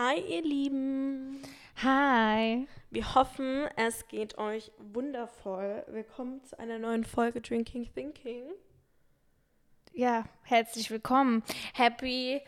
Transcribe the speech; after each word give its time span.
Hi, 0.00 0.20
ihr 0.20 0.42
Lieben. 0.42 1.42
Hi. 1.82 2.68
Wir 2.90 3.14
hoffen, 3.16 3.66
es 3.74 4.06
geht 4.06 4.38
euch 4.38 4.70
wundervoll. 4.78 5.82
Willkommen 5.88 6.44
zu 6.44 6.56
einer 6.56 6.78
neuen 6.78 7.02
Folge 7.04 7.40
Drinking 7.40 7.92
Thinking. 7.92 8.44
Ja, 9.92 10.24
herzlich 10.44 10.88
willkommen. 10.92 11.42
Happy 11.74 12.40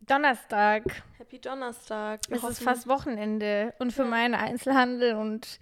Donnerstag. 0.00 0.84
Happy 1.16 1.38
Donnerstag. 1.38 2.20
Wir 2.28 2.36
es 2.36 2.42
ist 2.42 2.48
hoffen- 2.50 2.64
fast 2.64 2.86
Wochenende. 2.86 3.72
Und 3.78 3.94
für 3.94 4.02
Ja. 4.02 4.08
meine 4.08 4.38
Einzelhandel 4.38 5.14
und 5.14 5.58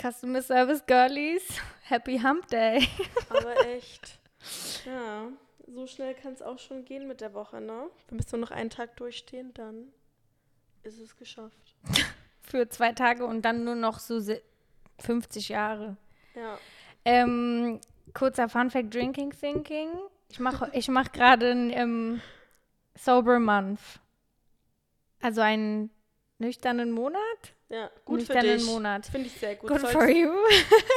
Customer 0.00 0.40
Service 0.40 0.86
Girlies, 0.86 1.60
Happy 1.82 2.20
Hump 2.20 2.46
Day. 2.48 2.88
Aber 3.28 3.66
echt. 3.66 4.18
Ja, 4.86 5.28
so 5.66 5.86
schnell 5.86 6.14
kann 6.14 6.32
es 6.32 6.40
auch 6.40 6.58
schon 6.58 6.86
gehen 6.86 7.06
mit 7.06 7.20
der 7.20 7.34
Woche, 7.34 7.60
ne? 7.60 7.90
Wir 8.08 8.16
müssen 8.16 8.30
nur 8.40 8.48
noch 8.48 8.50
einen 8.50 8.70
Tag 8.70 8.96
durchstehen, 8.96 9.52
dann 9.52 9.92
ist 10.82 10.98
es 10.98 11.16
geschafft. 11.16 11.74
Für 12.42 12.68
zwei 12.68 12.92
Tage 12.92 13.24
und 13.24 13.42
dann 13.42 13.64
nur 13.64 13.74
noch 13.76 13.98
so 13.98 14.18
se- 14.20 14.42
50 15.00 15.48
Jahre. 15.50 15.96
Ja. 16.34 16.58
Ähm, 17.04 17.80
kurzer 18.12 18.48
Funfact 18.48 18.92
Drinking 18.94 19.30
Thinking. 19.30 19.90
Ich 20.28 20.38
mache 20.40 20.70
ich 20.74 20.88
mach 20.88 21.12
gerade 21.12 21.50
einen 21.50 21.70
ähm, 21.70 22.20
Sober 22.94 23.38
Month. 23.38 23.80
Also 25.22 25.40
einen 25.40 25.90
nüchternen 26.38 26.90
Monat? 26.92 27.20
Ja, 27.68 27.88
gut 28.04 28.22
für 28.22 28.32
nüchternen 28.32 28.58
dich. 28.58 28.66
Monat. 28.66 29.06
Finde 29.06 29.26
ich 29.28 29.34
sehr 29.34 29.54
gut. 29.56 29.68
Good 29.70 29.80
sollte, 29.80 29.98
for 29.98 30.08
you. 30.08 30.32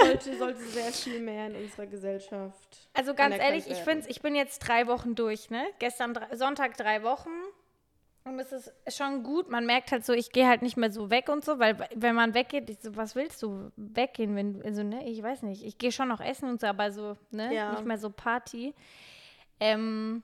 Sollte, 0.02 0.38
sollte 0.38 0.61
sehr 0.61 0.91
viel 0.91 1.20
mehr 1.20 1.47
in 1.47 1.55
unserer 1.55 1.86
Gesellschaft. 1.86 2.89
Also 2.94 3.13
ganz 3.13 3.36
ehrlich, 3.38 3.70
ich 3.70 3.77
finde, 3.77 4.09
ich 4.09 4.22
bin 4.22 4.34
jetzt 4.34 4.59
drei 4.59 4.88
Wochen 4.88 5.13
durch, 5.13 5.50
ne? 5.52 5.63
Gestern 5.80 6.17
Sonntag 6.31 6.75
drei 6.77 7.03
Wochen. 7.03 7.30
Und 8.26 8.40
es 8.40 8.52
ist 8.54 8.72
schon 8.95 9.23
gut. 9.23 9.50
Man 9.50 9.66
merkt 9.66 9.91
halt 9.91 10.05
so, 10.05 10.13
ich 10.13 10.31
gehe 10.31 10.48
halt 10.48 10.62
nicht 10.62 10.77
mehr 10.77 10.91
so 10.91 11.09
weg 11.09 11.27
und 11.30 11.44
so, 11.44 11.59
weil 11.59 11.77
wenn 11.94 12.16
man 12.16 12.34
weggeht, 12.34 12.81
so, 12.81 12.95
was 12.95 13.16
willst 13.16 13.42
du 13.44 13.72
weggehen, 13.75 14.36
wenn 14.36 14.61
also 14.64 14.81
ne, 14.84 15.08
ich 15.09 15.22
weiß 15.22 15.44
nicht. 15.44 15.64
Ich 15.64 15.78
gehe 15.78 15.92
schon 15.92 16.08
noch 16.08 16.22
essen 16.22 16.47
und 16.50 16.62
so, 16.62 16.67
aber 16.67 16.92
so, 16.92 17.17
ne, 17.31 17.53
Ja. 17.53 17.72
nicht 17.72 17.86
mehr 17.86 17.97
so 17.97 18.09
Party. 18.09 18.73
Ähm, 19.59 20.23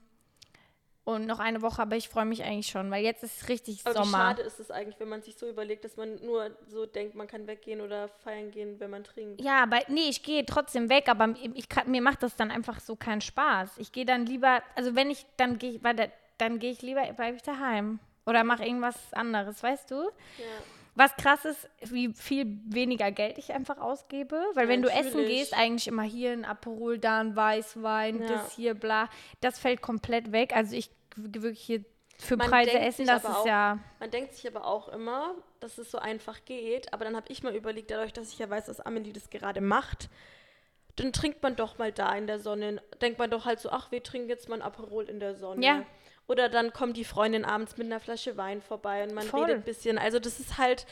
und 1.04 1.26
noch 1.26 1.40
eine 1.40 1.60
Woche, 1.62 1.82
aber 1.82 1.96
ich 1.96 2.08
freue 2.08 2.24
mich 2.26 2.44
eigentlich 2.44 2.68
schon, 2.68 2.90
weil 2.90 3.02
jetzt 3.02 3.22
ist 3.22 3.48
richtig 3.48 3.80
Aber 3.84 3.94
wie 3.94 4.04
Sommer. 4.04 4.18
schade 4.18 4.42
ist 4.42 4.60
es 4.60 4.70
eigentlich, 4.70 5.00
wenn 5.00 5.08
man 5.08 5.22
sich 5.22 5.36
so 5.36 5.48
überlegt, 5.48 5.84
dass 5.84 5.96
man 5.96 6.16
nur 6.24 6.50
so 6.68 6.86
denkt, 6.86 7.14
man 7.14 7.26
kann 7.26 7.46
weggehen 7.46 7.80
oder 7.80 8.08
feiern 8.08 8.50
gehen, 8.50 8.78
wenn 8.78 8.90
man 8.90 9.02
trinkt. 9.02 9.40
Ja, 9.40 9.62
aber 9.62 9.80
nee, 9.88 10.08
ich 10.08 10.22
gehe 10.22 10.44
trotzdem 10.46 10.88
weg, 10.88 11.08
aber 11.08 11.34
ich, 11.54 11.68
kann, 11.68 11.90
mir 11.90 12.02
macht 12.02 12.22
das 12.22 12.36
dann 12.36 12.50
einfach 12.50 12.80
so 12.80 12.96
keinen 12.96 13.22
Spaß. 13.22 13.78
Ich 13.78 13.92
gehe 13.92 14.04
dann 14.04 14.26
lieber, 14.26 14.62
also 14.76 14.94
wenn 14.94 15.10
ich, 15.10 15.26
dann 15.36 15.58
gehe 15.58 15.72
ich, 15.72 15.82
warte, 15.82 16.12
dann 16.40 16.58
gehe 16.58 16.70
ich 16.72 16.82
lieber, 16.82 17.02
bleibe 17.12 17.36
ich 17.36 17.42
daheim. 17.42 17.98
Oder 18.26 18.44
mache 18.44 18.64
irgendwas 18.64 19.12
anderes, 19.12 19.62
weißt 19.62 19.90
du? 19.90 19.96
Ja. 20.02 20.44
Was 20.94 21.14
krass 21.16 21.44
ist, 21.44 21.68
wie 21.82 22.12
viel 22.12 22.58
weniger 22.66 23.10
Geld 23.12 23.38
ich 23.38 23.52
einfach 23.52 23.78
ausgebe. 23.78 24.42
Weil 24.54 24.68
wenn 24.68 24.82
du 24.82 24.88
essen 24.90 25.04
natürlich. 25.12 25.28
gehst, 25.28 25.54
eigentlich 25.54 25.86
immer 25.88 26.02
hier 26.02 26.32
ein 26.32 26.44
Aperol, 26.44 26.98
da 26.98 27.20
ein 27.20 27.34
Weißwein, 27.36 28.20
Ja. 28.22 28.28
das 28.28 28.52
hier, 28.52 28.74
bla. 28.74 29.08
Das 29.40 29.58
fällt 29.58 29.80
komplett 29.82 30.32
weg. 30.32 30.54
Also 30.54 30.74
ich 30.76 30.90
wirklich 31.16 31.60
hier 31.60 31.84
für 32.18 32.36
Man 32.36 32.48
Preise 32.50 32.78
essen, 32.78 33.06
das 33.06 33.24
ist 33.24 33.30
auch- 33.30 33.46
ja. 33.46 33.78
Man 33.98 34.10
denkt 34.10 34.34
sich 34.34 34.46
aber 34.46 34.66
auch 34.66 34.88
immer, 34.88 35.34
dass 35.60 35.78
es 35.78 35.90
so 35.90 35.98
einfach 35.98 36.44
geht. 36.44 36.92
Aber 36.92 37.04
dann 37.04 37.16
habe 37.16 37.26
ich 37.30 37.42
mal 37.42 37.54
überlegt, 37.54 37.90
dadurch, 37.90 38.12
dass 38.12 38.32
ich 38.32 38.38
ja 38.38 38.50
weiß, 38.50 38.66
dass 38.66 38.80
Amelie 38.80 39.12
das 39.12 39.30
gerade 39.30 39.60
macht, 39.62 40.10
dann 40.96 41.12
trinkt 41.12 41.42
man 41.42 41.56
doch 41.56 41.78
mal 41.78 41.92
da 41.92 42.14
in 42.14 42.26
der 42.26 42.38
Sonne. 42.40 42.82
Denkt 43.00 43.18
man 43.18 43.30
doch 43.30 43.46
halt 43.46 43.58
so, 43.60 43.70
ach, 43.70 43.90
wir 43.90 44.02
trinken 44.02 44.28
jetzt 44.28 44.48
mal 44.50 44.56
ein 44.56 44.62
Aperol 44.62 45.04
in 45.08 45.18
der 45.20 45.34
Sonne. 45.34 45.64
Ja. 45.64 45.82
Oder 46.30 46.48
dann 46.48 46.72
kommt 46.72 46.96
die 46.96 47.04
Freundin 47.04 47.44
abends 47.44 47.76
mit 47.76 47.88
einer 47.88 47.98
Flasche 47.98 48.36
Wein 48.36 48.62
vorbei 48.62 49.02
und 49.02 49.12
man 49.14 49.24
Voll. 49.24 49.40
redet 49.42 49.56
ein 49.56 49.64
bisschen. 49.64 49.98
Also 49.98 50.20
das 50.20 50.38
ist 50.38 50.58
halt, 50.58 50.86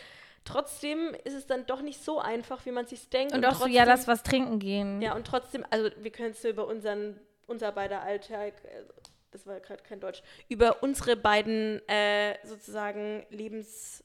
trotzdem 0.44 1.14
ist 1.22 1.34
es 1.34 1.46
dann 1.46 1.64
doch 1.64 1.80
nicht 1.80 2.02
so 2.02 2.18
einfach, 2.18 2.66
wie 2.66 2.72
man 2.72 2.88
sich 2.88 3.08
denkt. 3.08 3.34
Und 3.34 3.46
auch 3.46 3.54
so, 3.54 3.68
ja, 3.68 3.84
trotzdem- 3.84 3.86
lass 3.86 4.08
was 4.08 4.24
trinken 4.24 4.58
gehen. 4.58 5.00
Ja, 5.00 5.14
und 5.14 5.28
trotzdem, 5.28 5.64
also 5.70 5.90
wir 5.96 6.10
können 6.10 6.32
es 6.32 6.42
so 6.42 6.48
über 6.48 6.66
unseren, 6.66 7.20
unser 7.46 7.70
beider 7.70 8.02
Alltag, 8.02 8.54
äh, 8.64 8.82
das 9.30 9.46
war 9.46 9.60
gerade 9.60 9.80
kein 9.84 10.00
Deutsch, 10.00 10.22
über 10.48 10.82
unsere 10.82 11.14
beiden 11.14 11.88
äh, 11.88 12.34
sozusagen 12.44 13.24
Lebens, 13.30 14.02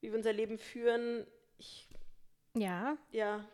wie 0.00 0.12
wir 0.12 0.16
unser 0.16 0.32
Leben 0.32 0.56
führen, 0.56 1.26
ich, 1.58 1.88
ja. 2.54 2.96
ja, 3.10 3.44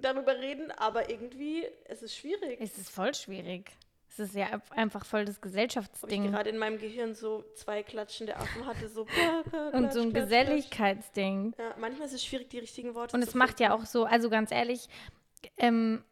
darüber 0.00 0.38
reden, 0.38 0.70
aber 0.70 1.10
irgendwie, 1.10 1.66
es 1.84 2.02
ist 2.02 2.16
schwierig. 2.16 2.58
Es 2.58 2.78
ist 2.78 2.88
voll 2.88 3.14
schwierig. 3.14 3.70
Es 4.16 4.20
ist 4.20 4.36
ja 4.36 4.46
einfach 4.70 5.04
voll 5.04 5.24
das 5.24 5.40
Gesellschaftsding. 5.40 6.30
gerade 6.30 6.48
in 6.48 6.56
meinem 6.56 6.78
Gehirn 6.78 7.16
so 7.16 7.44
zwei 7.56 7.82
klatschende 7.82 8.36
Affen 8.36 8.64
hatte, 8.64 8.88
so 8.88 9.06
Und 9.72 9.92
so 9.92 10.02
ein 10.02 10.12
klatsch, 10.12 10.12
klatsch. 10.12 10.12
Geselligkeitsding. 10.12 11.54
Ja, 11.58 11.74
manchmal 11.78 12.06
ist 12.06 12.14
es 12.14 12.24
schwierig, 12.24 12.48
die 12.50 12.60
richtigen 12.60 12.94
Worte 12.94 13.16
Und 13.16 13.22
zu 13.22 13.28
es 13.28 13.34
macht 13.34 13.58
ja 13.58 13.74
auch 13.74 13.84
so, 13.86 14.04
also 14.04 14.30
ganz 14.30 14.52
ehrlich, 14.52 14.88
ähm, 15.56 16.04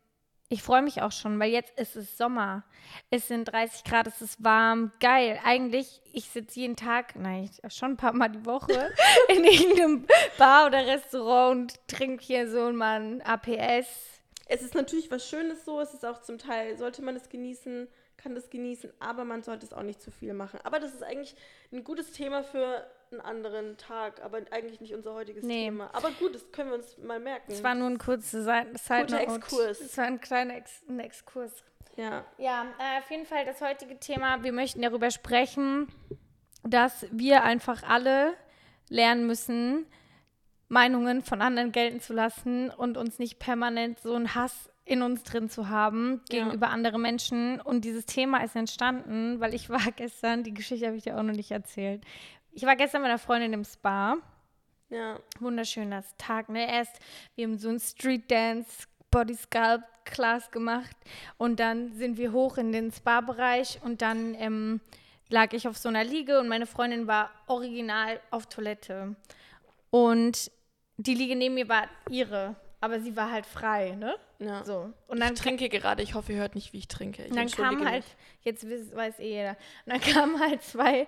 ich 0.49 0.63
freue 0.63 0.83
mich 0.83 1.01
auch 1.01 1.13
schon, 1.13 1.39
weil 1.39 1.53
jetzt 1.53 1.79
ist 1.79 1.95
es 1.95 2.19
Sommer. 2.19 2.65
Es 3.09 3.29
sind 3.29 3.45
30 3.45 3.85
Grad, 3.85 4.09
es 4.09 4.21
ist 4.21 4.43
warm, 4.43 4.91
geil. 4.99 5.39
Eigentlich, 5.45 6.03
ich 6.13 6.29
sitze 6.29 6.59
jeden 6.59 6.77
Tag, 6.77 7.15
nein, 7.15 7.49
schon 7.69 7.93
ein 7.93 7.97
paar 7.97 8.13
Mal 8.13 8.31
die 8.31 8.45
Woche 8.45 8.93
in 9.29 9.45
irgendeinem 9.45 10.07
Bar 10.39 10.67
oder 10.67 10.87
Restaurant 10.87 11.73
und 11.73 11.89
trinke 11.89 12.25
hier 12.25 12.51
so 12.51 12.71
mal 12.73 13.01
ein 13.01 13.23
APS. 13.23 14.22
Es 14.47 14.63
ist 14.63 14.75
natürlich 14.75 15.11
was 15.11 15.29
Schönes 15.29 15.65
so, 15.65 15.81
es 15.81 15.95
ist 15.95 16.05
auch 16.05 16.21
zum 16.23 16.39
Teil, 16.39 16.77
sollte 16.77 17.03
man 17.03 17.17
es 17.17 17.29
genießen, 17.29 17.89
kann 18.17 18.35
das 18.35 18.51
genießen, 18.51 18.93
aber 19.01 19.25
man 19.25 19.43
sollte 19.43 19.67
es 19.67 19.73
auch 19.73 19.83
nicht 19.83 20.01
zu 20.01 20.11
viel 20.11 20.35
machen. 20.35 20.61
Aber 20.65 20.79
das 20.79 20.95
ist 20.95 21.03
eigentlich 21.03 21.35
ein 21.73 21.83
gutes 21.85 22.13
Thema 22.13 22.43
für 22.45 22.87
einen 23.11 23.21
anderen 23.21 23.77
Tag, 23.77 24.23
aber 24.23 24.39
eigentlich 24.51 24.81
nicht 24.81 24.95
unser 24.95 25.15
heutiges 25.15 25.45
Nee. 25.45 25.65
Thema. 25.65 25.91
Aber 25.93 26.11
gut, 26.13 26.35
das 26.35 26.51
können 26.53 26.71
wir 26.71 26.77
uns 26.77 26.97
mal 26.99 27.21
merken. 27.21 27.53
Es 27.53 27.63
war 27.63 27.75
nur 27.75 27.89
ein 27.89 27.99
kurzer 27.99 28.43
Side. 28.43 29.17
Exkurs. 29.19 29.81
Es 29.81 29.97
war 29.99 30.05
ein 30.05 30.21
kleiner 30.21 30.57
Ex 30.57 30.83
ein 30.89 31.01
Exkurs. 31.01 31.53
ja. 31.97 32.25
Ja, 32.39 32.67
äh, 32.79 32.99
auf 33.01 33.11
jeden 33.11 33.27
Fall 33.27 33.45
das 33.45 33.61
heutige 33.61 33.99
Thema. 33.99 34.43
Wir 34.43 34.53
möchten 34.53 34.83
darüber 34.83 35.11
sprechen, 35.11 35.89
dass 36.63 37.07
wir 37.11 37.43
einfach 37.43 37.83
alle 37.83 38.35
lernen 38.89 39.27
müssen, 39.27 39.87
Meinungen 40.73 41.21
von 41.23 41.43
anderen 41.43 41.71
gelten 41.71 42.01
zu 42.01 42.15
lassen 42.15 42.71
und 42.71 42.97
uns 42.97 43.19
nicht 43.19 43.39
permanent 43.39 43.99
so 44.01 44.15
einen 44.15 44.35
Hass 44.35 44.71
in 44.85 45.03
uns 45.03 45.23
drin 45.23 45.51
zu 45.51 45.69
haben 45.69 46.23
Ja. 46.33 46.45
gegenüber 46.45 46.71
anderen 46.71 47.03
Menschen. 47.03 47.61
Und 47.61 47.85
dieses 47.85 48.07
Thema 48.07 48.43
ist 48.43 48.57
entstanden, 48.57 49.39
weil 49.39 49.53
ich 49.55 49.69
war 49.69 49.79
gestern, 49.97 50.43
die 50.45 50.55
Geschichte 50.55 50.87
habe 50.87 50.97
ich 50.97 51.03
dir 51.05 51.19
auch 51.19 51.23
noch 51.23 51.35
nicht 51.35 51.51
erzählt. 51.51 52.03
Ich 52.53 52.63
war 52.65 52.75
gestern 52.75 53.03
mit 53.03 53.11
einer 53.11 53.19
Freundin 53.19 53.53
im 53.53 53.65
Spa 53.65 54.17
Ja. 54.89 55.19
wunderschöner 55.41 56.03
Tag, 56.19 56.49
ne? 56.49 56.67
Erst, 56.71 56.99
wir 57.35 57.45
haben 57.47 57.59
so 57.59 57.69
ein 57.69 57.79
Street 57.79 58.31
Dance 58.31 58.87
Body 59.11 59.35
Sculpt 59.35 59.85
Class 60.07 60.51
gemacht 60.51 60.97
und 61.37 61.61
dann 61.61 61.93
sind 61.93 62.17
wir 62.17 62.33
hoch 62.33 62.57
in 62.57 62.73
den 62.73 62.91
Spa-Bereich 62.91 63.79
und 63.85 64.01
dann 64.03 64.35
ähm, 64.35 64.81
lag 65.29 65.53
ich 65.53 65.69
auf 65.69 65.77
so 65.77 65.89
einer 65.91 66.03
Liege 66.03 66.41
und 66.41 66.49
meine 66.49 66.67
Freundin 66.67 67.07
war 67.07 67.31
original 67.47 68.21
auf 68.31 68.47
Toilette. 68.47 69.15
Und 69.91 70.51
die 71.07 71.15
Liege 71.15 71.37
neben 71.37 71.55
mir 71.55 71.69
war 71.69 71.89
ihre, 72.11 72.57
aber 72.81 73.01
sie 73.01 73.17
war 73.17 73.31
halt 73.31 73.47
frei, 73.47 73.93
ne? 73.93 74.15
ja. 74.39 74.65
So. 74.65 74.93
Und 75.07 75.21
dann 75.21 75.35
ich 75.35 75.41
trinke 75.41 75.69
gerade, 75.69 76.03
ich 76.03 76.15
hoffe, 76.15 76.33
ihr 76.33 76.39
hört 76.39 76.55
nicht, 76.55 76.73
wie 76.73 76.79
ich 76.79 76.89
trinke. 76.89 77.23
Ich 77.23 77.31
und 77.31 77.37
dann 77.37 77.45
entschuldige 77.45 77.77
kam 77.77 77.91
halt, 77.91 78.05
mich. 78.05 78.45
jetzt 78.45 78.95
weiß 78.95 79.19
eh 79.21 79.31
jeder, 79.31 79.57
und 79.87 79.93
dann 79.93 80.01
kamen 80.15 80.41
halt 80.41 80.63
zwei 80.63 81.07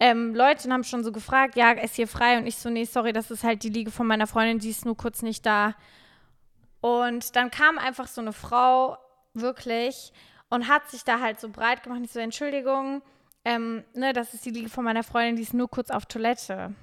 ähm, 0.00 0.34
Leute 0.34 0.66
und 0.66 0.72
haben 0.72 0.84
schon 0.84 1.04
so 1.04 1.12
gefragt, 1.12 1.56
ja, 1.56 1.72
ist 1.72 1.96
hier 1.96 2.08
frei? 2.08 2.38
Und 2.38 2.46
ich 2.46 2.56
so, 2.56 2.70
nee, 2.70 2.84
sorry, 2.84 3.12
das 3.12 3.30
ist 3.30 3.44
halt 3.44 3.62
die 3.62 3.70
Liege 3.70 3.90
von 3.90 4.06
meiner 4.06 4.26
Freundin, 4.26 4.58
die 4.58 4.70
ist 4.70 4.84
nur 4.84 4.96
kurz 4.96 5.22
nicht 5.22 5.44
da. 5.44 5.74
Und 6.80 7.34
dann 7.34 7.50
kam 7.50 7.78
einfach 7.78 8.06
so 8.06 8.20
eine 8.20 8.32
Frau, 8.32 8.96
wirklich, 9.34 10.12
und 10.50 10.68
hat 10.68 10.88
sich 10.88 11.04
da 11.04 11.20
halt 11.20 11.40
so 11.40 11.48
breit 11.48 11.82
gemacht. 11.82 12.00
Ich 12.04 12.12
so, 12.12 12.20
Entschuldigung, 12.20 13.02
ähm, 13.44 13.84
ne, 13.94 14.12
das 14.12 14.34
ist 14.34 14.44
die 14.44 14.50
Liege 14.50 14.68
von 14.68 14.84
meiner 14.84 15.02
Freundin, 15.02 15.36
die 15.36 15.42
ist 15.42 15.54
nur 15.54 15.68
kurz 15.68 15.90
auf 15.90 16.06
Toilette. 16.06 16.74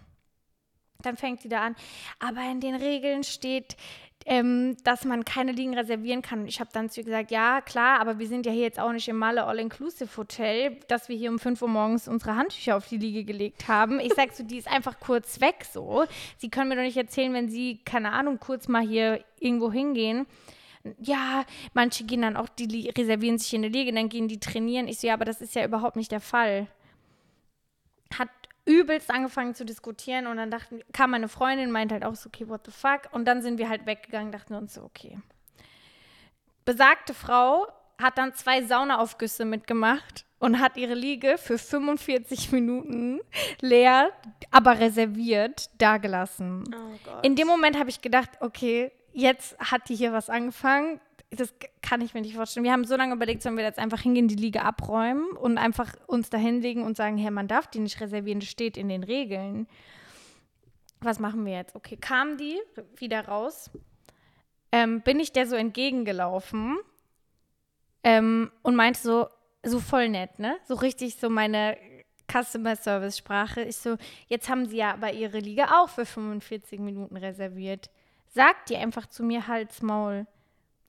Dann 1.02 1.18
fängt 1.18 1.42
sie 1.42 1.50
da 1.50 1.62
an. 1.62 1.76
Aber 2.20 2.42
in 2.50 2.60
den 2.60 2.76
Regeln 2.76 3.24
steht, 3.24 3.76
ähm, 4.26 4.76
dass 4.84 5.06
man 5.06 5.24
keine 5.24 5.52
Liegen 5.52 5.78
reservieren 5.78 6.22
kann. 6.24 6.48
Ich 6.48 6.60
habe 6.60 6.72
dann 6.74 6.90
zu 6.90 7.02
ihr 7.02 7.06
gesagt, 7.06 7.30
ja, 7.30 7.62
klar, 7.62 8.00
aber 8.00 8.18
wir 8.18 8.28
sind 8.28 8.46
ja 8.46 8.52
hier 8.52 8.64
jetzt 8.64 8.80
auch 8.80 8.92
nicht 8.92 9.08
im 9.08 9.18
Malle 9.18 9.46
All-Inclusive-Hotel, 9.46 10.80
dass 10.88 11.10
wir 11.10 11.16
hier 11.16 11.30
um 11.30 11.38
5 11.38 11.62
Uhr 11.62 11.68
morgens 11.68 12.08
unsere 12.08 12.36
Handtücher 12.36 12.76
auf 12.76 12.88
die 12.88 12.98
Liege 12.98 13.24
gelegt 13.24 13.68
haben. 13.68 14.00
Ich 14.00 14.14
sag 14.16 14.34
so, 14.34 14.44
die 14.44 14.58
ist 14.58 14.68
einfach 14.68 15.00
kurz 15.00 15.42
weg 15.42 15.66
so. 15.72 16.06
Sie 16.38 16.50
können 16.50 16.70
mir 16.70 16.76
doch 16.76 16.82
nicht 16.82 16.98
erzählen, 16.98 17.34
wenn 17.34 17.50
sie, 17.50 17.82
keine 17.86 18.12
Ahnung, 18.12 18.40
kurz 18.40 18.68
mal 18.68 18.82
hier 18.82 19.24
irgendwo 19.40 19.72
hingehen. 19.72 20.26
Ja, 21.00 21.46
manche 21.74 22.04
gehen 22.04 22.22
dann 22.22 22.38
auch, 22.38 22.50
die 22.50 22.90
reservieren 22.90 23.38
sich 23.38 23.50
hier 23.50 23.60
eine 23.60 23.70
Liege, 23.70 23.92
dann 23.92 24.10
gehen 24.10 24.28
die 24.28 24.40
trainieren. 24.40 24.88
Ich 24.88 25.00
so, 25.00 25.08
ja, 25.08 25.14
aber 25.14 25.26
das 25.26 25.42
ist 25.42 25.56
ja 25.56 25.66
überhaupt 25.66 25.96
nicht 25.96 26.12
der 26.12 26.22
Fall. 26.22 26.68
Übelst 28.66 29.12
angefangen 29.12 29.54
zu 29.54 29.64
diskutieren 29.64 30.28
und 30.28 30.38
dann 30.38 30.52
dachten, 30.52 30.82
kam 30.92 31.12
meine 31.12 31.28
Freundin, 31.28 31.72
meint 31.72 31.92
halt 31.92 32.04
auch 32.04 32.16
so, 32.16 32.28
okay, 32.28 32.48
what 32.48 32.66
the 32.66 32.72
fuck? 32.72 33.02
Und 33.12 33.26
dann 33.26 33.42
sind 33.42 33.60
wir 33.60 33.70
halt 33.70 33.86
weggegangen, 33.86 34.32
dachten 34.32 34.56
uns 34.56 34.74
so, 34.74 34.82
okay. 34.82 35.20
Besagte 36.66 37.14
Frau 37.14 37.68
hat 38.02 38.18
dann 38.18 38.34
zwei 38.34 38.64
Saunaaufgüsse 38.64 39.46
mitgemacht 39.46 40.26
und 40.40 40.60
hat 40.60 40.78
ihre 40.78 40.96
Liege 40.96 41.38
für 41.38 41.58
45 41.58 42.52
Minuten 42.52 43.22
leer, 43.62 44.12
aber 44.52 44.80
reserviert, 44.80 45.70
dagelassen. 45.78 46.64
Oh 46.74 46.98
Gott. 47.04 47.26
In 47.26 47.36
dem 47.36 47.48
Moment 47.48 47.78
habe 47.78 47.90
ich 47.90 48.02
gedacht, 48.02 48.30
okay, 48.42 48.92
jetzt 49.14 49.58
hat 49.60 49.90
die 49.90 49.96
hier 49.96 50.12
was 50.12 50.30
angefangen. 50.30 51.00
Das 51.36 51.54
kann 51.82 52.02
ich 52.02 52.14
mir 52.14 52.22
nicht 52.22 52.36
vorstellen. 52.36 52.64
Wir 52.64 52.72
haben 52.72 52.86
so 52.86 52.96
lange 52.96 53.16
überlegt, 53.16 53.42
sollen 53.42 53.58
wir 53.58 53.64
jetzt 53.64 53.80
einfach 53.80 54.02
hingehen, 54.02 54.28
die 54.28 54.36
Liege 54.36 54.62
abräumen 54.64 55.26
und 55.38 55.58
einfach 55.58 55.94
uns 56.08 56.30
da 56.30 56.38
hinlegen 56.38 56.84
und 56.84 56.98
sagen, 56.98 57.18
hey, 57.18 57.32
man 57.32 57.48
darf 57.48 57.68
die 57.68 57.80
nicht 57.80 58.00
reservieren, 58.02 58.40
das 58.40 58.50
steht 58.50 58.78
in 58.78 58.90
den 58.90 59.04
Regeln. 59.04 59.68
Was 61.02 61.20
machen 61.20 61.46
wir 61.46 61.54
jetzt? 61.54 61.76
Okay, 61.76 61.98
kam 61.98 62.38
die 62.38 62.60
wieder 62.98 63.28
raus, 63.28 63.70
ähm, 64.72 65.02
bin 65.02 65.20
ich 65.20 65.32
der 65.32 65.48
so 65.48 65.56
entgegengelaufen 65.56 66.78
ähm, 68.04 68.52
und 68.62 68.76
meinte 68.76 69.00
so, 69.00 69.28
so 69.64 69.80
voll 69.80 70.10
nett, 70.10 70.40
ne? 70.40 70.58
So 70.68 70.76
richtig 70.76 71.16
so 71.16 71.30
meine 71.30 71.78
Customer 72.32 72.76
Service 72.76 73.18
Sprache. 73.18 73.62
Ich 73.62 73.78
so, 73.78 73.98
jetzt 74.28 74.50
haben 74.50 74.66
sie 74.66 74.78
ja 74.78 74.94
aber 74.94 75.14
ihre 75.14 75.40
Liga 75.40 75.82
auch 75.82 75.90
für 75.90 76.06
45 76.06 76.80
Minuten 76.80 77.18
reserviert. 77.18 77.90
Sagt 78.28 78.70
die 78.70 78.78
einfach 78.78 79.08
zu 79.08 79.24
mir 79.24 79.48
Halsmaul. 79.48 80.28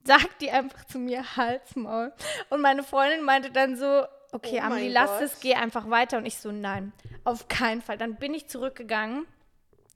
Sagt 0.07 0.41
die 0.41 0.51
einfach 0.51 0.85
zu 0.85 0.99
mir 0.99 1.37
Halsmaul. 1.37 2.13
Und 2.51 2.61
meine 2.61 2.83
Freundin 2.83 3.23
meinte 3.25 3.51
dann 3.51 3.77
so, 3.77 4.05
okay, 4.33 4.61
Oh 4.63 4.67
Amelie, 4.67 4.91
lass 4.91 5.11
Gott. 5.11 5.23
es, 5.23 5.41
geh 5.41 5.55
einfach 5.55 5.91
weiter. 5.91 6.19
Und 6.19 6.27
ich 6.27 6.39
so, 6.39 6.53
nein, 6.53 6.93
auf 7.25 7.49
keinen 7.49 7.83
Fall. 7.83 7.99
Dann 7.99 8.17
bin 8.17 8.35
ich 8.35 8.49
zurückgegangen. 8.49 9.27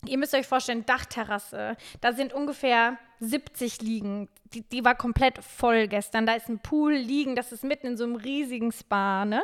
Ihr 0.06 0.18
müsst 0.18 0.34
euch 0.34 0.46
vorstellen, 0.46 0.86
Dachterrasse. 0.86 1.76
Da 2.00 2.12
sind 2.12 2.32
ungefähr 2.32 2.98
70 3.20 3.82
Liegen. 3.82 4.28
Die, 4.54 4.62
die 4.62 4.84
war 4.84 4.94
komplett 4.94 5.44
voll 5.44 5.88
gestern. 5.88 6.26
Da 6.26 6.34
ist 6.34 6.48
ein 6.48 6.58
Pool 6.58 6.94
liegen. 6.94 7.36
Das 7.36 7.52
ist 7.52 7.64
mitten 7.64 7.86
in 7.88 7.96
so 7.96 8.04
einem 8.04 8.16
riesigen 8.16 8.72
Spa, 8.72 9.24
ne? 9.24 9.42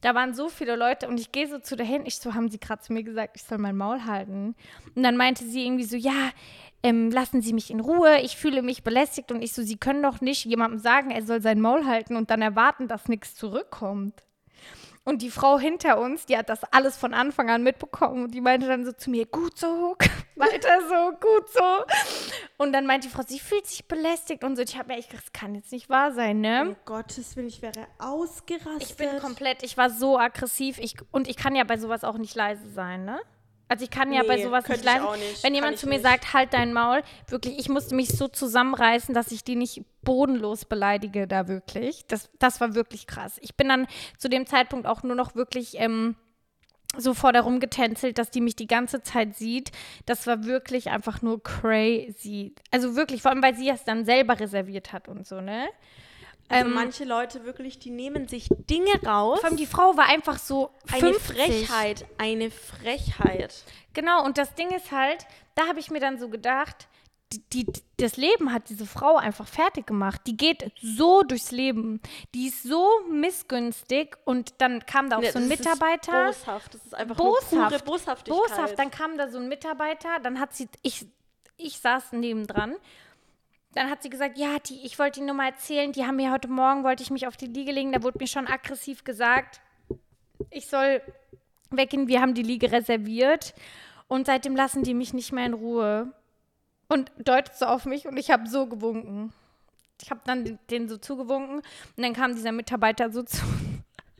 Da 0.00 0.14
waren 0.14 0.34
so 0.34 0.48
viele 0.48 0.76
Leute 0.76 1.08
und 1.08 1.20
ich 1.20 1.32
gehe 1.32 1.46
so 1.46 1.58
zu 1.58 1.76
der 1.76 1.86
hin. 1.86 2.02
Ich 2.06 2.16
so, 2.16 2.34
haben 2.34 2.48
sie 2.48 2.58
gerade 2.58 2.80
zu 2.80 2.92
mir 2.92 3.02
gesagt, 3.02 3.36
ich 3.36 3.42
soll 3.42 3.58
mein 3.58 3.76
Maul 3.76 4.04
halten. 4.04 4.54
Und 4.94 5.02
dann 5.02 5.16
meinte 5.16 5.44
sie 5.44 5.64
irgendwie 5.66 5.84
so, 5.84 5.96
ja, 5.96 6.30
ähm, 6.82 7.10
lassen 7.10 7.42
Sie 7.42 7.52
mich 7.52 7.70
in 7.70 7.80
Ruhe, 7.80 8.20
ich 8.22 8.36
fühle 8.36 8.62
mich 8.62 8.82
belästigt. 8.82 9.30
Und 9.32 9.42
ich 9.42 9.52
so, 9.52 9.62
Sie 9.62 9.76
können 9.76 10.02
doch 10.02 10.20
nicht 10.20 10.44
jemandem 10.46 10.78
sagen, 10.78 11.10
er 11.10 11.22
soll 11.22 11.42
sein 11.42 11.60
Maul 11.60 11.86
halten 11.86 12.16
und 12.16 12.30
dann 12.30 12.42
erwarten, 12.42 12.88
dass 12.88 13.08
nichts 13.08 13.34
zurückkommt. 13.34 14.22
Und 15.04 15.22
die 15.22 15.30
Frau 15.30 15.58
hinter 15.58 15.98
uns, 15.98 16.26
die 16.26 16.36
hat 16.36 16.50
das 16.50 16.62
alles 16.72 16.96
von 16.96 17.14
Anfang 17.14 17.48
an 17.48 17.62
mitbekommen 17.62 18.24
und 18.24 18.34
die 18.34 18.40
meinte 18.40 18.66
dann 18.66 18.84
so 18.84 18.92
zu 18.92 19.10
mir, 19.10 19.24
gut 19.24 19.58
so, 19.58 19.96
weiter 20.36 20.80
so, 20.88 21.12
gut 21.18 21.48
so. 21.48 21.84
Und 22.58 22.72
dann 22.72 22.86
meinte 22.86 23.08
die 23.08 23.12
Frau, 23.14 23.22
sie 23.26 23.38
fühlt 23.38 23.66
sich 23.66 23.88
belästigt 23.88 24.44
und 24.44 24.56
so. 24.56 24.62
Ich 24.62 24.76
habe 24.76 24.88
mir 24.92 24.98
echt 24.98 25.10
gedacht, 25.10 25.26
das 25.26 25.32
kann 25.32 25.54
jetzt 25.54 25.72
nicht 25.72 25.88
wahr 25.88 26.12
sein, 26.12 26.40
ne? 26.40 26.68
Um 26.68 26.76
Gottes 26.84 27.34
Willen, 27.34 27.48
ich 27.48 27.62
wäre 27.62 27.86
ausgerastet. 27.98 28.82
Ich 28.82 28.96
bin 28.96 29.18
komplett, 29.20 29.62
ich 29.62 29.76
war 29.78 29.88
so 29.88 30.18
aggressiv 30.18 30.78
ich, 30.78 30.96
und 31.10 31.28
ich 31.28 31.36
kann 31.36 31.56
ja 31.56 31.64
bei 31.64 31.78
sowas 31.78 32.04
auch 32.04 32.18
nicht 32.18 32.34
leise 32.34 32.68
sein, 32.68 33.06
ne? 33.06 33.20
Also 33.70 33.84
ich 33.84 33.90
kann 33.90 34.12
ja 34.12 34.24
bei 34.24 34.42
sowas 34.42 34.66
nicht 34.66 34.88
auch 34.88 35.16
nicht, 35.16 35.44
Wenn 35.44 35.54
jemand 35.54 35.78
zu 35.78 35.86
mir 35.86 35.92
nicht. 35.92 36.02
sagt, 36.02 36.34
halt 36.34 36.52
dein 36.52 36.72
Maul, 36.72 37.04
wirklich, 37.28 37.56
ich 37.56 37.68
musste 37.68 37.94
mich 37.94 38.08
so 38.08 38.26
zusammenreißen, 38.26 39.14
dass 39.14 39.30
ich 39.30 39.44
die 39.44 39.54
nicht 39.54 39.84
bodenlos 40.02 40.64
beleidige 40.64 41.28
da 41.28 41.46
wirklich. 41.46 42.04
Das, 42.08 42.30
das 42.40 42.60
war 42.60 42.74
wirklich 42.74 43.06
krass. 43.06 43.38
Ich 43.40 43.54
bin 43.54 43.68
dann 43.68 43.86
zu 44.18 44.28
dem 44.28 44.44
Zeitpunkt 44.46 44.88
auch 44.88 45.04
nur 45.04 45.14
noch 45.14 45.36
wirklich 45.36 45.78
ähm, 45.78 46.16
so 46.96 47.14
vor 47.14 47.32
der 47.32 47.42
rumgetänzelt, 47.42 48.18
dass 48.18 48.32
die 48.32 48.40
mich 48.40 48.56
die 48.56 48.66
ganze 48.66 49.02
Zeit 49.02 49.36
sieht. 49.36 49.70
Das 50.04 50.26
war 50.26 50.46
wirklich 50.46 50.90
einfach 50.90 51.22
nur 51.22 51.40
crazy. 51.40 52.56
Also 52.72 52.96
wirklich, 52.96 53.22
vor 53.22 53.30
allem, 53.30 53.40
weil 53.42 53.54
sie 53.54 53.68
es 53.68 53.84
dann 53.84 54.04
selber 54.04 54.40
reserviert 54.40 54.92
hat 54.92 55.06
und 55.06 55.28
so, 55.28 55.40
ne? 55.40 55.68
Also 56.50 56.66
Ähm, 56.68 56.74
manche 56.74 57.04
Leute 57.04 57.44
wirklich, 57.44 57.78
die 57.78 57.90
nehmen 57.90 58.28
sich 58.28 58.48
Dinge 58.50 58.90
raus. 59.06 59.40
Vor 59.40 59.48
allem 59.48 59.56
die 59.56 59.66
Frau 59.66 59.96
war 59.96 60.06
einfach 60.08 60.38
so 60.38 60.70
eine 60.92 61.14
50. 61.14 61.36
Frechheit, 61.68 62.06
eine 62.18 62.50
Frechheit. 62.50 63.62
Genau, 63.94 64.24
und 64.24 64.36
das 64.36 64.54
Ding 64.54 64.68
ist 64.70 64.90
halt, 64.92 65.26
da 65.54 65.66
habe 65.68 65.78
ich 65.80 65.90
mir 65.90 66.00
dann 66.00 66.18
so 66.18 66.28
gedacht, 66.28 66.88
die, 67.32 67.64
die, 67.64 67.66
das 67.96 68.16
Leben 68.16 68.52
hat 68.52 68.68
diese 68.70 68.86
Frau 68.86 69.14
einfach 69.16 69.46
fertig 69.46 69.86
gemacht. 69.86 70.22
Die 70.26 70.36
geht 70.36 70.72
so 70.82 71.22
durchs 71.22 71.52
Leben. 71.52 72.00
Die 72.34 72.48
ist 72.48 72.64
so 72.64 72.88
missgünstig 73.08 74.16
und 74.24 74.54
dann 74.58 74.84
kam 74.84 75.08
da 75.10 75.18
auch 75.18 75.20
Ne, 75.20 75.30
so 75.30 75.38
ein 75.38 75.48
das 75.48 75.60
ist 75.60 75.64
Mitarbeiter. 75.64 76.26
boshaft, 76.26 76.74
das 76.74 76.84
ist 76.84 76.94
einfach 76.96 77.16
nur 77.18 77.36
pure 77.48 77.60
Boshaft. 77.60 77.84
Boshaftigkeit. 77.84 78.40
Boshaft, 78.48 78.78
dann 78.80 78.90
kam 78.90 79.16
da 79.16 79.28
so 79.28 79.38
ein 79.38 79.48
Mitarbeiter, 79.48 80.08
dann 80.20 80.40
hat 80.40 80.54
sie, 80.54 80.68
ich, 80.82 81.06
ich 81.56 81.78
saß 81.78 82.10
nebendran. 82.12 82.74
Dann 83.74 83.88
hat 83.88 84.02
sie 84.02 84.10
gesagt, 84.10 84.36
ja, 84.36 84.58
die, 84.58 84.84
ich 84.84 84.98
wollte 84.98 85.20
Ihnen 85.20 85.26
nur 85.26 85.36
mal 85.36 85.50
erzählen, 85.50 85.92
die 85.92 86.04
haben 86.04 86.16
mir 86.16 86.32
heute 86.32 86.48
Morgen, 86.48 86.82
wollte 86.82 87.02
ich 87.02 87.10
mich 87.10 87.26
auf 87.26 87.36
die 87.36 87.46
Liege 87.46 87.72
legen, 87.72 87.92
da 87.92 88.02
wurde 88.02 88.18
mir 88.18 88.26
schon 88.26 88.48
aggressiv 88.48 89.04
gesagt, 89.04 89.60
ich 90.50 90.66
soll 90.66 91.00
weggehen, 91.70 92.08
wir 92.08 92.20
haben 92.20 92.34
die 92.34 92.42
Liege 92.42 92.72
reserviert 92.72 93.54
und 94.08 94.26
seitdem 94.26 94.56
lassen 94.56 94.82
die 94.82 94.94
mich 94.94 95.12
nicht 95.14 95.32
mehr 95.32 95.46
in 95.46 95.54
Ruhe. 95.54 96.12
Und 96.88 97.12
deutet 97.18 97.54
so 97.54 97.66
auf 97.66 97.84
mich 97.84 98.08
und 98.08 98.16
ich 98.16 98.32
habe 98.32 98.48
so 98.48 98.66
gewunken. 98.66 99.32
Ich 100.02 100.10
habe 100.10 100.20
dann 100.24 100.44
den, 100.44 100.58
den 100.70 100.88
so 100.88 100.96
zugewunken 100.96 101.58
und 101.58 102.02
dann 102.02 102.14
kam 102.14 102.34
dieser 102.34 102.50
Mitarbeiter 102.50 103.12
so 103.12 103.22
zu 103.22 103.40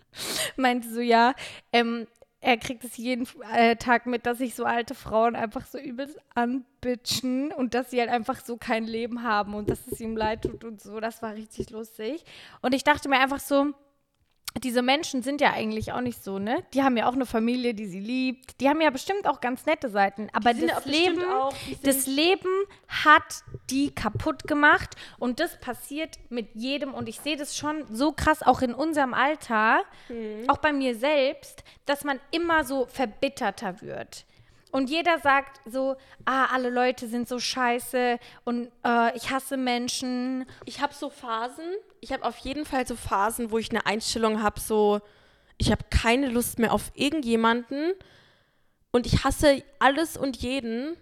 meinte 0.57 0.89
so, 0.89 1.01
ja, 1.01 1.35
ähm, 1.73 2.07
er 2.41 2.57
kriegt 2.57 2.85
es 2.85 2.97
jeden 2.97 3.29
äh, 3.53 3.77
Tag 3.77 4.07
mit, 4.07 4.25
dass 4.25 4.39
sich 4.39 4.55
so 4.55 4.65
alte 4.65 4.95
Frauen 4.95 5.37
einfach 5.37 5.67
so 5.67 5.79
übelst 5.79 6.19
anbitchen 6.35 7.53
und 7.53 7.75
dass 7.75 7.91
sie 7.91 8.01
halt 8.01 8.09
einfach 8.09 8.41
so 8.41 8.57
kein 8.57 8.85
Leben 8.85 9.23
haben 9.23 9.55
und 9.55 9.69
dass 9.69 9.87
es 9.87 10.01
ihm 10.01 10.17
leid 10.17 10.43
tut 10.43 10.65
und 10.65 10.81
so. 10.81 11.01
Das 11.01 11.21
war 11.21 11.35
richtig 11.35 11.71
lustig. 11.71 12.25
Und 12.63 12.75
ich 12.75 12.83
dachte 12.83 13.11
mir 13.11 13.19
einfach 13.19 13.41
so, 13.41 13.75
diese 14.65 14.83
Menschen 14.83 15.23
sind 15.23 15.41
ja 15.41 15.53
eigentlich 15.53 15.93
auch 15.93 16.01
nicht 16.01 16.23
so, 16.25 16.39
ne? 16.39 16.63
Die 16.75 16.83
haben 16.83 16.97
ja 16.97 17.09
auch 17.09 17.13
eine 17.15 17.25
Familie, 17.27 17.73
die 17.73 17.87
sie 17.87 18.01
liebt. 18.01 18.61
Die 18.61 18.69
haben 18.69 18.81
ja 18.81 18.91
bestimmt 18.91 19.27
auch 19.29 19.41
ganz 19.41 19.65
nette 19.65 19.89
Seiten. 19.89 20.29
Aber 20.33 20.53
das 20.67 20.85
Leben, 20.87 21.25
auch- 21.31 21.55
das 21.83 22.07
Leben 22.07 22.49
hat 22.89 23.43
die 23.71 23.95
kaputt 23.95 24.49
gemacht. 24.49 24.97
Und 25.19 25.39
das 25.41 25.59
passiert 25.61 26.17
mit 26.31 26.49
jedem. 26.55 26.95
Und 26.95 27.09
ich 27.09 27.21
sehe 27.21 27.37
das 27.37 27.57
schon 27.57 27.85
so 27.95 28.13
krass 28.13 28.43
auch 28.43 28.61
in 28.63 28.75
unserem 28.75 29.15
Alter, 29.15 29.83
auch 30.49 30.59
bei 30.59 30.73
mir 30.73 30.95
selbst, 30.97 31.63
dass 31.87 32.03
man 32.05 32.19
immer 32.33 32.65
so 32.65 32.87
verbitterter 32.87 33.81
wird. 33.83 34.25
Und 34.71 34.89
jeder 34.89 35.19
sagt 35.19 35.61
so, 35.67 35.97
ah, 36.25 36.47
alle 36.47 36.71
Leute 36.71 37.09
sind 37.09 37.29
so 37.29 37.39
scheiße 37.39 38.19
und 38.45 38.71
äh, 38.85 39.17
ich 39.17 39.31
hasse 39.31 39.57
Menschen. 39.57 40.47
Ich 40.65 40.81
habe 40.81 40.95
so 40.95 41.11
Phasen, 41.11 41.65
ich 42.01 42.13
habe 42.13 42.25
auf 42.25 42.37
jeden 42.39 42.65
Fall 42.65 42.87
so 42.87 42.95
Phasen, 42.95 43.51
wo 43.51 43.59
ich 43.59 43.71
eine 43.71 43.87
Einstellung 43.87 44.43
habe, 44.43 44.61
so, 44.61 45.01
ich 45.59 45.71
habe 45.71 45.85
keine 45.91 46.29
Lust 46.29 46.59
mehr 46.59 46.73
auf 46.73 46.93
irgendjemanden 46.95 47.93
und 48.93 49.07
ich 49.07 49.25
hasse 49.25 49.63
alles 49.79 50.17
und 50.17 50.37
jeden, 50.37 50.97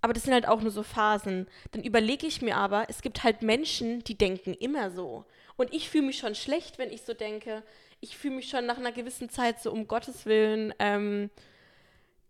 aber 0.00 0.12
das 0.12 0.22
sind 0.22 0.32
halt 0.32 0.46
auch 0.46 0.60
nur 0.60 0.70
so 0.70 0.82
Phasen. 0.82 1.48
Dann 1.72 1.82
überlege 1.82 2.26
ich 2.26 2.40
mir 2.40 2.56
aber, 2.56 2.86
es 2.88 3.02
gibt 3.02 3.24
halt 3.24 3.42
Menschen, 3.42 4.04
die 4.04 4.16
denken 4.16 4.54
immer 4.54 4.90
so. 4.90 5.24
Und 5.56 5.74
ich 5.74 5.90
fühle 5.90 6.06
mich 6.06 6.18
schon 6.18 6.36
schlecht, 6.36 6.78
wenn 6.78 6.90
ich 6.90 7.02
so 7.02 7.14
denke. 7.14 7.64
Ich 8.00 8.16
fühle 8.16 8.36
mich 8.36 8.48
schon 8.48 8.64
nach 8.64 8.78
einer 8.78 8.92
gewissen 8.92 9.28
Zeit 9.28 9.60
so, 9.60 9.72
um 9.72 9.88
Gottes 9.88 10.24
Willen, 10.24 10.72
ähm, 10.78 11.30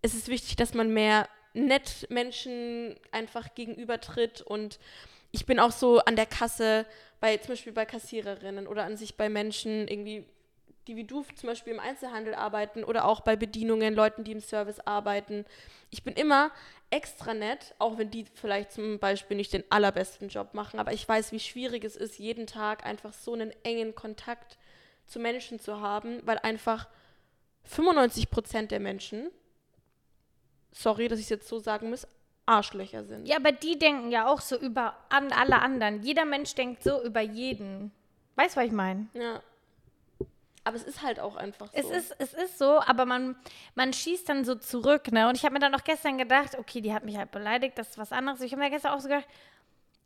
es 0.02 0.14
ist 0.14 0.28
wichtig, 0.28 0.56
dass 0.56 0.74
man 0.74 0.92
mehr 0.92 1.28
nett 1.54 2.06
Menschen 2.10 2.96
einfach 3.10 3.54
gegenübertritt 3.54 4.42
und 4.42 4.78
ich 5.30 5.44
bin 5.44 5.60
auch 5.60 5.72
so 5.72 5.98
an 6.00 6.16
der 6.16 6.26
Kasse, 6.26 6.86
bei 7.20 7.36
zum 7.38 7.50
Beispiel 7.50 7.72
bei 7.72 7.84
Kassiererinnen 7.84 8.66
oder 8.66 8.84
an 8.84 8.96
sich 8.96 9.16
bei 9.16 9.28
Menschen 9.28 9.88
irgendwie, 9.88 10.24
die 10.86 10.96
wie 10.96 11.04
du 11.04 11.24
zum 11.34 11.48
Beispiel 11.48 11.74
im 11.74 11.80
Einzelhandel 11.80 12.34
arbeiten 12.34 12.84
oder 12.84 13.04
auch 13.04 13.20
bei 13.20 13.36
Bedienungen, 13.36 13.94
Leuten, 13.94 14.24
die 14.24 14.32
im 14.32 14.40
Service 14.40 14.80
arbeiten. 14.80 15.44
Ich 15.90 16.04
bin 16.04 16.14
immer 16.14 16.50
extra 16.90 17.34
nett, 17.34 17.74
auch 17.78 17.98
wenn 17.98 18.10
die 18.10 18.24
vielleicht 18.34 18.72
zum 18.72 18.98
Beispiel 18.98 19.36
nicht 19.36 19.52
den 19.52 19.64
allerbesten 19.68 20.28
Job 20.28 20.54
machen, 20.54 20.80
aber 20.80 20.92
ich 20.92 21.06
weiß, 21.06 21.32
wie 21.32 21.40
schwierig 21.40 21.84
es 21.84 21.96
ist, 21.96 22.18
jeden 22.18 22.46
Tag 22.46 22.86
einfach 22.86 23.12
so 23.12 23.34
einen 23.34 23.52
engen 23.64 23.94
Kontakt 23.94 24.56
zu 25.06 25.18
Menschen 25.18 25.58
zu 25.58 25.80
haben, 25.80 26.20
weil 26.24 26.38
einfach 26.38 26.88
95 27.64 28.30
Prozent 28.30 28.70
der 28.70 28.80
Menschen, 28.80 29.30
sorry, 30.72 31.08
dass 31.08 31.18
ich 31.18 31.26
es 31.26 31.30
jetzt 31.30 31.48
so 31.48 31.58
sagen 31.58 31.90
muss, 31.90 32.06
Arschlöcher 32.46 33.04
sind. 33.04 33.28
Ja, 33.28 33.36
aber 33.36 33.52
die 33.52 33.78
denken 33.78 34.10
ja 34.10 34.26
auch 34.26 34.40
so 34.40 34.58
über 34.58 34.96
an 35.10 35.32
alle 35.32 35.60
anderen. 35.60 36.02
Jeder 36.02 36.24
Mensch 36.24 36.54
denkt 36.54 36.82
so 36.82 37.02
über 37.04 37.20
jeden. 37.20 37.92
Weißt 38.36 38.56
du, 38.56 38.60
was 38.60 38.66
ich 38.66 38.72
meine? 38.72 39.08
Ja. 39.12 39.42
Aber 40.64 40.76
es 40.76 40.82
ist 40.82 41.02
halt 41.02 41.20
auch 41.20 41.36
einfach 41.36 41.68
so. 41.68 41.72
Es 41.72 41.90
ist, 41.90 42.14
es 42.18 42.34
ist 42.34 42.58
so, 42.58 42.80
aber 42.80 43.06
man, 43.06 43.36
man 43.74 43.92
schießt 43.92 44.28
dann 44.28 44.44
so 44.44 44.54
zurück, 44.54 45.10
ne? 45.12 45.28
Und 45.28 45.36
ich 45.36 45.44
habe 45.44 45.54
mir 45.54 45.60
dann 45.60 45.74
auch 45.74 45.84
gestern 45.84 46.18
gedacht, 46.18 46.58
okay, 46.58 46.80
die 46.80 46.92
hat 46.92 47.04
mich 47.04 47.16
halt 47.16 47.30
beleidigt, 47.30 47.78
das 47.78 47.90
ist 47.90 47.98
was 47.98 48.12
anderes. 48.12 48.40
Ich 48.40 48.52
habe 48.52 48.62
mir 48.62 48.70
gestern 48.70 48.92
auch 48.92 49.00
so 49.00 49.08
gedacht, 49.08 49.26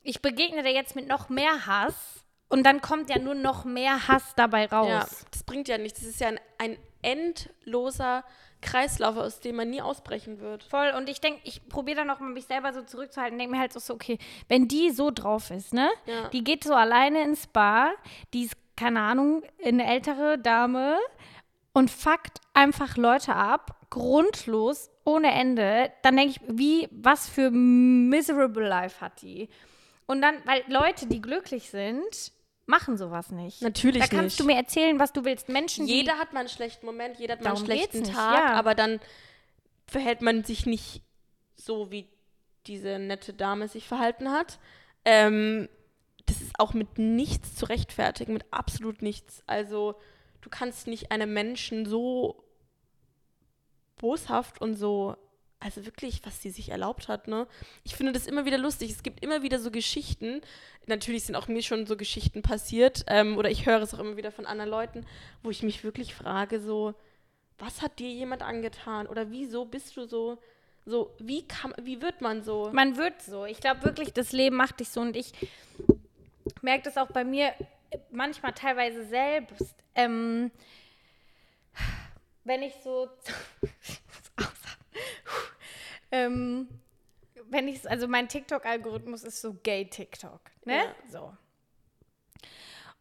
ich 0.03 0.23
begegne 0.23 0.63
dir 0.63 0.73
jetzt 0.73 0.95
mit 0.97 1.09
noch 1.09 1.29
mehr 1.29 1.67
Hass 1.67 2.25
und 2.49 2.65
dann 2.65 2.81
kommt 2.81 3.11
ja 3.11 3.19
nur 3.19 3.35
noch 3.35 3.65
mehr 3.65 4.09
Hass 4.09 4.35
dabei 4.37 4.67
raus. 4.67 4.89
Ja, 4.89 5.07
das 5.31 5.43
bringt 5.43 5.69
ja 5.69 5.79
nichts. 5.79 6.01
Das 6.01 6.09
ist 6.09 6.21
ja 6.21 6.29
ein, 6.29 6.41
ein 6.59 6.77
endloser 7.03 8.25
Kreislauf, 8.63 9.17
aus 9.17 9.41
dem 9.41 9.57
man 9.57 9.69
nie 9.69 9.83
ausbrechen 9.83 10.41
wird. 10.41 10.65
Voll. 10.65 10.93
Und 10.97 11.11
ich 11.11 11.21
denke, 11.21 11.41
ich 11.45 11.69
probiere 11.69 11.99
dann 11.99 12.11
auch 12.11 12.21
mal 12.21 12.31
mich 12.31 12.47
selber 12.47 12.73
so 12.73 12.83
zurückzuhalten. 12.83 13.39
Denke 13.39 13.55
mir 13.55 13.61
halt 13.61 13.73
so, 13.73 13.93
okay, 13.93 14.19
wenn 14.49 14.69
die 14.69 14.91
so 14.91 15.11
drauf 15.11 15.51
ist, 15.51 15.75
ne? 15.75 15.91
Ja. 16.07 16.29
Die 16.29 16.43
geht 16.43 16.65
so 16.65 16.75
alleine 16.75 17.23
ins 17.23 17.47
Bar, 17.47 17.93
die 18.33 18.45
ist, 18.45 18.57
keine 18.77 19.01
Ahnung, 19.01 19.43
eine 19.63 19.87
ältere 19.87 20.39
Dame 20.39 20.99
und 21.75 21.91
fuckt 21.91 22.41
einfach 22.55 22.97
Leute 22.97 23.35
ab, 23.35 23.77
grundlos, 23.91 24.91
ohne 25.05 25.33
Ende. 25.33 25.91
Dann 26.03 26.17
denke 26.17 26.37
ich, 26.37 26.41
wie, 26.47 26.89
was 26.91 27.29
für 27.29 27.51
miserable 27.51 28.67
life 28.67 29.01
hat 29.01 29.21
die? 29.23 29.49
Und 30.07 30.23
dann, 30.23 30.37
weil 30.45 30.63
Leute, 30.69 31.07
die 31.07 31.21
glücklich 31.21 31.71
sind, 31.71 32.33
machen 32.67 32.97
sowas 32.97 33.31
nicht. 33.31 33.63
Natürlich 33.63 34.03
Da 34.03 34.09
kannst 34.09 34.39
nicht. 34.39 34.41
du 34.41 34.45
mir 34.45 34.57
erzählen, 34.57 34.99
was 34.99 35.13
du 35.13 35.25
willst. 35.25 35.49
Menschen, 35.49 35.87
die 35.87 35.95
Jeder 35.95 36.19
hat 36.19 36.33
mal 36.33 36.41
einen 36.41 36.49
schlechten 36.49 36.87
Moment, 36.87 37.19
jeder 37.19 37.35
hat 37.35 37.43
mal 37.43 37.55
einen 37.57 37.65
schlechten 37.65 38.01
nicht, 38.01 38.13
Tag, 38.13 38.39
ja. 38.39 38.55
aber 38.55 38.75
dann 38.75 39.01
verhält 39.87 40.23
man 40.23 40.45
sich 40.45 40.67
nicht 40.67 41.03
so, 41.57 41.91
wie 41.91 42.09
diese 42.67 42.99
nette 42.99 43.35
Dame 43.35 43.69
sich 43.69 43.89
verhalten 43.89 44.31
hat. 44.31 44.59
Ähm, 45.05 45.69
das 46.27 46.41
ist 46.41 46.59
auch 46.59 46.73
mit 46.73 46.99
nichts 46.99 47.57
zu 47.57 47.67
rechtfertigen, 47.67 48.33
mit 48.33 48.45
absolut 48.53 49.03
nichts. 49.03 49.43
Also 49.47 49.97
du 50.41 50.51
kannst 50.51 50.87
nicht 50.87 51.11
einem 51.11 51.33
Menschen 51.33 51.85
so 51.85 52.45
boshaft 53.97 54.61
und 54.61 54.75
so, 54.75 55.17
also 55.63 55.85
wirklich, 55.85 56.21
was 56.25 56.43
sie 56.43 56.51
sich 56.51 56.71
erlaubt 56.71 57.09
hat, 57.09 57.29
ne? 57.29 57.47
Ich 57.85 57.95
finde 57.95 58.13
das 58.13 58.27
immer 58.27 58.45
wieder 58.45 58.59
lustig. 58.59 58.91
Es 58.91 59.03
gibt 59.03 59.23
immer 59.23 59.43
wieder 59.43 59.59
so 59.59 59.71
Geschichten. 59.71 60.41
Natürlich 60.87 61.25
sind 61.25 61.37
auch 61.37 61.49
mir 61.49 61.63
schon 61.63 61.87
so 61.87 61.97
Geschichten 61.97 62.43
passiert, 62.43 63.05
ähm, 63.07 63.39
oder 63.39 63.51
ich 63.51 63.67
höre 63.67 63.81
es 63.81 63.95
auch 63.95 63.99
immer 63.99 64.17
wieder 64.17 64.33
von 64.33 64.47
anderen 64.47 64.71
Leuten, 64.71 65.07
wo 65.43 65.51
ich 65.51 65.63
mich 65.63 65.85
wirklich 65.85 66.15
frage, 66.15 66.61
so, 66.61 66.95
was 67.59 67.83
hat 67.83 67.99
dir 67.99 68.09
jemand 68.11 68.43
angetan? 68.43 69.07
Oder 69.07 69.31
wieso 69.31 69.65
bist 69.65 69.97
du 69.97 70.07
so, 70.07 70.39
so, 70.85 71.15
wie 71.19 71.47
kann, 71.47 71.73
wie 71.81 72.03
wird 72.03 72.21
man 72.21 72.43
so? 72.43 72.71
Man 72.73 72.97
wird 72.97 73.23
so. 73.23 73.45
Ich 73.45 73.61
glaube 73.61 73.85
wirklich, 73.85 74.13
das 74.13 74.33
Leben 74.33 74.57
macht 74.57 74.81
dich 74.81 74.89
so. 74.89 75.01
Und 75.01 75.17
ich 75.17 75.33
merke 76.61 76.85
das 76.85 76.97
auch 76.97 77.09
bei 77.09 77.25
mir 77.25 77.53
manchmal 78.11 78.53
teilweise 78.53 79.05
selbst. 79.05 79.77
Ähm, 79.95 80.51
wenn 82.45 82.63
ich 82.63 82.75
so. 82.83 83.09
ähm, 86.13 86.69
wenn 87.51 87.67
ich, 87.69 87.89
also 87.91 88.07
mein 88.07 88.29
TikTok-Algorithmus 88.29 89.25
ist 89.25 89.41
so 89.41 89.55
Gay-TikTok, 89.55 90.41
ne? 90.65 90.77
Ja. 90.77 90.95
So. 91.11 91.33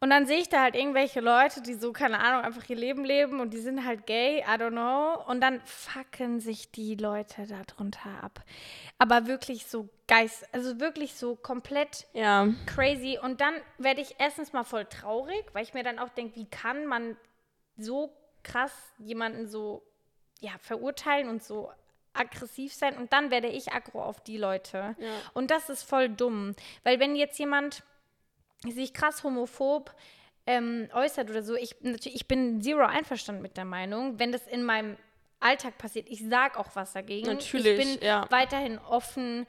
Und 0.02 0.10
dann 0.10 0.26
sehe 0.26 0.38
ich 0.38 0.48
da 0.48 0.62
halt 0.62 0.74
irgendwelche 0.74 1.20
Leute, 1.20 1.62
die 1.62 1.74
so, 1.74 1.92
keine 1.92 2.18
Ahnung, 2.18 2.42
einfach 2.42 2.68
ihr 2.68 2.74
Leben 2.74 3.04
leben 3.04 3.38
und 3.38 3.50
die 3.54 3.60
sind 3.60 3.86
halt 3.86 4.04
gay, 4.04 4.40
I 4.40 4.58
don't 4.60 4.70
know. 4.72 5.24
Und 5.30 5.40
dann 5.40 5.60
fucken 5.64 6.40
sich 6.40 6.72
die 6.72 6.96
Leute 6.96 7.46
darunter 7.46 8.10
ab. 8.20 8.42
Aber 8.98 9.28
wirklich 9.28 9.66
so 9.66 9.88
geist, 10.08 10.44
also 10.52 10.80
wirklich 10.80 11.14
so 11.14 11.36
komplett 11.36 12.08
Ja, 12.14 12.48
crazy. 12.66 13.16
Und 13.22 13.40
dann 13.40 13.54
werde 13.78 14.00
ich 14.00 14.16
erstens 14.18 14.52
mal 14.52 14.64
voll 14.64 14.86
traurig, 14.86 15.44
weil 15.52 15.62
ich 15.62 15.72
mir 15.72 15.84
dann 15.84 16.00
auch 16.00 16.08
denke, 16.08 16.34
wie 16.34 16.46
kann 16.46 16.84
man 16.86 17.16
so 17.76 18.12
krass 18.42 18.72
jemanden 18.98 19.46
so 19.46 19.86
ja, 20.40 20.50
verurteilen 20.58 21.28
und 21.28 21.44
so 21.44 21.70
aggressiv 22.14 22.72
sein. 22.74 22.96
Und 22.96 23.12
dann 23.12 23.30
werde 23.30 23.48
ich 23.48 23.72
aggro 23.72 24.02
auf 24.02 24.20
die 24.20 24.38
Leute. 24.38 24.96
Ja. 24.98 25.08
Und 25.34 25.50
das 25.50 25.68
ist 25.68 25.82
voll 25.82 26.08
dumm. 26.08 26.54
Weil 26.84 27.00
wenn 27.00 27.16
jetzt 27.16 27.38
jemand 27.38 27.82
sich 28.68 28.92
krass 28.94 29.24
homophob 29.24 29.94
ähm, 30.46 30.88
äußert 30.92 31.30
oder 31.30 31.42
so, 31.42 31.54
ich, 31.54 31.76
natürlich, 31.80 32.16
ich 32.16 32.28
bin 32.28 32.60
zero 32.62 32.84
einverstanden 32.84 33.42
mit 33.42 33.56
der 33.56 33.64
Meinung. 33.64 34.18
Wenn 34.18 34.32
das 34.32 34.46
in 34.46 34.62
meinem 34.62 34.96
Alltag 35.40 35.78
passiert, 35.78 36.08
ich 36.08 36.26
sage 36.28 36.58
auch 36.58 36.68
was 36.74 36.92
dagegen. 36.92 37.26
Natürlich, 37.26 37.78
Ich 37.78 37.98
bin 37.98 38.06
ja. 38.06 38.26
weiterhin 38.30 38.78
offen, 38.78 39.46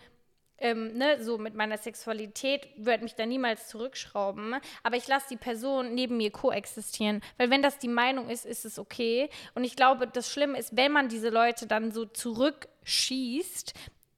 ähm, 0.63 0.98
ne, 0.98 1.22
so 1.22 1.38
mit 1.38 1.53
meiner 1.53 1.77
Sexualität, 1.77 2.70
würde 2.77 3.03
mich 3.03 3.15
da 3.15 3.25
niemals 3.25 3.67
zurückschrauben. 3.67 4.55
Aber 4.82 4.96
ich 4.96 5.08
lasse 5.08 5.27
die 5.29 5.38
Person 5.38 5.93
neben 5.93 6.17
mir 6.17 6.32
koexistieren. 6.32 7.22
Weil 7.38 7.50
wenn 7.50 7.62
das 7.62 7.77
die 7.77 7.89
Meinung 7.89 8.29
ist, 8.29 8.46
ist 8.46 8.63
es 8.63 8.79
okay. 8.79 9.29
Und 9.55 9.65
ich 9.65 9.75
glaube, 9.75 10.08
das 10.08 10.32
Schlimme 10.32 10.58
ist, 10.58 10.75
wenn 10.75 10.93
man 10.93 11.10
diese 11.10 11.29
Leute 11.29 11.67
dann 11.67 11.91
so 11.91 12.05
zurückschießt, 12.05 13.74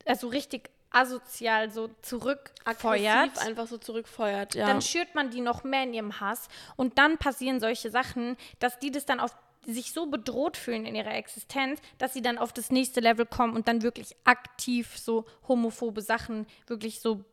also 0.05 0.27
richtig 0.27 0.69
asozial 0.91 1.71
so 1.71 1.89
zurückfeuert, 2.03 2.55
aggressiv 2.65 3.47
einfach 3.47 3.67
so 3.67 3.77
zurückfeuert, 3.77 4.55
ja. 4.55 4.67
dann 4.67 4.81
schürt 4.81 5.13
man 5.13 5.29
die 5.29 5.41
noch 5.41 5.63
mehr 5.63 5.83
in 5.83 5.93
ihrem 5.93 6.19
Hass. 6.19 6.47
Und 6.75 6.99
dann 6.99 7.17
passieren 7.17 7.59
solche 7.59 7.89
Sachen, 7.89 8.37
dass 8.59 8.79
die 8.79 8.91
das 8.91 9.05
dann 9.05 9.19
auf 9.19 9.35
sich 9.65 9.91
so 9.91 10.05
bedroht 10.05 10.57
fühlen 10.57 10.85
in 10.85 10.95
ihrer 10.95 11.13
Existenz, 11.15 11.81
dass 11.97 12.13
sie 12.13 12.21
dann 12.21 12.37
auf 12.37 12.53
das 12.53 12.71
nächste 12.71 12.99
Level 12.99 13.25
kommen 13.25 13.55
und 13.55 13.67
dann 13.67 13.81
wirklich 13.81 14.15
aktiv 14.23 14.97
so 14.97 15.25
homophobe 15.47 16.01
Sachen, 16.01 16.45
wirklich 16.67 16.99
so, 16.99 17.23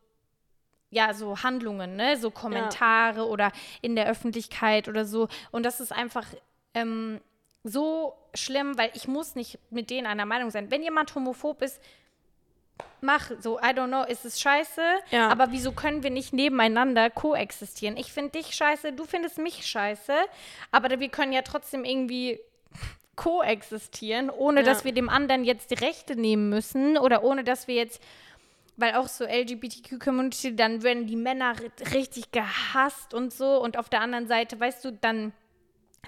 ja, 0.89 1.13
so 1.13 1.43
Handlungen, 1.43 1.95
ne, 1.95 2.17
so 2.17 2.31
Kommentare 2.31 3.27
oder 3.27 3.51
in 3.81 3.95
der 3.95 4.07
Öffentlichkeit 4.07 4.87
oder 4.87 5.05
so. 5.05 5.27
Und 5.51 5.63
das 5.63 5.79
ist 5.79 5.91
einfach 5.91 6.25
ähm, 6.73 7.21
so 7.63 8.15
schlimm, 8.33 8.77
weil 8.77 8.91
ich 8.93 9.07
muss 9.07 9.35
nicht 9.35 9.59
mit 9.69 9.89
denen 9.89 10.07
einer 10.07 10.25
Meinung 10.25 10.49
sein. 10.49 10.71
Wenn 10.71 10.83
jemand 10.83 11.13
homophob 11.15 11.61
ist, 11.61 11.81
mach 13.01 13.31
so, 13.41 13.59
I 13.59 13.73
don't 13.73 13.87
know, 13.87 14.03
ist 14.03 14.23
es 14.25 14.39
scheiße, 14.39 14.81
Ja. 15.11 15.27
aber 15.29 15.51
wieso 15.51 15.71
können 15.73 16.03
wir 16.03 16.09
nicht 16.09 16.31
nebeneinander 16.33 17.09
koexistieren? 17.09 17.97
Ich 17.97 18.13
finde 18.13 18.31
dich 18.39 18.55
scheiße, 18.55 18.93
du 18.93 19.03
findest 19.05 19.37
mich 19.37 19.65
scheiße, 19.67 20.13
aber 20.71 20.99
wir 20.99 21.09
können 21.09 21.33
ja 21.33 21.41
trotzdem 21.41 21.83
irgendwie 21.83 22.39
koexistieren, 23.15 24.29
ohne 24.29 24.61
Ja. 24.61 24.65
dass 24.65 24.85
wir 24.85 24.91
dem 24.93 25.09
anderen 25.09 25.43
jetzt 25.43 25.71
die 25.71 25.75
Rechte 25.85 26.15
nehmen 26.15 26.49
müssen 26.49 26.97
oder 26.97 27.23
ohne 27.23 27.43
dass 27.43 27.67
wir 27.67 27.75
jetzt 27.75 28.01
weil 28.75 28.95
auch 28.95 29.07
so 29.07 29.23
LGBTQ-Community, 29.25 30.55
dann 30.55 30.81
werden 30.81 31.05
die 31.05 31.15
Männer 31.15 31.53
ri- 31.53 31.93
richtig 31.93 32.31
gehasst 32.31 33.13
und 33.13 33.31
so. 33.31 33.61
Und 33.61 33.77
auf 33.77 33.87
der 33.87 34.01
anderen 34.01 34.25
Seite, 34.25 34.59
weißt 34.59 34.83
du, 34.83 34.91
dann 34.93 35.31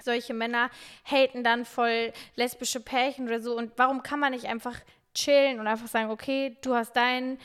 solche 0.02 0.34
Männer 0.34 0.70
haten 1.04 1.44
dann 1.44 1.64
voll 1.64 2.12
lesbische 2.34 2.80
Pärchen 2.80 3.28
oder 3.28 3.40
so. 3.40 3.56
Und 3.56 3.70
warum 3.76 4.02
kann 4.02 4.18
man 4.18 4.32
nicht 4.32 4.46
einfach 4.46 4.74
chillen 5.16 5.58
und 5.58 5.66
einfach 5.66 5.88
sagen, 5.88 6.10
okay, 6.10 6.56
du 6.62 6.74
hast 6.74 6.94
dein, 6.94 7.38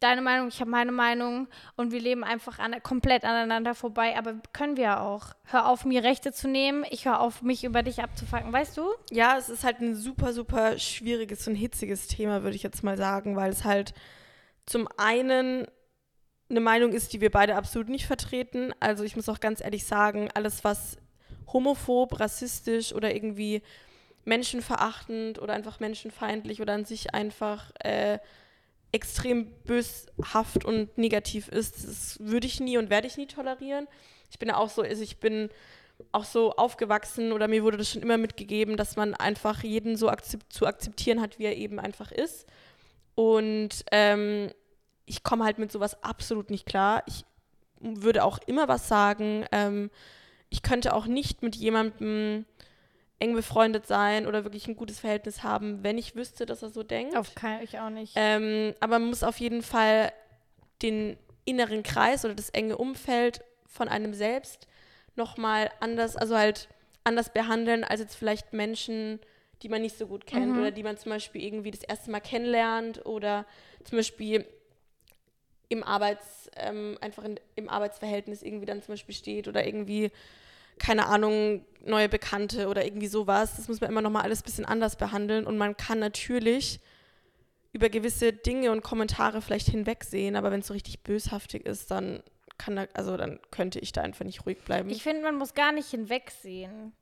deine 0.00 0.22
Meinung, 0.22 0.48
ich 0.48 0.60
habe 0.60 0.70
meine 0.70 0.92
Meinung 0.92 1.48
und 1.76 1.92
wir 1.92 2.00
leben 2.00 2.24
einfach 2.24 2.58
an, 2.58 2.74
komplett 2.82 3.24
aneinander 3.24 3.74
vorbei. 3.74 4.16
Aber 4.16 4.34
können 4.52 4.76
wir 4.76 5.00
auch. 5.00 5.34
Hör 5.44 5.68
auf, 5.68 5.84
mir 5.84 6.02
Rechte 6.02 6.32
zu 6.32 6.48
nehmen. 6.48 6.84
Ich 6.90 7.04
höre 7.04 7.20
auf, 7.20 7.42
mich 7.42 7.64
über 7.64 7.82
dich 7.82 8.02
abzufacken. 8.02 8.52
Weißt 8.52 8.76
du? 8.76 8.88
Ja, 9.10 9.36
es 9.38 9.48
ist 9.48 9.64
halt 9.64 9.80
ein 9.80 9.94
super, 9.94 10.32
super 10.32 10.78
schwieriges 10.78 11.46
und 11.46 11.54
hitziges 11.54 12.08
Thema, 12.08 12.42
würde 12.42 12.56
ich 12.56 12.62
jetzt 12.62 12.82
mal 12.82 12.96
sagen, 12.96 13.36
weil 13.36 13.50
es 13.50 13.64
halt 13.64 13.94
zum 14.66 14.88
einen 14.96 15.66
eine 16.50 16.60
Meinung 16.60 16.92
ist, 16.92 17.12
die 17.12 17.20
wir 17.20 17.30
beide 17.30 17.56
absolut 17.56 17.88
nicht 17.88 18.06
vertreten. 18.06 18.72
Also 18.80 19.04
ich 19.04 19.16
muss 19.16 19.28
auch 19.28 19.40
ganz 19.40 19.60
ehrlich 19.60 19.84
sagen, 19.84 20.30
alles, 20.34 20.64
was 20.64 20.96
homophob, 21.52 22.20
rassistisch 22.20 22.94
oder 22.94 23.14
irgendwie 23.14 23.62
menschenverachtend 24.28 25.40
oder 25.40 25.54
einfach 25.54 25.80
menschenfeindlich 25.80 26.60
oder 26.60 26.74
an 26.74 26.84
sich 26.84 27.14
einfach 27.14 27.72
äh, 27.80 28.18
extrem 28.92 29.46
böshaft 29.64 30.64
und 30.64 30.96
negativ 30.96 31.48
ist, 31.48 31.84
das 31.84 32.18
würde 32.20 32.46
ich 32.46 32.60
nie 32.60 32.78
und 32.78 32.90
werde 32.90 33.06
ich 33.06 33.16
nie 33.16 33.26
tolerieren. 33.26 33.88
Ich 34.30 34.38
bin 34.38 34.50
auch 34.50 34.68
so, 34.68 34.82
also 34.82 35.02
ich 35.02 35.18
bin 35.18 35.50
auch 36.12 36.24
so 36.24 36.52
aufgewachsen 36.52 37.32
oder 37.32 37.48
mir 37.48 37.64
wurde 37.64 37.76
das 37.76 37.90
schon 37.90 38.02
immer 38.02 38.18
mitgegeben, 38.18 38.76
dass 38.76 38.96
man 38.96 39.14
einfach 39.14 39.62
jeden 39.62 39.96
so 39.96 40.08
akzept 40.08 40.52
zu 40.52 40.66
akzeptieren 40.66 41.20
hat, 41.20 41.38
wie 41.38 41.44
er 41.44 41.56
eben 41.56 41.80
einfach 41.80 42.12
ist. 42.12 42.46
Und 43.14 43.84
ähm, 43.90 44.50
ich 45.06 45.24
komme 45.24 45.44
halt 45.44 45.58
mit 45.58 45.72
sowas 45.72 46.02
absolut 46.04 46.50
nicht 46.50 46.66
klar. 46.66 47.02
Ich 47.06 47.24
würde 47.80 48.24
auch 48.24 48.38
immer 48.46 48.68
was 48.68 48.88
sagen. 48.88 49.44
Ähm, 49.50 49.90
ich 50.50 50.62
könnte 50.62 50.94
auch 50.94 51.06
nicht 51.06 51.42
mit 51.42 51.56
jemandem 51.56 52.46
eng 53.20 53.34
befreundet 53.34 53.86
sein 53.86 54.26
oder 54.26 54.44
wirklich 54.44 54.68
ein 54.68 54.76
gutes 54.76 55.00
Verhältnis 55.00 55.42
haben, 55.42 55.82
wenn 55.82 55.98
ich 55.98 56.14
wüsste, 56.14 56.46
dass 56.46 56.62
er 56.62 56.70
so 56.70 56.82
denkt. 56.82 57.16
Auf 57.16 57.34
keinen, 57.34 57.62
ich 57.62 57.78
auch 57.78 57.90
nicht. 57.90 58.12
Ähm, 58.16 58.74
aber 58.80 58.98
man 58.98 59.08
muss 59.08 59.22
auf 59.24 59.38
jeden 59.40 59.62
Fall 59.62 60.12
den 60.82 61.16
inneren 61.44 61.82
Kreis 61.82 62.24
oder 62.24 62.34
das 62.34 62.50
enge 62.50 62.76
Umfeld 62.76 63.42
von 63.66 63.88
einem 63.88 64.14
selbst 64.14 64.66
nochmal 65.16 65.70
anders, 65.80 66.16
also 66.16 66.36
halt 66.36 66.68
anders 67.04 67.32
behandeln 67.32 67.82
als 67.84 68.00
jetzt 68.00 68.14
vielleicht 68.14 68.52
Menschen, 68.52 69.18
die 69.62 69.68
man 69.68 69.82
nicht 69.82 69.98
so 69.98 70.06
gut 70.06 70.26
kennt 70.26 70.52
Mhm. 70.54 70.58
oder 70.60 70.70
die 70.70 70.84
man 70.84 70.96
zum 70.98 71.10
Beispiel 71.10 71.42
irgendwie 71.42 71.72
das 71.72 71.82
erste 71.82 72.10
Mal 72.12 72.20
kennenlernt 72.20 73.04
oder 73.04 73.44
zum 73.82 73.98
Beispiel 73.98 74.44
im 75.70 75.82
Arbeits, 75.82 76.50
ähm, 76.56 76.96
einfach 77.00 77.24
in, 77.24 77.38
im 77.56 77.68
Arbeitsverhältnis 77.68 78.42
irgendwie 78.42 78.66
dann 78.66 78.82
zum 78.82 78.92
Beispiel 78.92 79.14
steht 79.14 79.48
oder 79.48 79.66
irgendwie, 79.66 80.10
keine 80.78 81.06
Ahnung, 81.06 81.64
neue 81.84 82.08
Bekannte 82.08 82.68
oder 82.68 82.84
irgendwie 82.84 83.06
sowas. 83.06 83.56
Das 83.56 83.68
muss 83.68 83.80
man 83.80 83.90
immer 83.90 84.02
nochmal 84.02 84.22
alles 84.22 84.40
ein 84.40 84.44
bisschen 84.44 84.64
anders 84.64 84.96
behandeln 84.96 85.46
und 85.46 85.56
man 85.56 85.76
kann 85.76 85.98
natürlich 85.98 86.80
über 87.72 87.88
gewisse 87.88 88.32
Dinge 88.32 88.72
und 88.72 88.82
Kommentare 88.82 89.42
vielleicht 89.42 89.68
hinwegsehen, 89.68 90.36
aber 90.36 90.50
wenn 90.50 90.60
es 90.60 90.66
so 90.66 90.74
richtig 90.74 91.00
böshaftig 91.02 91.66
ist, 91.66 91.90
dann 91.90 92.22
kann 92.56 92.76
da, 92.76 92.86
also 92.94 93.16
dann 93.16 93.38
könnte 93.50 93.78
ich 93.78 93.92
da 93.92 94.02
einfach 94.02 94.24
nicht 94.24 94.46
ruhig 94.46 94.58
bleiben. 94.58 94.90
Ich 94.90 95.02
finde, 95.02 95.22
man 95.22 95.36
muss 95.36 95.54
gar 95.54 95.72
nicht 95.72 95.90
hinwegsehen. 95.90 96.92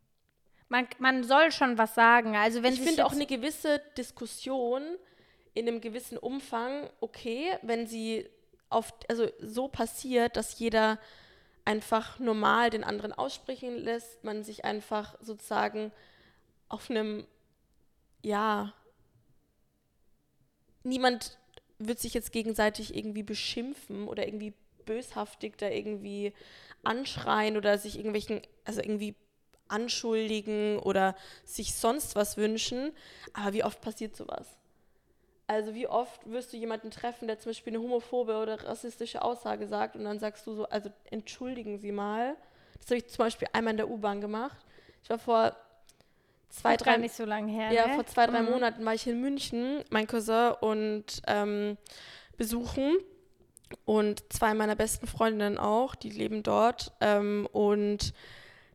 Man, 0.68 0.86
man 0.98 1.24
soll 1.24 1.52
schon 1.52 1.78
was 1.78 1.94
sagen. 1.94 2.36
Also 2.36 2.62
wenn 2.62 2.74
ich 2.74 2.80
finde 2.80 3.06
auch 3.06 3.12
eine 3.12 3.26
gewisse 3.26 3.80
Diskussion 3.96 4.82
in 5.54 5.68
einem 5.68 5.80
gewissen 5.80 6.18
Umfang 6.18 6.90
okay, 7.00 7.56
wenn 7.62 7.86
sie 7.86 8.28
auf, 8.68 8.92
also 9.08 9.28
so 9.40 9.68
passiert, 9.68 10.36
dass 10.36 10.58
jeder 10.58 10.98
einfach 11.66 12.18
normal 12.20 12.70
den 12.70 12.84
anderen 12.84 13.12
aussprechen 13.12 13.76
lässt, 13.78 14.24
man 14.24 14.44
sich 14.44 14.64
einfach 14.64 15.16
sozusagen 15.20 15.92
auf 16.68 16.90
einem, 16.90 17.26
ja, 18.22 18.74
niemand 20.82 21.38
wird 21.78 21.98
sich 21.98 22.14
jetzt 22.14 22.32
gegenseitig 22.32 22.94
irgendwie 22.96 23.22
beschimpfen 23.22 24.08
oder 24.08 24.26
irgendwie 24.26 24.54
böshaftig 24.86 25.58
da 25.58 25.68
irgendwie 25.68 26.32
anschreien 26.84 27.56
oder 27.56 27.78
sich 27.78 27.96
irgendwelchen, 27.96 28.40
also 28.64 28.80
irgendwie 28.80 29.14
anschuldigen 29.68 30.78
oder 30.78 31.16
sich 31.44 31.74
sonst 31.74 32.14
was 32.14 32.36
wünschen. 32.36 32.92
Aber 33.32 33.52
wie 33.52 33.64
oft 33.64 33.80
passiert 33.80 34.16
sowas? 34.16 34.46
Also 35.48 35.74
wie 35.74 35.86
oft 35.86 36.28
wirst 36.28 36.52
du 36.52 36.56
jemanden 36.56 36.90
treffen, 36.90 37.28
der 37.28 37.38
zum 37.38 37.50
Beispiel 37.50 37.72
eine 37.74 37.82
homophobe 37.82 38.36
oder 38.36 38.64
rassistische 38.64 39.22
Aussage 39.22 39.66
sagt 39.68 39.94
und 39.96 40.04
dann 40.04 40.18
sagst 40.18 40.46
du 40.46 40.54
so, 40.54 40.68
also 40.68 40.90
entschuldigen 41.10 41.78
Sie 41.78 41.92
mal. 41.92 42.34
Das 42.80 42.86
habe 42.90 42.96
ich 42.98 43.06
zum 43.08 43.24
Beispiel 43.24 43.48
einmal 43.52 43.72
in 43.72 43.76
der 43.78 43.88
U-Bahn 43.88 44.20
gemacht. 44.20 44.58
Ich 45.02 45.10
war 45.10 45.18
vor 45.18 45.56
zwei, 46.48 46.76
drei, 46.76 46.96
nicht 46.96 47.14
so 47.14 47.24
lange 47.24 47.50
her. 47.52 47.70
ja, 47.72 47.86
ne? 47.86 47.94
vor 47.94 48.06
zwei, 48.06 48.26
drei 48.26 48.42
Mhm. 48.42 48.50
Monaten 48.50 48.84
war 48.84 48.94
ich 48.94 49.06
in 49.06 49.20
München, 49.20 49.84
mein 49.90 50.06
Cousin 50.06 50.52
und 50.60 51.22
ähm, 51.26 51.76
besuchen. 52.36 52.96
Und 53.84 54.22
zwei 54.32 54.54
meiner 54.54 54.76
besten 54.76 55.06
Freundinnen 55.08 55.58
auch, 55.58 55.94
die 55.96 56.10
leben 56.10 56.42
dort. 56.42 56.92
Ähm, 57.00 57.48
und 57.52 58.14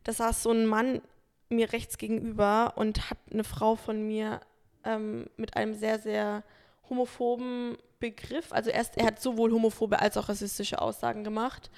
da 0.04 0.12
saß 0.12 0.42
so 0.42 0.50
ein 0.50 0.66
Mann 0.66 1.00
mir 1.48 1.72
rechts 1.72 1.96
gegenüber 1.98 2.72
und 2.76 3.10
hat 3.10 3.18
eine 3.30 3.44
Frau 3.44 3.74
von 3.76 4.06
mir 4.06 4.40
ähm, 4.84 5.26
mit 5.36 5.56
einem 5.56 5.74
sehr, 5.74 5.98
sehr 5.98 6.42
homophoben 6.92 7.76
Begriff, 8.00 8.52
also 8.52 8.70
erst, 8.70 8.96
er 8.98 9.06
hat 9.06 9.20
sowohl 9.20 9.52
homophobe 9.52 10.00
als 10.00 10.16
auch 10.16 10.28
rassistische 10.28 10.80
Aussagen 10.80 11.24
gemacht 11.24 11.70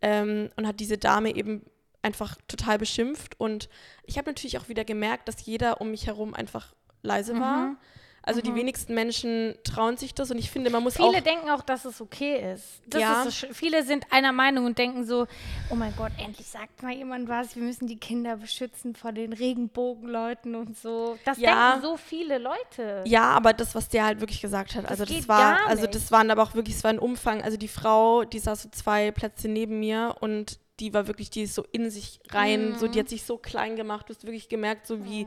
ähm, 0.00 0.50
und 0.56 0.66
hat 0.66 0.80
diese 0.80 0.98
Dame 0.98 1.34
eben 1.34 1.64
einfach 2.02 2.36
total 2.46 2.78
beschimpft. 2.78 3.38
Und 3.40 3.68
ich 4.04 4.18
habe 4.18 4.30
natürlich 4.30 4.58
auch 4.58 4.68
wieder 4.68 4.84
gemerkt, 4.84 5.28
dass 5.28 5.44
jeder 5.44 5.80
um 5.80 5.90
mich 5.90 6.06
herum 6.06 6.34
einfach 6.34 6.74
leise 7.02 7.38
war. 7.40 7.68
Mhm. 7.68 7.76
Also 8.24 8.40
die 8.40 8.52
Mhm. 8.52 8.56
wenigsten 8.56 8.94
Menschen 8.94 9.56
trauen 9.64 9.96
sich 9.96 10.14
das 10.14 10.30
und 10.30 10.38
ich 10.38 10.48
finde, 10.50 10.70
man 10.70 10.82
muss 10.84 10.98
auch 11.00 11.10
Viele 11.10 11.22
denken 11.22 11.50
auch, 11.50 11.62
dass 11.62 11.84
es 11.84 12.00
okay 12.00 12.52
ist. 12.54 12.80
Das 12.86 13.00
Ja. 13.00 13.22
ist 13.24 13.40
so 13.40 13.46
viele 13.52 13.82
sind 13.82 14.06
einer 14.12 14.30
Meinung 14.32 14.64
und 14.66 14.78
denken 14.78 15.04
so, 15.04 15.26
oh 15.68 15.74
mein 15.74 15.94
Gott, 15.96 16.12
endlich 16.18 16.46
sagt 16.46 16.82
mal 16.84 16.92
jemand 16.92 17.28
was, 17.28 17.56
wir 17.56 17.62
müssen 17.64 17.88
die 17.88 17.98
Kinder 17.98 18.36
beschützen 18.36 18.94
vor 18.94 19.10
den 19.12 19.32
Regenbogenleuten 19.32 20.54
und 20.54 20.76
so. 20.76 21.18
Das 21.24 21.38
Ja. 21.38 21.72
denken 21.72 21.82
so 21.82 21.96
viele 21.96 22.38
Leute. 22.38 23.02
Ja, 23.06 23.24
aber 23.30 23.52
das, 23.52 23.74
was 23.74 23.88
der 23.88 24.04
halt 24.04 24.20
wirklich 24.20 24.40
gesagt 24.40 24.74
hat, 24.76 24.84
Das 24.84 24.90
also 25.00 25.04
das 25.04 25.28
war, 25.28 25.66
also 25.66 25.86
das 25.86 26.12
waren 26.12 26.30
aber 26.30 26.42
auch 26.44 26.54
wirklich, 26.54 26.76
es 26.76 26.84
war 26.84 26.90
ein 26.90 26.98
Umfang. 27.00 27.42
Also 27.42 27.56
die 27.56 27.68
Frau, 27.68 28.24
die 28.24 28.38
saß 28.38 28.62
so 28.62 28.68
zwei 28.70 29.10
Plätze 29.10 29.48
neben 29.48 29.80
mir 29.80 30.14
und 30.20 30.60
die 30.80 30.94
war 30.94 31.06
wirklich, 31.06 31.30
die 31.30 31.42
ist 31.42 31.54
so 31.54 31.64
in 31.72 31.90
sich 31.90 32.20
rein, 32.30 32.74
so 32.76 32.88
die 32.88 32.98
hat 33.00 33.08
sich 33.08 33.24
so 33.24 33.36
klein 33.36 33.76
gemacht. 33.76 34.08
Du 34.08 34.14
hast 34.14 34.24
wirklich 34.24 34.48
gemerkt, 34.48 34.86
so 34.86 35.04
wie, 35.04 35.26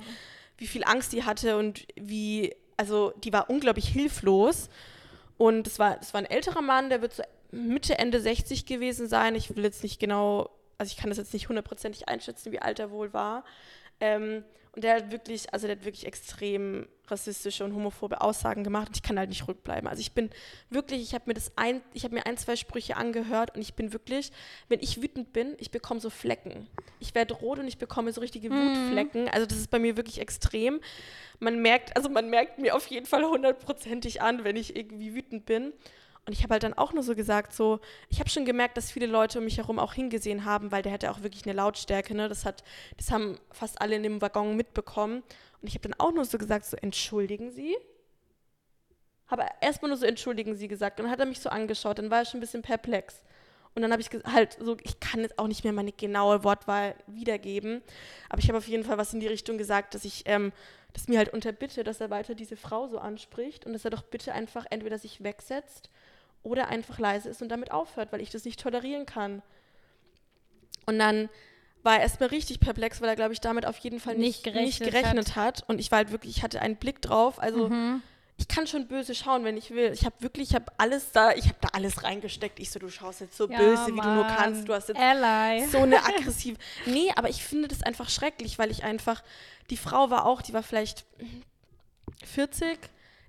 wie 0.57 0.67
viel 0.67 0.83
Angst 0.85 1.11
die 1.13 1.23
hatte 1.23 1.57
und 1.57 1.85
wie, 1.95 2.55
also 2.77 3.13
die 3.23 3.33
war 3.33 3.49
unglaublich 3.49 3.87
hilflos. 3.87 4.69
Und 5.37 5.67
es 5.67 5.79
war, 5.79 5.99
es 5.99 6.13
war 6.13 6.21
ein 6.21 6.29
älterer 6.29 6.61
Mann, 6.61 6.89
der 6.89 7.01
wird 7.01 7.13
so 7.13 7.23
Mitte, 7.51 7.97
Ende 7.97 8.19
60 8.19 8.65
gewesen 8.65 9.07
sein. 9.07 9.35
Ich 9.35 9.55
will 9.55 9.63
jetzt 9.63 9.83
nicht 9.83 9.99
genau, 9.99 10.49
also 10.77 10.91
ich 10.91 10.97
kann 10.97 11.09
das 11.09 11.17
jetzt 11.17 11.33
nicht 11.33 11.49
hundertprozentig 11.49 12.07
einschätzen, 12.07 12.51
wie 12.51 12.59
alt 12.59 12.79
er 12.79 12.91
wohl 12.91 13.13
war. 13.13 13.43
Ähm, 13.99 14.43
und 14.73 14.83
der 14.83 14.95
hat 14.95 15.11
wirklich, 15.11 15.53
also 15.53 15.67
der 15.67 15.77
hat 15.77 15.85
wirklich 15.85 16.05
extrem 16.05 16.87
rassistische 17.11 17.63
und 17.63 17.73
homophobe 17.73 18.21
Aussagen 18.21 18.63
gemacht 18.63 18.87
und 18.89 18.97
ich 18.97 19.03
kann 19.03 19.17
halt 19.17 19.29
nicht 19.29 19.47
rückbleiben. 19.47 19.87
Also 19.87 20.01
ich 20.01 20.13
bin 20.13 20.29
wirklich, 20.69 21.01
ich 21.01 21.13
habe 21.13 21.25
mir 21.27 21.33
das 21.33 21.51
ein, 21.55 21.81
ich 21.93 22.03
habe 22.03 22.15
mir 22.15 22.25
ein, 22.25 22.37
zwei 22.37 22.55
Sprüche 22.55 22.97
angehört 22.97 23.55
und 23.55 23.61
ich 23.61 23.73
bin 23.73 23.93
wirklich, 23.93 24.31
wenn 24.69 24.79
ich 24.79 25.01
wütend 25.01 25.33
bin, 25.33 25.55
ich 25.59 25.71
bekomme 25.71 25.99
so 25.99 26.09
Flecken. 26.09 26.67
Ich 26.99 27.15
werde 27.15 27.33
rot 27.33 27.59
und 27.59 27.67
ich 27.67 27.77
bekomme 27.77 28.11
so 28.11 28.21
richtige 28.21 28.49
Wutflecken. 28.49 29.29
Also 29.29 29.45
das 29.45 29.57
ist 29.57 29.69
bei 29.69 29.79
mir 29.79 29.97
wirklich 29.97 30.19
extrem. 30.19 30.81
Man 31.39 31.61
merkt, 31.61 31.95
also 31.95 32.09
man 32.09 32.29
merkt 32.29 32.59
mir 32.59 32.75
auf 32.75 32.87
jeden 32.87 33.05
Fall 33.05 33.23
hundertprozentig 33.25 34.21
an, 34.21 34.43
wenn 34.43 34.55
ich 34.55 34.75
irgendwie 34.75 35.13
wütend 35.13 35.45
bin. 35.45 35.73
Und 36.25 36.33
ich 36.33 36.41
habe 36.41 36.53
halt 36.53 36.63
dann 36.63 36.73
auch 36.73 36.91
nur 36.91 37.03
so 37.03 37.15
gesagt, 37.15 37.53
so, 37.53 37.79
ich 38.09 38.19
habe 38.19 38.29
schon 38.29 38.45
gemerkt, 38.45 38.77
dass 38.77 38.91
viele 38.91 39.05
Leute 39.05 39.37
um 39.37 39.45
mich 39.45 39.57
herum 39.57 39.77
auch 39.77 39.93
hingesehen 39.93 40.43
haben, 40.43 40.71
weil 40.71 40.81
der 40.81 40.91
hatte 40.91 41.11
auch 41.11 41.21
wirklich 41.21 41.45
eine 41.45 41.53
Lautstärke, 41.53 42.15
ne? 42.15 42.27
Das 42.27 42.45
hat, 42.45 42.63
das 42.97 43.11
haben 43.11 43.37
fast 43.51 43.79
alle 43.79 43.95
in 43.95 44.03
dem 44.03 44.21
Waggon 44.21 44.55
mitbekommen. 44.55 45.21
Und 45.61 45.67
ich 45.67 45.75
habe 45.75 45.87
dann 45.87 45.99
auch 45.99 46.11
nur 46.11 46.25
so 46.25 46.39
gesagt, 46.39 46.65
so, 46.65 46.77
entschuldigen 46.77 47.51
Sie? 47.51 47.77
Habe 49.27 49.45
erstmal 49.61 49.89
nur 49.89 49.97
so, 49.97 50.05
entschuldigen 50.05 50.55
Sie 50.55 50.67
gesagt. 50.67 50.99
Und 50.99 51.05
dann 51.05 51.11
hat 51.11 51.19
er 51.19 51.27
mich 51.27 51.39
so 51.39 51.49
angeschaut, 51.49 51.99
dann 51.99 52.09
war 52.09 52.19
er 52.19 52.25
schon 52.25 52.39
ein 52.39 52.41
bisschen 52.41 52.63
perplex. 52.63 53.21
Und 53.75 53.81
dann 53.81 53.91
habe 53.91 54.01
ich 54.01 54.09
halt 54.25 54.57
so, 54.59 54.77
ich 54.81 54.99
kann 54.99 55.19
jetzt 55.19 55.37
auch 55.37 55.47
nicht 55.47 55.63
mehr 55.63 55.73
meine 55.73 55.91
genaue 55.91 56.43
Wortwahl 56.43 56.95
wiedergeben, 57.07 57.83
aber 58.29 58.39
ich 58.39 58.47
habe 58.47 58.57
auf 58.57 58.67
jeden 58.67 58.85
Fall 58.85 58.97
was 58.97 59.13
in 59.13 59.19
die 59.19 59.27
Richtung 59.27 59.57
gesagt, 59.57 59.93
dass 59.93 60.05
ich 60.05 60.23
ähm, 60.27 60.53
das 60.93 61.09
mir 61.09 61.17
halt 61.17 61.33
unterbitte, 61.33 61.83
dass 61.83 61.99
er 61.99 62.09
weiter 62.09 62.35
diese 62.35 62.55
Frau 62.55 62.87
so 62.87 62.99
anspricht 62.99 63.65
und 63.65 63.73
dass 63.73 63.83
er 63.83 63.91
doch 63.91 64.03
bitte 64.03 64.31
einfach 64.31 64.65
entweder 64.69 64.97
sich 64.97 65.23
wegsetzt 65.23 65.89
oder 66.45 66.69
einfach 66.69 66.99
leise 66.99 67.27
ist 67.29 67.41
und 67.41 67.49
damit 67.49 67.71
aufhört, 67.71 68.11
weil 68.13 68.21
ich 68.21 68.29
das 68.29 68.45
nicht 68.45 68.59
tolerieren 68.59 69.05
kann. 69.05 69.41
Und 70.85 70.99
dann 70.99 71.29
war 71.83 71.95
er 71.95 72.01
erstmal 72.01 72.29
richtig 72.29 72.59
perplex, 72.59 73.01
weil 73.01 73.09
er, 73.09 73.15
glaube 73.15 73.33
ich, 73.33 73.41
damit 73.41 73.65
auf 73.65 73.77
jeden 73.79 73.99
Fall 73.99 74.15
nicht, 74.15 74.45
Nicht 74.45 74.55
nicht 74.55 74.79
gerechnet 74.79 74.93
gerechnet 75.03 75.35
hat. 75.35 75.63
Und 75.67 75.79
ich 75.79 75.91
war 75.91 75.97
halt 75.97 76.11
wirklich, 76.11 76.37
ich 76.37 76.43
hatte 76.43 76.61
einen 76.61 76.77
Blick 76.77 77.01
drauf. 77.01 77.39
Also 77.39 77.69
Mhm. 77.69 78.01
ich 78.37 78.47
kann 78.47 78.67
schon 78.67 78.87
böse 78.87 79.13
schauen, 79.15 79.43
wenn 79.43 79.57
ich 79.57 79.71
will. 79.71 79.91
Ich 79.93 80.05
habe 80.05 80.15
wirklich, 80.19 80.49
ich 80.49 80.55
habe 80.55 80.65
alles 80.77 81.11
da, 81.11 81.33
ich 81.33 81.45
habe 81.45 81.57
da 81.61 81.69
alles 81.73 82.03
reingesteckt. 82.03 82.59
Ich 82.59 82.69
so, 82.71 82.79
du 82.79 82.89
schaust 82.89 83.21
jetzt 83.21 83.37
so 83.37 83.47
Ja, 83.49 83.57
böse, 83.57 83.87
wie 83.87 84.01
du 84.01 84.07
nur 84.09 84.23
Mann. 84.23 84.35
kannst. 84.35 84.67
Du 84.67 84.73
hast 84.73 84.89
jetzt 84.89 84.99
Ally. 84.99 85.65
so 85.67 85.79
eine 85.79 85.97
aggressive. 86.05 86.57
Nee, 86.85 87.11
aber 87.15 87.29
ich 87.29 87.43
finde 87.43 87.67
das 87.67 87.81
einfach 87.83 88.09
schrecklich, 88.09 88.57
weil 88.59 88.71
ich 88.71 88.83
einfach, 88.83 89.23
die 89.69 89.77
Frau 89.77 90.09
war 90.11 90.25
auch, 90.25 90.41
die 90.41 90.53
war 90.53 90.63
vielleicht 90.63 91.05
40. 92.23 92.77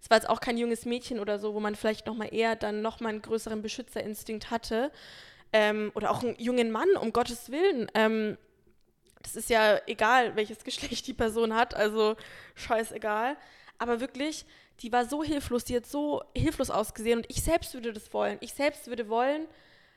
Es 0.00 0.10
war 0.10 0.16
jetzt 0.18 0.28
auch 0.28 0.40
kein 0.40 0.58
junges 0.58 0.84
Mädchen 0.84 1.20
oder 1.20 1.38
so, 1.38 1.54
wo 1.54 1.60
man 1.60 1.74
vielleicht 1.74 2.06
noch 2.06 2.14
mal 2.14 2.32
eher 2.32 2.56
dann 2.56 2.82
noch 2.82 3.00
mal 3.00 3.10
einen 3.10 3.22
größeren 3.22 3.62
Beschützerinstinkt 3.62 4.50
hatte. 4.50 4.92
Ähm, 5.52 5.92
oder 5.94 6.10
auch 6.10 6.22
einen 6.22 6.36
jungen 6.38 6.70
Mann, 6.70 6.88
um 7.00 7.12
Gottes 7.12 7.50
Willen. 7.50 7.90
Ähm, 7.94 8.36
das 9.22 9.36
ist 9.36 9.50
ja 9.50 9.80
egal, 9.86 10.36
welches 10.36 10.58
Geschlecht 10.64 11.06
die 11.06 11.14
Person 11.14 11.54
hat, 11.54 11.74
also 11.74 12.16
scheißegal. 12.54 13.36
Aber 13.78 14.00
wirklich, 14.00 14.46
die 14.80 14.92
war 14.92 15.04
so 15.04 15.22
hilflos, 15.22 15.64
die 15.64 15.76
hat 15.76 15.86
so 15.86 16.22
hilflos 16.34 16.70
ausgesehen 16.70 17.18
und 17.18 17.26
ich 17.28 17.42
selbst 17.42 17.74
würde 17.74 17.92
das 17.92 18.12
wollen. 18.12 18.38
Ich 18.40 18.54
selbst 18.54 18.86
würde 18.86 19.08
wollen, 19.08 19.46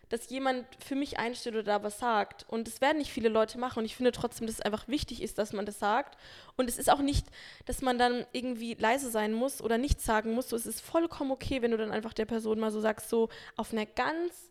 dass 0.09 0.29
jemand 0.29 0.65
für 0.83 0.95
mich 0.95 1.19
einsteht 1.19 1.53
oder 1.53 1.63
da 1.63 1.83
was 1.83 1.99
sagt. 1.99 2.45
Und 2.49 2.67
das 2.67 2.81
werden 2.81 2.97
nicht 2.97 3.11
viele 3.11 3.29
Leute 3.29 3.59
machen. 3.59 3.79
Und 3.79 3.85
ich 3.85 3.95
finde 3.95 4.11
trotzdem, 4.11 4.47
dass 4.47 4.55
es 4.55 4.61
einfach 4.61 4.87
wichtig 4.87 5.21
ist, 5.21 5.37
dass 5.37 5.53
man 5.53 5.65
das 5.65 5.79
sagt. 5.79 6.17
Und 6.57 6.67
es 6.67 6.77
ist 6.77 6.89
auch 6.89 6.99
nicht, 6.99 7.27
dass 7.65 7.81
man 7.81 7.97
dann 7.99 8.25
irgendwie 8.31 8.73
leise 8.73 9.11
sein 9.11 9.33
muss 9.33 9.61
oder 9.61 9.77
nichts 9.77 10.03
sagen 10.05 10.33
muss. 10.33 10.49
So, 10.49 10.55
es 10.55 10.65
ist 10.65 10.81
vollkommen 10.81 11.31
okay, 11.31 11.61
wenn 11.61 11.71
du 11.71 11.77
dann 11.77 11.91
einfach 11.91 12.13
der 12.13 12.25
Person 12.25 12.59
mal 12.59 12.71
so 12.71 12.81
sagst, 12.81 13.09
so 13.09 13.29
auf 13.55 13.71
einer 13.71 13.85
ganz 13.85 14.49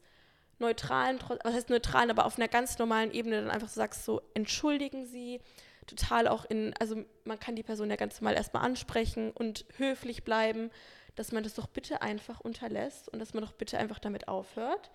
neutralen, 0.61 1.19
was 1.43 1.55
heißt 1.55 1.71
neutralen, 1.71 2.11
aber 2.11 2.25
auf 2.27 2.37
einer 2.37 2.49
ganz 2.49 2.79
normalen 2.79 3.13
Ebene 3.13 3.41
dann 3.41 3.51
einfach 3.51 3.69
so 3.69 3.81
sagst, 3.81 4.05
so 4.05 4.23
entschuldigen 4.35 5.07
Sie, 5.07 5.41
total 5.87 6.29
auch 6.29 6.45
in, 6.45 6.75
also 6.79 7.05
man 7.25 7.41
kann 7.41 7.57
die 7.57 7.63
Person 7.63 7.91
ja 7.91 7.97
ganz 7.97 8.21
normal 8.21 8.35
erstmal 8.35 8.65
ansprechen 8.65 9.31
und 9.33 9.65
höflich 9.77 10.23
bleiben, 10.23 10.71
dass 11.17 11.33
man 11.33 11.43
das 11.43 11.55
doch 11.55 11.67
bitte 11.67 12.03
einfach 12.03 12.41
unterlässt 12.41 13.09
und 13.09 13.19
dass 13.19 13.35
man 13.35 13.43
doch 13.43 13.53
bitte 13.53 13.79
einfach 13.79 13.99
damit 13.99 14.29
aufhört, 14.29 14.91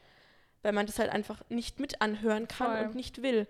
weil 0.64 0.72
man 0.74 0.86
das 0.88 0.98
halt 1.00 1.12
einfach 1.12 1.42
nicht 1.50 1.80
mit 1.80 2.02
anhören 2.02 2.48
kann 2.48 2.78
Voll. 2.78 2.86
und 2.88 2.96
nicht 2.96 3.22
will. 3.22 3.48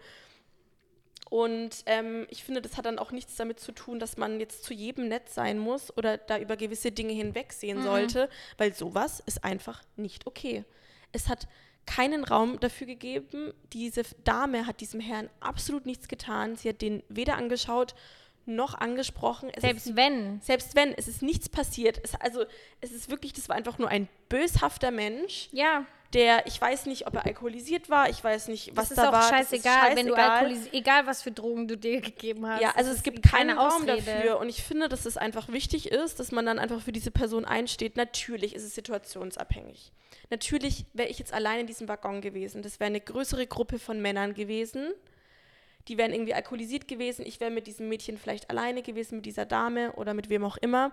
Und 1.30 1.84
ähm, 1.88 2.28
ich 2.30 2.44
finde, 2.44 2.62
das 2.62 2.78
hat 2.78 2.86
dann 2.86 3.00
auch 3.00 3.12
nichts 3.12 3.36
damit 3.38 3.60
zu 3.60 3.72
tun, 3.72 4.00
dass 4.00 4.18
man 4.18 4.40
jetzt 4.40 4.64
zu 4.64 4.74
jedem 4.74 5.08
nett 5.08 5.30
sein 5.30 5.58
muss 5.58 5.96
oder 5.98 6.18
da 6.18 6.38
über 6.38 6.58
gewisse 6.58 6.92
Dinge 6.92 7.14
hinwegsehen 7.14 7.80
Mhm. 7.80 7.84
sollte, 7.84 8.30
weil 8.58 8.74
sowas 8.74 9.22
ist 9.26 9.44
einfach 9.44 9.82
nicht 9.96 10.28
okay. 10.28 10.64
Es 11.12 11.30
hat 11.30 11.48
keinen 11.86 12.24
Raum 12.24 12.60
dafür 12.60 12.88
gegeben. 12.88 13.54
Diese 13.74 14.04
Dame 14.24 14.68
hat 14.68 14.80
diesem 14.80 15.00
Herrn 15.00 15.30
absolut 15.40 15.86
nichts 15.86 16.08
getan. 16.08 16.56
Sie 16.56 16.70
hat 16.70 16.82
den 16.82 17.02
weder 17.10 17.36
angeschaut 17.38 17.96
noch 18.46 18.74
angesprochen. 18.76 19.50
Es 19.56 19.62
Selbst 19.62 19.88
ist, 19.88 19.96
wenn. 19.96 20.42
selbst 20.42 20.76
wenn, 20.76 20.94
es 20.94 21.08
ist 21.08 21.22
nichts 21.22 21.48
passiert. 21.50 22.00
Es, 22.04 22.14
also 22.16 22.44
es 22.82 22.92
ist 22.92 23.10
wirklich, 23.10 23.32
das 23.34 23.48
war 23.50 23.56
einfach 23.56 23.78
nur 23.80 23.88
ein 23.90 24.08
böshafter 24.30 24.92
Mensch, 24.92 25.48
Ja, 25.54 25.86
der, 26.14 26.46
ich 26.46 26.60
weiß 26.60 26.86
nicht, 26.86 27.08
ob 27.08 27.16
er 27.16 27.26
alkoholisiert 27.26 27.90
war, 27.90 28.10
ich 28.10 28.24
weiß 28.24 28.48
nicht, 28.48 28.76
was 28.76 28.90
das 28.90 28.98
ist 28.98 29.04
da 29.04 29.10
auch 29.10 29.14
war. 29.14 29.22
das 29.22 29.30
scheißegal, 29.30 29.96
wenn 29.96 30.08
du 30.08 30.14
alkoholisiert, 30.14 30.74
egal 30.74 31.08
was 31.08 31.22
für 31.22 31.32
Drogen 31.32 31.68
du 31.68 31.78
dir 31.78 32.02
gegeben 32.02 32.46
hast. 32.48 32.62
Ja, 32.62 32.72
also 32.76 32.92
es 32.92 32.98
ist 32.98 33.04
gibt 33.04 33.24
keine 33.24 33.54
keinen 33.54 33.60
Raum 33.60 33.84
Ausrede. 33.84 34.04
dafür. 34.04 34.40
Und 34.40 34.50
ich 34.50 34.64
finde, 34.64 34.90
dass 34.90 35.06
es 35.06 35.18
einfach 35.18 35.50
wichtig 35.50 35.92
ist, 35.92 36.20
dass 36.20 36.32
man 36.32 36.46
dann 36.46 36.60
einfach 36.60 36.82
für 36.82 36.92
diese 36.92 37.12
Person 37.12 37.46
einsteht. 37.46 37.98
Natürlich 37.98 38.56
ist 38.56 38.64
es 38.64 38.76
situationsabhängig. 38.76 39.92
Natürlich 40.30 40.86
wäre 40.94 41.10
ich 41.10 41.20
jetzt 41.20 41.34
allein 41.34 41.62
in 41.62 41.68
diesem 41.68 41.88
Waggon 41.88 42.22
gewesen. 42.22 42.62
Das 42.62 42.80
wäre 42.80 42.88
eine 42.88 43.02
größere 43.02 43.48
Gruppe 43.48 43.80
von 43.80 44.02
Männern 44.02 44.34
gewesen. 44.34 44.94
Die 45.88 45.98
wären 45.98 46.14
irgendwie 46.14 46.34
alkoholisiert 46.34 46.88
gewesen. 46.88 47.26
Ich 47.26 47.40
wäre 47.40 47.52
mit 47.52 47.68
diesem 47.68 47.90
Mädchen 47.90 48.18
vielleicht 48.18 48.50
alleine 48.50 48.84
gewesen, 48.84 49.18
mit 49.18 49.26
dieser 49.26 49.46
Dame 49.46 49.94
oder 49.94 50.14
mit 50.14 50.30
wem 50.30 50.46
auch 50.46 50.58
immer. 50.58 50.92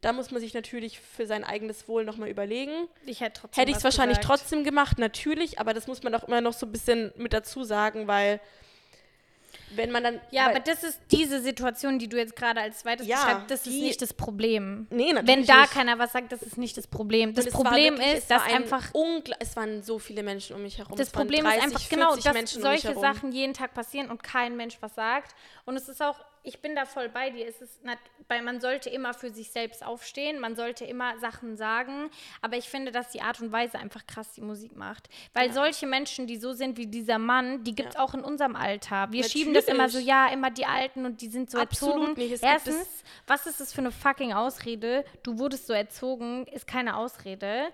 Da 0.00 0.12
muss 0.12 0.30
man 0.30 0.40
sich 0.40 0.54
natürlich 0.54 1.00
für 1.00 1.26
sein 1.26 1.42
eigenes 1.42 1.88
Wohl 1.88 2.04
nochmal 2.04 2.28
überlegen. 2.28 2.70
Ich 3.04 3.20
hätte 3.20 3.40
trotzdem 3.40 3.60
Hätte 3.60 3.70
ich 3.72 3.78
es 3.78 3.84
wahrscheinlich 3.84 4.18
gesagt. 4.20 4.40
trotzdem 4.40 4.62
gemacht, 4.62 4.98
natürlich, 4.98 5.58
aber 5.58 5.74
das 5.74 5.88
muss 5.88 6.02
man 6.04 6.12
doch 6.12 6.24
immer 6.28 6.40
noch 6.40 6.52
so 6.52 6.66
ein 6.66 6.72
bisschen 6.72 7.12
mit 7.16 7.32
dazu 7.32 7.64
sagen, 7.64 8.06
weil 8.06 8.40
wenn 9.74 9.90
man 9.90 10.02
dann. 10.02 10.20
Ja, 10.30 10.46
aber 10.48 10.60
das 10.60 10.82
ist 10.82 10.98
diese 11.10 11.42
Situation, 11.42 11.98
die 11.98 12.08
du 12.08 12.16
jetzt 12.16 12.36
gerade 12.36 12.60
als 12.60 12.78
zweites 12.78 13.06
Ja, 13.06 13.16
beschreibst, 13.16 13.50
das 13.50 13.66
ist 13.66 13.72
die- 13.74 13.82
nicht 13.82 14.00
das 14.00 14.14
Problem. 14.14 14.86
Nee, 14.90 15.12
natürlich 15.12 15.26
Wenn 15.40 15.46
da 15.46 15.60
nicht. 15.62 15.72
keiner 15.72 15.98
was 15.98 16.12
sagt, 16.12 16.32
das 16.32 16.40
ist 16.42 16.56
nicht 16.56 16.76
das 16.78 16.86
Problem. 16.86 17.34
Das 17.34 17.50
Problem 17.50 17.98
wirklich- 17.98 18.14
ist, 18.18 18.30
dass 18.30 18.42
ein 18.44 18.54
einfach 18.62 18.92
Es 19.40 19.56
waren 19.56 19.82
so 19.82 19.98
viele 19.98 20.22
Menschen 20.22 20.56
um 20.56 20.62
mich 20.62 20.78
herum. 20.78 20.96
Das 20.96 21.10
Problem 21.10 21.44
30, 21.44 21.58
ist 21.58 21.64
einfach 21.66 21.88
genau, 21.90 22.06
40 22.12 22.24
dass 22.24 22.34
Menschen 22.34 22.56
um 22.58 22.62
solche 22.62 22.88
herum. 22.88 23.02
Sachen 23.02 23.32
jeden 23.32 23.52
Tag 23.52 23.74
passieren 23.74 24.10
und 24.10 24.22
kein 24.22 24.56
Mensch 24.56 24.78
was 24.80 24.94
sagt. 24.94 25.34
Und 25.66 25.76
es 25.76 25.88
ist 25.88 26.00
auch, 26.02 26.16
ich 26.48 26.60
bin 26.60 26.74
da 26.74 26.84
voll 26.86 27.08
bei 27.08 27.30
dir. 27.30 27.46
Es 27.46 27.60
ist, 27.60 27.84
nat- 27.84 27.98
weil 28.26 28.42
man 28.42 28.60
sollte 28.60 28.90
immer 28.90 29.14
für 29.14 29.30
sich 29.30 29.50
selbst 29.50 29.84
aufstehen, 29.84 30.40
man 30.40 30.56
sollte 30.56 30.84
immer 30.84 31.18
Sachen 31.18 31.56
sagen. 31.56 32.10
Aber 32.42 32.56
ich 32.56 32.68
finde, 32.68 32.90
dass 32.90 33.10
die 33.10 33.20
Art 33.22 33.40
und 33.40 33.52
Weise 33.52 33.78
einfach 33.78 34.06
krass 34.06 34.32
die 34.32 34.40
Musik 34.40 34.76
macht. 34.76 35.08
Weil 35.34 35.52
solche 35.52 35.86
Menschen, 35.86 36.26
die 36.26 36.36
so 36.36 36.52
sind 36.52 36.76
wie 36.78 36.86
dieser 36.86 37.18
Mann, 37.18 37.62
die 37.64 37.74
gibt 37.74 37.90
es 37.90 37.94
Ja. 37.94 38.00
auch 38.00 38.14
in 38.14 38.24
unserem 38.24 38.56
Alter. 38.56 39.08
Wir 39.12 39.24
schieben 39.24 39.54
das 39.54 39.66
immer 39.66 39.88
so, 39.88 39.98
Natürlich. 39.98 40.06
ja, 40.08 40.26
immer 40.32 40.50
die 40.50 40.66
Alten 40.66 41.04
und 41.06 41.20
die 41.20 41.28
sind 41.28 41.50
so 41.50 41.58
Absolut 41.58 41.94
erzogen. 41.96 42.18
nicht. 42.18 42.32
Es 42.32 42.42
Erstens, 42.42 43.04
was 43.26 43.46
ist 43.46 43.60
das 43.60 43.72
für 43.72 43.80
eine 43.80 43.92
fucking 43.92 44.32
Ausrede? 44.32 45.04
Du 45.22 45.38
wurdest 45.38 45.66
so 45.66 45.72
erzogen, 45.72 46.46
ist 46.46 46.66
keine 46.66 46.96
Ausrede. 46.96 47.68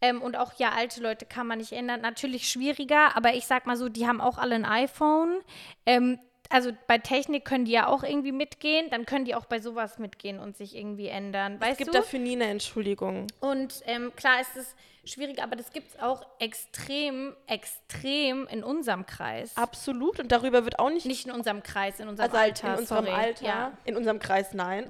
Ähm, 0.00 0.20
und 0.20 0.36
auch, 0.36 0.52
ja, 0.58 0.70
alte 0.72 1.00
Leute 1.00 1.26
kann 1.26 1.46
man 1.46 1.58
nicht 1.58 1.70
ändern. 1.72 2.00
Natürlich 2.00 2.48
schwieriger, 2.48 3.16
aber 3.16 3.34
ich 3.34 3.46
sag 3.46 3.66
mal 3.66 3.76
so, 3.76 3.88
die 3.88 4.06
haben 4.08 4.20
auch 4.20 4.36
alle 4.38 4.56
ein 4.56 4.64
iPhone. 4.64 5.40
Ähm, 5.86 6.18
also 6.52 6.70
bei 6.86 6.98
Technik 6.98 7.44
können 7.44 7.64
die 7.64 7.72
ja 7.72 7.86
auch 7.86 8.02
irgendwie 8.02 8.32
mitgehen, 8.32 8.90
dann 8.90 9.06
können 9.06 9.24
die 9.24 9.34
auch 9.34 9.46
bei 9.46 9.58
sowas 9.60 9.98
mitgehen 9.98 10.38
und 10.38 10.56
sich 10.56 10.76
irgendwie 10.76 11.08
ändern. 11.08 11.58
Es 11.60 11.78
gibt 11.78 11.94
du? 11.94 11.98
dafür 11.98 12.18
nie 12.18 12.32
eine 12.32 12.44
Entschuldigung. 12.44 13.26
Und 13.40 13.82
ähm, 13.86 14.12
klar 14.16 14.40
ist 14.40 14.56
es 14.56 14.74
schwierig, 15.04 15.42
aber 15.42 15.56
das 15.56 15.72
gibt 15.72 15.90
es 15.90 16.00
auch 16.00 16.24
extrem, 16.38 17.34
extrem 17.46 18.46
in 18.46 18.62
unserem 18.62 19.06
Kreis. 19.06 19.56
Absolut. 19.56 20.20
Und 20.20 20.30
darüber 20.30 20.64
wird 20.64 20.78
auch 20.78 20.90
nicht. 20.90 21.06
Nicht 21.06 21.26
in 21.26 21.32
unserem 21.32 21.62
Kreis, 21.62 21.98
in 22.00 22.08
unserem 22.08 22.30
also 22.30 22.38
halt 22.38 22.64
Alter. 22.64 22.74
in 22.74 22.80
unserem 22.80 23.06
sorry. 23.06 23.16
Alter. 23.16 23.44
Ja. 23.44 23.78
In 23.84 23.96
unserem 23.96 24.18
Kreis, 24.18 24.52
nein. 24.52 24.86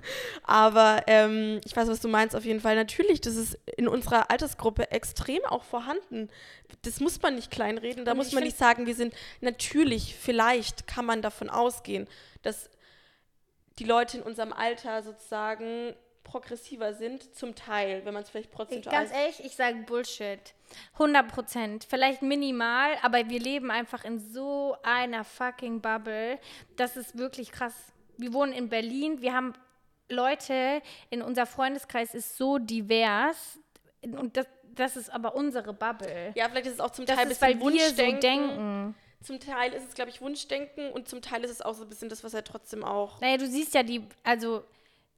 Aber 0.44 1.02
ähm, 1.06 1.60
ich 1.64 1.76
weiß, 1.76 1.88
was 1.88 2.00
du 2.00 2.08
meinst 2.08 2.36
auf 2.36 2.44
jeden 2.44 2.60
Fall. 2.60 2.76
Natürlich, 2.76 3.20
das 3.20 3.34
ist 3.36 3.58
in 3.76 3.88
unserer 3.88 4.30
Altersgruppe 4.30 4.90
extrem 4.90 5.44
auch 5.44 5.64
vorhanden. 5.64 6.28
Das 6.82 7.00
muss 7.00 7.20
man 7.20 7.34
nicht 7.34 7.50
kleinreden. 7.50 8.04
Da 8.04 8.12
Und 8.12 8.18
muss 8.18 8.32
man 8.32 8.44
nicht 8.44 8.56
sagen, 8.56 8.86
wir 8.86 8.94
sind 8.94 9.14
natürlich, 9.40 10.14
vielleicht 10.14 10.86
kann 10.86 11.04
man 11.04 11.22
davon 11.22 11.50
ausgehen, 11.50 12.08
dass 12.42 12.70
die 13.78 13.84
Leute 13.84 14.18
in 14.18 14.22
unserem 14.22 14.52
Alter 14.52 15.02
sozusagen 15.02 15.94
progressiver 16.26 16.92
sind, 16.92 17.34
zum 17.34 17.54
Teil, 17.54 18.04
wenn 18.04 18.12
man 18.12 18.22
es 18.24 18.30
vielleicht 18.30 18.50
prozentual 18.50 18.94
Ganz 18.94 19.12
ehrlich, 19.12 19.44
ich 19.44 19.54
sage 19.54 19.76
Bullshit. 19.86 20.54
100 20.94 21.28
Prozent. 21.28 21.86
Vielleicht 21.88 22.22
minimal, 22.22 22.90
aber 23.02 23.28
wir 23.30 23.38
leben 23.40 23.70
einfach 23.70 24.04
in 24.04 24.18
so 24.18 24.76
einer 24.82 25.24
fucking 25.24 25.80
Bubble. 25.80 26.38
Das 26.76 26.96
ist 26.96 27.16
wirklich 27.16 27.52
krass. 27.52 27.74
Wir 28.18 28.32
wohnen 28.32 28.52
in 28.52 28.68
Berlin. 28.68 29.22
Wir 29.22 29.34
haben 29.34 29.54
Leute 30.08 30.82
in 31.10 31.22
unser 31.22 31.46
Freundeskreis 31.46 32.14
ist 32.14 32.36
so 32.36 32.58
divers. 32.58 33.58
Und 34.02 34.36
das, 34.36 34.46
das 34.74 34.96
ist 34.96 35.10
aber 35.10 35.34
unsere 35.34 35.72
Bubble. 35.72 36.32
Ja, 36.34 36.48
vielleicht 36.48 36.66
ist 36.66 36.74
es 36.74 36.80
auch 36.80 36.90
zum 36.90 37.06
das 37.06 37.16
Teil 37.16 37.26
ein 37.26 37.30
ist, 37.30 37.40
bisschen 37.40 37.60
wir 37.60 37.66
so 37.68 37.72
Wunschdenken. 37.96 38.20
denken. 38.20 38.94
Zum 39.22 39.40
Teil 39.40 39.72
ist 39.72 39.88
es, 39.88 39.94
glaube 39.94 40.10
ich, 40.10 40.20
Wunschdenken 40.20 40.92
und 40.92 41.08
zum 41.08 41.22
Teil 41.22 41.42
ist 41.44 41.50
es 41.50 41.62
auch 41.62 41.74
so 41.74 41.84
ein 41.84 41.88
bisschen 41.88 42.08
das, 42.08 42.22
was 42.22 42.34
er 42.34 42.44
trotzdem 42.44 42.84
auch. 42.84 43.20
Naja, 43.20 43.38
du 43.38 43.46
siehst 43.46 43.74
ja 43.74 43.82
die, 43.82 44.02
also 44.22 44.62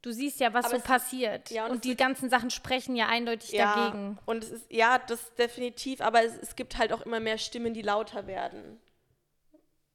du 0.03 0.13
siehst 0.13 0.41
ja, 0.41 0.53
was 0.55 0.67
Aber 0.67 0.77
so 0.77 0.83
passiert. 0.83 1.51
ja, 1.51 1.67
und 1.67 1.73
und 1.73 1.85
die 1.85 1.97
ganzen 1.97 2.31
Sachen 2.31 2.51
sprechen 2.51 2.97
ja 2.97 3.09
eindeutig 3.09 3.53
Ja, 3.53 3.75
dagegen. 3.75 4.19
und 4.27 4.45
es 4.45 4.51
ist, 4.51 4.71
ja, 4.73 4.99
das 4.99 5.35
definitiv, 5.35 6.01
aber 6.01 6.25
es, 6.25 6.37
es 6.39 6.57
gibt 6.57 6.79
halt 6.79 6.93
auch 6.93 7.03
immer 7.03 7.21
mehr 7.21 7.39
Stimmen, 7.39 7.75
die 7.75 7.83
lauter 7.83 8.27
werden. 8.27 8.81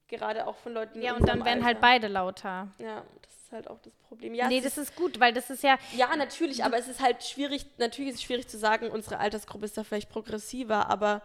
Gerade 0.08 0.46
auch 0.46 0.56
von 0.56 0.74
Leuten. 0.74 1.00
Ja, 1.00 1.14
und 1.14 1.26
dann 1.26 1.44
werden 1.44 1.64
halt 1.64 1.76
Alter. 1.76 1.80
beide 1.80 2.08
lauter. 2.08 2.68
Ja, 2.78 3.02
das 3.22 3.34
ist 3.42 3.52
halt 3.52 3.68
auch 3.68 3.78
das 3.80 3.94
Problem. 3.94 4.34
Ja, 4.34 4.48
nee, 4.48 4.60
das 4.60 4.76
ist, 4.76 4.90
ist 4.90 4.96
gut, 4.96 5.18
weil 5.18 5.32
das 5.32 5.48
ist 5.48 5.62
ja, 5.62 5.78
ja, 5.96 6.14
natürlich, 6.14 6.62
aber 6.62 6.76
es 6.78 6.88
ist 6.88 7.00
halt 7.00 7.24
schwierig, 7.24 7.66
natürlich 7.78 8.10
ist 8.10 8.16
es 8.18 8.22
schwierig 8.22 8.46
zu 8.46 8.58
sagen, 8.58 8.90
unsere 8.90 9.18
Altersgruppe 9.18 9.64
ist 9.64 9.76
da 9.78 9.82
vielleicht 9.82 10.10
progressiver, 10.10 10.90
aber 10.90 11.22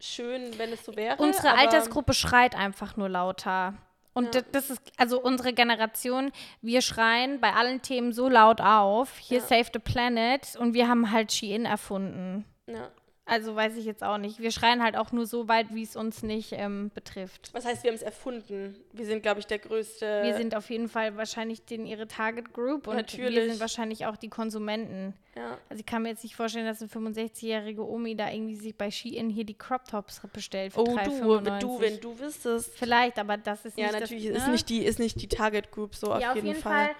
schön, 0.00 0.58
wenn 0.58 0.72
es 0.72 0.84
so 0.84 0.96
wäre. 0.96 1.22
Unsere 1.22 1.52
Altersgruppe 1.56 2.14
schreit 2.14 2.54
einfach 2.54 2.96
nur 2.96 3.08
lauter. 3.10 3.74
Und 4.16 4.34
Ja. 4.34 4.40
das, 4.50 4.70
ist, 4.70 4.80
also 4.96 5.20
unsere 5.20 5.52
Generation, 5.52 6.32
wir 6.62 6.80
schreien 6.80 7.38
bei 7.38 7.52
allen 7.52 7.82
Themen 7.82 8.12
so 8.12 8.30
laut 8.30 8.62
auf, 8.62 9.18
hier 9.18 9.40
Ja. 9.40 9.44
Save 9.44 9.66
the 9.74 9.78
Planet 9.78 10.56
und 10.58 10.72
wir 10.72 10.88
haben 10.88 11.10
halt 11.12 11.32
Shein 11.32 11.66
erfunden. 11.66 12.46
Ja. 12.66 12.88
Also 13.28 13.56
weiß 13.56 13.76
ich 13.76 13.84
jetzt 13.84 14.04
auch 14.04 14.18
nicht. 14.18 14.38
Wir 14.40 14.52
schreien 14.52 14.80
halt 14.84 14.96
auch 14.96 15.10
nur 15.10 15.26
so 15.26 15.48
weit, 15.48 15.74
wie 15.74 15.82
es 15.82 15.96
uns 15.96 16.22
nicht 16.22 16.52
ähm, 16.52 16.92
betrifft. 16.94 17.50
Was 17.52 17.64
heißt, 17.64 17.82
wir 17.82 17.90
haben 17.90 17.96
es 17.96 18.02
erfunden? 18.02 18.76
Wir 18.92 19.04
sind, 19.04 19.20
glaube 19.22 19.40
ich, 19.40 19.48
der 19.48 19.58
größte. 19.58 20.22
Wir 20.22 20.36
sind 20.36 20.54
auf 20.54 20.70
jeden 20.70 20.88
Fall 20.88 21.16
wahrscheinlich 21.16 21.64
den, 21.64 21.86
ihre 21.86 22.06
Target 22.06 22.52
Group 22.54 22.86
und 22.86 22.94
wir 22.94 23.02
Natürlich. 23.02 23.50
sind 23.50 23.60
wahrscheinlich 23.60 24.06
auch 24.06 24.16
die 24.16 24.28
Konsumenten. 24.28 25.12
ja. 25.34 25.58
Also 25.68 25.80
ich 25.80 25.86
kann 25.86 26.02
mir 26.02 26.10
jetzt 26.10 26.22
nicht 26.22 26.36
vorstellen, 26.36 26.66
dass 26.66 26.80
eine 26.80 26.88
65-jährige 26.88 27.84
Omi 27.84 28.14
da 28.14 28.30
irgendwie 28.30 28.54
sich 28.54 28.76
bei 28.76 28.92
Shein 28.92 29.28
hier 29.28 29.44
die 29.44 29.58
Crop 29.58 29.84
Tops 29.86 30.20
bestellt 30.32 30.74
für 30.74 30.82
Oh, 30.82 30.84
du, 30.84 30.92
3,95. 30.92 31.44
wenn 31.44 31.58
du, 31.60 31.80
wenn 31.80 32.00
du 32.00 32.18
wüsstest. 32.20 32.78
Vielleicht, 32.78 33.18
aber 33.18 33.36
das 33.38 33.64
ist 33.64 33.76
Ja, 33.76 33.86
nicht 33.90 34.00
natürlich 34.00 34.28
das, 34.28 34.36
ist 34.38 34.46
ne? 34.46 34.52
nicht 34.52 34.68
die 34.68 34.84
ist 34.84 35.00
nicht 35.00 35.20
die 35.20 35.26
Target 35.28 35.72
Group 35.72 35.96
so 35.96 36.12
auf, 36.12 36.20
ja, 36.22 36.32
jeden, 36.32 36.54
Fall. 36.54 36.90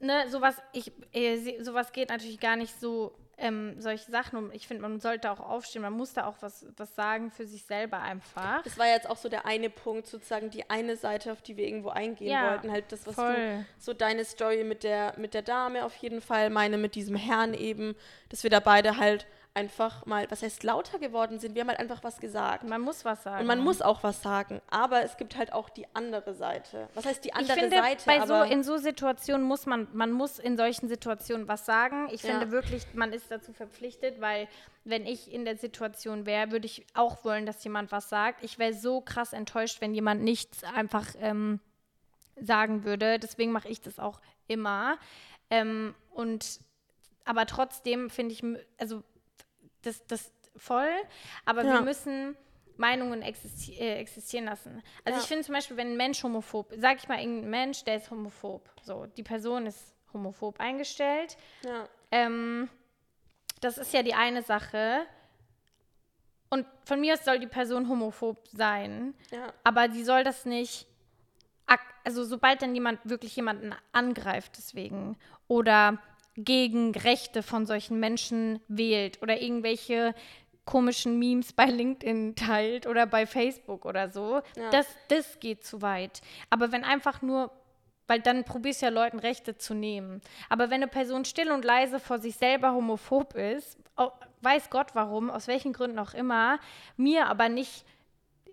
ne, 0.00 0.24
sowas, 0.28 0.56
ich, 0.72 0.90
äh, 1.12 1.62
sowas 1.62 1.92
geht 1.92 2.08
natürlich 2.08 2.40
gar 2.40 2.56
nicht 2.56 2.74
so, 2.80 3.12
ähm, 3.40 3.80
solche 3.80 4.10
Sachen 4.10 4.38
um. 4.38 4.52
Ich 4.52 4.68
finde, 4.68 4.82
man 4.82 5.00
sollte 5.00 5.30
auch 5.30 5.40
aufstehen, 5.40 5.82
man 5.82 5.92
muss 5.94 6.12
da 6.12 6.26
auch 6.26 6.36
was, 6.40 6.66
was 6.76 6.94
sagen 6.94 7.30
für 7.30 7.46
sich 7.46 7.64
selber 7.64 8.00
einfach. 8.00 8.62
Das 8.62 8.78
war 8.78 8.86
jetzt 8.86 9.08
auch 9.08 9.16
so 9.16 9.28
der 9.28 9.46
eine 9.46 9.70
Punkt, 9.70 10.06
sozusagen 10.06 10.50
die 10.50 10.68
eine 10.70 10.96
Seite, 10.96 11.32
auf 11.32 11.42
die 11.42 11.56
wir 11.56 11.66
irgendwo 11.66 11.88
eingehen 11.88 12.28
Ja, 12.28 12.50
wollten. 12.50 12.70
Halt 12.70 12.92
das, 12.92 13.06
was 13.06 13.14
voll. 13.14 13.34
du, 13.34 13.64
so 13.78 13.94
deine 13.94 14.24
Story 14.24 14.62
mit 14.64 14.84
der, 14.84 15.14
mit 15.18 15.34
der 15.34 15.42
Dame 15.42 15.84
auf 15.84 15.96
jeden 15.96 16.20
Fall, 16.20 16.50
meine 16.50 16.76
mit 16.76 16.94
diesem 16.94 17.16
Herrn 17.16 17.54
eben, 17.54 17.96
dass 18.28 18.42
wir 18.42 18.50
da 18.50 18.60
beide 18.60 18.96
halt 18.98 19.26
einfach 19.52 20.06
mal, 20.06 20.30
was 20.30 20.42
heißt 20.42 20.62
lauter 20.62 20.98
geworden 20.98 21.38
sind. 21.40 21.54
Wir 21.54 21.62
haben 21.62 21.68
halt 21.68 21.80
einfach 21.80 22.04
was 22.04 22.20
gesagt. 22.20 22.64
Man 22.64 22.80
muss 22.80 23.04
was 23.04 23.24
sagen. 23.24 23.40
Und 23.40 23.46
man 23.46 23.58
muss 23.60 23.82
auch 23.82 24.02
was 24.02 24.22
sagen. 24.22 24.60
Aber 24.70 25.02
es 25.02 25.16
gibt 25.16 25.36
halt 25.36 25.52
auch 25.52 25.68
die 25.68 25.86
andere 25.94 26.34
Seite. 26.34 26.88
Was 26.94 27.04
heißt 27.04 27.24
die 27.24 27.28
ich 27.30 27.34
andere 27.34 27.58
finde, 27.58 27.76
Seite? 27.76 28.02
bei 28.06 28.26
so, 28.26 28.42
in 28.42 28.62
so 28.62 28.76
Situationen 28.76 29.44
muss 29.46 29.66
man, 29.66 29.88
man 29.92 30.12
muss 30.12 30.38
in 30.38 30.56
solchen 30.56 30.88
Situationen 30.88 31.48
was 31.48 31.66
sagen. 31.66 32.08
Ich 32.12 32.22
Ja. 32.22 32.30
finde 32.30 32.52
wirklich, 32.52 32.86
man 32.94 33.12
ist 33.12 33.30
dazu 33.30 33.52
verpflichtet, 33.52 34.20
weil 34.20 34.46
wenn 34.84 35.04
ich 35.04 35.32
in 35.32 35.44
der 35.44 35.56
Situation 35.56 36.26
wäre, 36.26 36.52
würde 36.52 36.66
ich 36.66 36.86
auch 36.94 37.24
wollen, 37.24 37.44
dass 37.44 37.62
jemand 37.64 37.90
was 37.90 38.08
sagt. 38.08 38.44
Ich 38.44 38.58
wäre 38.58 38.72
so 38.72 39.00
krass 39.00 39.32
enttäuscht, 39.32 39.80
wenn 39.80 39.94
jemand 39.94 40.22
nichts 40.22 40.62
einfach 40.62 41.06
ähm, 41.20 41.58
sagen 42.36 42.84
würde. 42.84 43.18
Deswegen 43.18 43.50
mache 43.50 43.68
ich 43.68 43.80
das 43.80 43.98
auch 43.98 44.20
immer. 44.46 44.96
Ähm, 45.50 45.94
und 46.10 46.60
aber 47.24 47.46
trotzdem 47.46 48.10
finde 48.10 48.32
ich, 48.32 48.42
also 48.78 49.02
das, 49.82 50.04
das 50.06 50.32
voll, 50.56 50.90
aber 51.44 51.62
wir 51.64 51.74
Ja. 51.74 51.80
müssen 51.82 52.36
Meinungen 52.76 53.22
existi 53.22 53.74
äh, 53.74 53.96
existieren 53.98 54.46
lassen. 54.46 54.82
Also 55.04 55.18
Ja. 55.18 55.22
ich 55.22 55.28
finde 55.28 55.44
zum 55.44 55.54
Beispiel, 55.54 55.76
wenn 55.76 55.92
ein 55.92 55.96
Mensch 55.96 56.22
homophob, 56.22 56.72
sag 56.78 56.96
ich 56.98 57.08
mal, 57.08 57.18
irgendein 57.18 57.50
Mensch, 57.50 57.84
der 57.84 57.96
ist 57.96 58.10
homophob, 58.10 58.68
so, 58.82 59.06
die 59.06 59.22
Person 59.22 59.66
ist 59.66 59.94
homophob 60.12 60.58
eingestellt, 60.60 61.36
ja. 61.62 61.86
ähm, 62.10 62.68
das 63.60 63.76
ist 63.78 63.92
ja 63.92 64.02
die 64.02 64.14
eine 64.14 64.42
Sache. 64.42 65.06
Und 66.48 66.66
von 66.84 67.00
mir 67.00 67.14
aus 67.14 67.24
soll 67.24 67.38
die 67.38 67.46
Person 67.46 67.88
homophob 67.88 68.48
sein, 68.48 69.14
ja. 69.30 69.52
aber 69.62 69.86
die 69.86 70.02
soll 70.02 70.24
das 70.24 70.44
nicht, 70.46 70.86
also 72.02 72.24
sobald 72.24 72.62
dann 72.62 72.74
jemand 72.74 72.98
wirklich 73.08 73.36
jemanden 73.36 73.72
angreift 73.92 74.52
deswegen 74.56 75.16
oder 75.46 75.98
gegen 76.44 76.92
Rechte 76.94 77.42
von 77.42 77.66
solchen 77.66 77.98
Menschen 78.00 78.60
wählt 78.68 79.22
oder 79.22 79.40
irgendwelche 79.40 80.14
komischen 80.64 81.18
Memes 81.18 81.52
bei 81.52 81.64
LinkedIn 81.66 82.36
teilt 82.36 82.86
oder 82.86 83.06
bei 83.06 83.26
Facebook 83.26 83.84
oder 83.84 84.10
so, 84.10 84.40
Ja. 84.56 84.70
das, 84.70 84.86
das 85.08 85.40
geht 85.40 85.64
zu 85.64 85.82
weit. 85.82 86.20
Aber 86.50 86.70
wenn 86.70 86.84
einfach 86.84 87.22
nur, 87.22 87.50
weil 88.06 88.20
dann 88.20 88.44
probierst 88.44 88.82
du 88.82 88.86
ja 88.86 88.92
Leuten 88.92 89.18
Rechte 89.18 89.56
zu 89.56 89.74
nehmen. 89.74 90.20
Aber 90.48 90.64
wenn 90.70 90.82
eine 90.82 90.88
Person 90.88 91.24
still 91.24 91.50
und 91.50 91.64
leise 91.64 91.98
vor 91.98 92.18
sich 92.18 92.36
selber 92.36 92.72
homophob 92.72 93.34
ist, 93.34 93.78
weiß 94.42 94.70
Gott 94.70 94.94
warum, 94.94 95.28
aus 95.30 95.48
welchen 95.48 95.72
Gründen 95.72 95.98
auch 95.98 96.14
immer, 96.14 96.58
mir 96.96 97.26
aber 97.26 97.48
nicht 97.48 97.84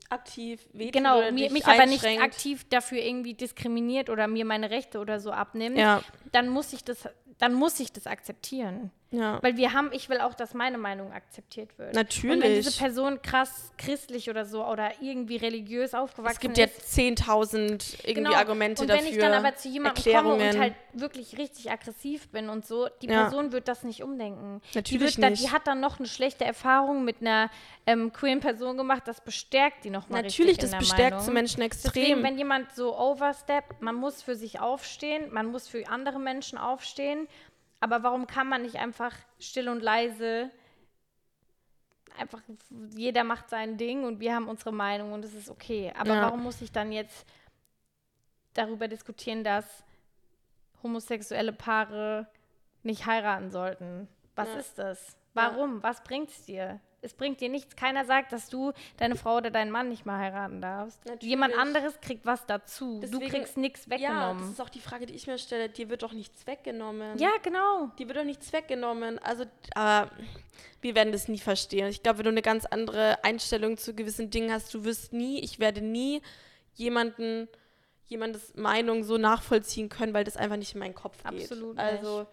Aktiv 0.10 0.62
wehtut 0.72 0.94
genau, 0.94 1.18
oder 1.18 1.32
mir, 1.34 1.46
dich 1.46 1.52
mich 1.52 1.66
aber 1.66 1.86
nicht 1.86 2.06
aktiv 2.06 2.66
dafür 2.70 3.00
irgendwie 3.00 3.34
diskriminiert 3.34 4.10
oder 4.10 4.28
mir 4.28 4.46
meine 4.46 4.70
Rechte 4.70 5.00
oder 5.00 5.20
so 5.20 5.32
abnimmt, 5.32 5.78
Ja. 5.78 6.02
dann 6.32 6.48
muss 6.48 6.72
ich 6.72 6.86
das, 6.86 7.10
dann 7.38 7.54
muss 7.54 7.80
ich 7.80 7.92
das 7.92 8.08
akzeptieren. 8.08 8.92
Ja. 9.10 9.42
Weil 9.42 9.56
wir 9.56 9.72
haben, 9.72 9.90
ich 9.94 10.10
will 10.10 10.20
auch, 10.20 10.34
dass 10.34 10.54
meine 10.54 10.78
Meinung 10.78 11.14
akzeptiert 11.14 11.78
wird. 11.78 11.94
Natürlich. 11.94 12.36
Und 12.36 12.44
wenn 12.44 12.56
diese 12.56 12.78
Person 12.78 13.22
krass 13.22 13.72
christlich 13.78 14.30
oder 14.30 14.44
so 14.46 14.66
oder 14.66 14.92
irgendwie 15.02 15.38
religiös 15.38 15.94
aufgewachsen 15.94 16.34
es 16.36 16.40
gibt 16.42 16.58
ist. 16.58 16.98
jetzt 16.98 16.98
10.000 16.98 18.06
irgendwie 18.06 18.36
Argumente 18.36 18.82
Genau. 18.82 18.94
und 18.96 19.00
dafür. 19.00 19.06
wenn 19.06 19.14
ich 19.14 19.20
dann 19.20 19.34
aber 19.46 19.56
zu 19.56 19.70
jemandem 19.70 19.98
Erklärungen. 20.06 20.38
komme 20.40 20.50
und 20.52 20.60
halt 20.60 20.74
wirklich 20.94 21.38
richtig 21.38 21.72
aggressiv 21.72 22.28
bin 22.30 22.50
und 22.50 22.66
so, 22.66 22.88
die 23.02 23.08
Ja. 23.08 23.24
Person 23.24 23.52
wird 23.54 23.68
das 23.68 23.84
nicht 23.84 24.04
umdenken. 24.04 24.62
die, 24.74 24.78
Natürlich 24.78 25.16
dann, 25.16 25.32
nicht. 25.32 25.44
die 25.44 25.52
hat 25.52 25.68
dann 25.68 25.80
noch 25.80 26.00
eine 26.00 26.08
schlechte 26.08 26.44
Erfahrung 26.44 27.06
mit 27.06 27.22
einer 27.22 27.50
ähm, 27.86 28.12
queeren 28.12 28.42
Person 28.42 28.76
gemacht, 28.76 29.04
das 29.06 29.22
bestärkt 29.22 29.86
die 29.86 29.90
nochmal 29.90 30.22
Natürlich, 30.24 30.58
das 30.58 30.78
bestärkt 30.78 31.22
zu 31.22 31.32
Menschen 31.32 31.62
Deswegen, 31.62 31.66
extrem. 31.66 32.24
wenn 32.24 32.38
jemand 32.38 32.74
so 32.76 32.98
oversteppt, 32.98 33.82
man 33.82 33.96
muss 33.96 34.22
für 34.22 34.36
sich 34.36 34.60
aufstehen, 34.60 35.32
man 35.32 35.46
muss 35.48 35.68
für 35.70 35.88
andere 35.88 36.20
Menschen 36.20 36.58
aufstehen, 36.58 37.28
aber 37.80 38.04
warum 38.04 38.28
kann 38.28 38.48
man 38.50 38.64
nicht 38.64 38.76
einfach 38.78 39.14
still 39.40 39.70
und 39.70 39.82
leise 39.82 40.52
einfach 42.18 42.42
jeder 42.96 43.24
macht 43.24 43.50
sein 43.50 43.78
Ding 43.78 44.04
und 44.04 44.20
wir 44.20 44.34
haben 44.34 44.48
unsere 44.48 44.72
Meinung 44.72 45.14
und 45.14 45.24
es 45.24 45.34
ist 45.34 45.50
okay. 45.50 45.94
Aber 45.98 46.16
Ja. 46.16 46.22
warum 46.24 46.44
muss 46.44 46.62
ich 46.62 46.72
dann 46.72 46.92
jetzt 46.92 47.28
darüber 48.54 48.88
diskutieren, 48.88 49.44
dass 49.44 49.84
homosexuelle 50.82 51.54
Paare 51.54 52.28
nicht 52.84 53.06
heiraten 53.06 53.52
sollten? 53.52 54.08
Was 54.36 54.50
Ja. 54.50 54.56
ist 54.56 54.78
das? 54.80 55.18
Warum? 55.34 55.84
Was 55.84 56.04
bringt 56.04 56.30
es 56.30 56.46
dir? 56.46 56.80
Es 57.08 57.14
bringt 57.14 57.40
dir 57.40 57.48
nichts. 57.48 57.76
Keiner 57.78 58.04
sagt, 58.04 58.34
dass 58.34 58.50
du 58.50 58.74
deine 58.98 59.16
Frau 59.16 59.38
oder 59.38 59.50
deinen 59.50 59.72
Mann 59.72 59.88
nicht 59.88 60.06
mehr 60.06 60.18
heiraten 60.18 60.62
darfst. 60.62 61.00
Natürlich. 61.06 61.24
Jemand 61.30 61.58
anderes 61.58 62.00
kriegt 62.02 62.26
was 62.26 62.46
dazu. 62.46 63.00
Deswegen- 63.02 63.20
du 63.22 63.30
kriegst 63.30 63.56
nichts 63.58 63.86
ja, 63.86 63.90
das 63.92 64.00
weggenommen. 64.02 64.52
ist 64.52 64.62
auch 64.62 64.70
die 64.70 64.82
Frage, 64.82 65.06
die 65.06 65.14
ich 65.16 65.26
mir 65.26 65.38
stelle. 65.38 65.70
Dir 65.70 65.90
wird 65.90 66.04
doch 66.04 66.12
nichts 66.12 66.46
weggenommen. 66.46 67.18
Ja, 67.18 67.32
genau. 67.42 67.90
Die 67.98 68.08
wird 68.08 68.18
doch 68.18 68.26
nichts 68.26 68.52
weggenommen. 68.52 69.20
Also, 69.20 69.46
aber 69.74 70.12
wir 70.82 70.96
werden 70.96 71.14
das 71.14 71.30
nie 71.30 71.40
verstehen. 71.40 71.88
Ich 71.88 72.04
glaube, 72.04 72.20
wenn 72.20 72.26
du 72.26 72.32
eine 72.32 72.42
ganz 72.42 72.66
andere 72.66 73.24
Einstellung 73.24 73.78
zu 73.78 73.94
gewissen 73.96 74.30
Dingen 74.30 74.52
hast, 74.52 74.74
du 74.74 74.84
wirst 74.84 75.14
nie, 75.14 75.40
ich 75.40 75.60
werde 75.60 75.82
nie 75.82 76.22
jemanden, 76.76 77.48
jemandes 78.06 78.54
Meinung 78.56 79.04
so 79.04 79.18
nachvollziehen 79.18 79.90
können, 79.90 80.14
weil 80.14 80.24
das 80.24 80.38
einfach 80.38 80.58
nicht 80.58 80.74
in 80.74 80.80
meinen 80.80 80.94
Kopf 80.96 81.24
geht. 81.24 81.42
Absolut 81.44 81.76
nicht. 81.76 81.80
Also, 81.84 82.28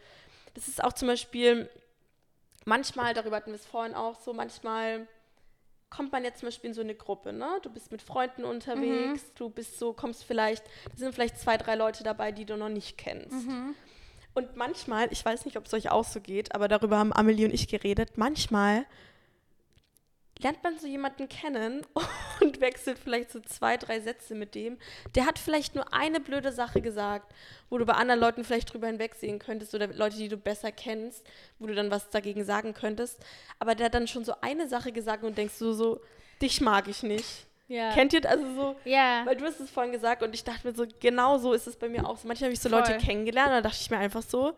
das 0.54 0.68
ist 0.68 0.82
auch 0.82 0.92
zum 0.92 1.08
Beispiel 1.08 1.68
manchmal, 2.64 3.14
darüber 3.14 3.36
hatten 3.36 3.50
wir 3.50 3.56
es 3.56 3.66
vorhin 3.66 3.94
auch 3.94 4.20
so, 4.20 4.32
manchmal 4.32 5.06
kommt 5.90 6.10
man 6.10 6.24
jetzt 6.24 6.40
zum 6.40 6.48
Beispiel 6.48 6.70
in 6.70 6.74
so 6.74 6.80
eine 6.80 6.94
Gruppe, 6.94 7.32
ne? 7.32 7.46
Du 7.62 7.70
bist 7.70 7.92
mit 7.92 8.02
Freunden 8.02 8.44
unterwegs, 8.44 9.22
Mhm. 9.22 9.34
du 9.36 9.48
bist 9.50 9.78
so, 9.78 9.92
kommst 9.92 10.24
vielleicht, 10.24 10.64
da 10.90 10.96
sind 10.96 11.14
vielleicht 11.14 11.38
zwei, 11.38 11.56
drei 11.56 11.76
Leute 11.76 12.02
dabei, 12.02 12.32
die 12.32 12.44
du 12.44 12.56
noch 12.56 12.68
nicht 12.68 12.98
kennst. 12.98 13.30
Mhm. 13.46 13.74
Und 14.34 14.56
manchmal, 14.56 15.12
ich 15.12 15.24
weiß 15.24 15.44
nicht, 15.44 15.56
ob 15.56 15.66
es 15.66 15.74
euch 15.74 15.90
auch 15.92 16.02
so 16.04 16.20
geht, 16.20 16.52
aber 16.54 16.66
darüber 16.66 16.98
haben 16.98 17.12
Amelie 17.12 17.44
und 17.46 17.54
ich 17.54 17.68
geredet, 17.68 18.16
manchmal 18.18 18.84
lernt 20.44 20.62
man 20.62 20.78
so 20.78 20.86
jemanden 20.86 21.28
kennen 21.28 21.84
und 22.40 22.60
wechselt 22.60 22.98
vielleicht 22.98 23.32
so 23.32 23.40
zwei, 23.40 23.76
drei 23.76 23.98
Sätze 24.00 24.34
mit 24.34 24.54
dem. 24.54 24.78
Der 25.14 25.26
hat 25.26 25.38
vielleicht 25.38 25.74
nur 25.74 25.92
eine 25.92 26.20
blöde 26.20 26.52
Sache 26.52 26.80
gesagt, 26.80 27.32
wo 27.70 27.78
du 27.78 27.86
bei 27.86 27.94
anderen 27.94 28.20
Leuten 28.20 28.44
vielleicht 28.44 28.72
drüber 28.72 28.86
hinwegsehen 28.86 29.38
könntest 29.40 29.74
oder 29.74 29.88
Leute, 29.88 30.16
die 30.18 30.28
du 30.28 30.36
besser 30.36 30.70
kennst, 30.70 31.26
wo 31.58 31.66
du 31.66 31.74
dann 31.74 31.90
was 31.90 32.10
dagegen 32.10 32.44
sagen 32.44 32.74
könntest. 32.74 33.18
Aber 33.58 33.74
der 33.74 33.86
hat 33.86 33.94
dann 33.94 34.06
schon 34.06 34.24
so 34.24 34.34
eine 34.42 34.68
Sache 34.68 34.92
gesagt 34.92 35.24
und 35.24 35.36
denkst 35.36 35.58
du 35.58 35.72
so, 35.72 36.00
dich 36.40 36.60
mag 36.60 36.86
ich 36.88 37.02
nicht. 37.02 37.46
Ja. 37.66 37.92
Kennt 37.94 38.12
ihr 38.12 38.20
das? 38.20 38.32
also 38.32 38.54
so? 38.54 38.76
ja. 38.84 39.22
Weil 39.24 39.36
du 39.36 39.44
hast 39.46 39.58
es 39.58 39.70
vorhin 39.70 39.92
gesagt 39.92 40.22
und 40.22 40.34
ich 40.34 40.44
dachte 40.44 40.68
mir 40.68 40.74
so, 40.74 40.84
genau 41.00 41.38
so 41.38 41.54
ist 41.54 41.66
es 41.66 41.76
bei 41.76 41.88
mir 41.88 42.06
auch 42.06 42.18
so. 42.18 42.28
Manchmal 42.28 42.48
habe 42.48 42.54
ich 42.54 42.60
so 42.60 42.68
Voll. 42.68 42.80
Leute 42.80 42.98
kennengelernt 42.98 43.48
und 43.48 43.54
da 43.56 43.60
dachte 43.62 43.78
ich 43.80 43.90
mir 43.90 43.96
einfach 43.96 44.22
so, 44.22 44.52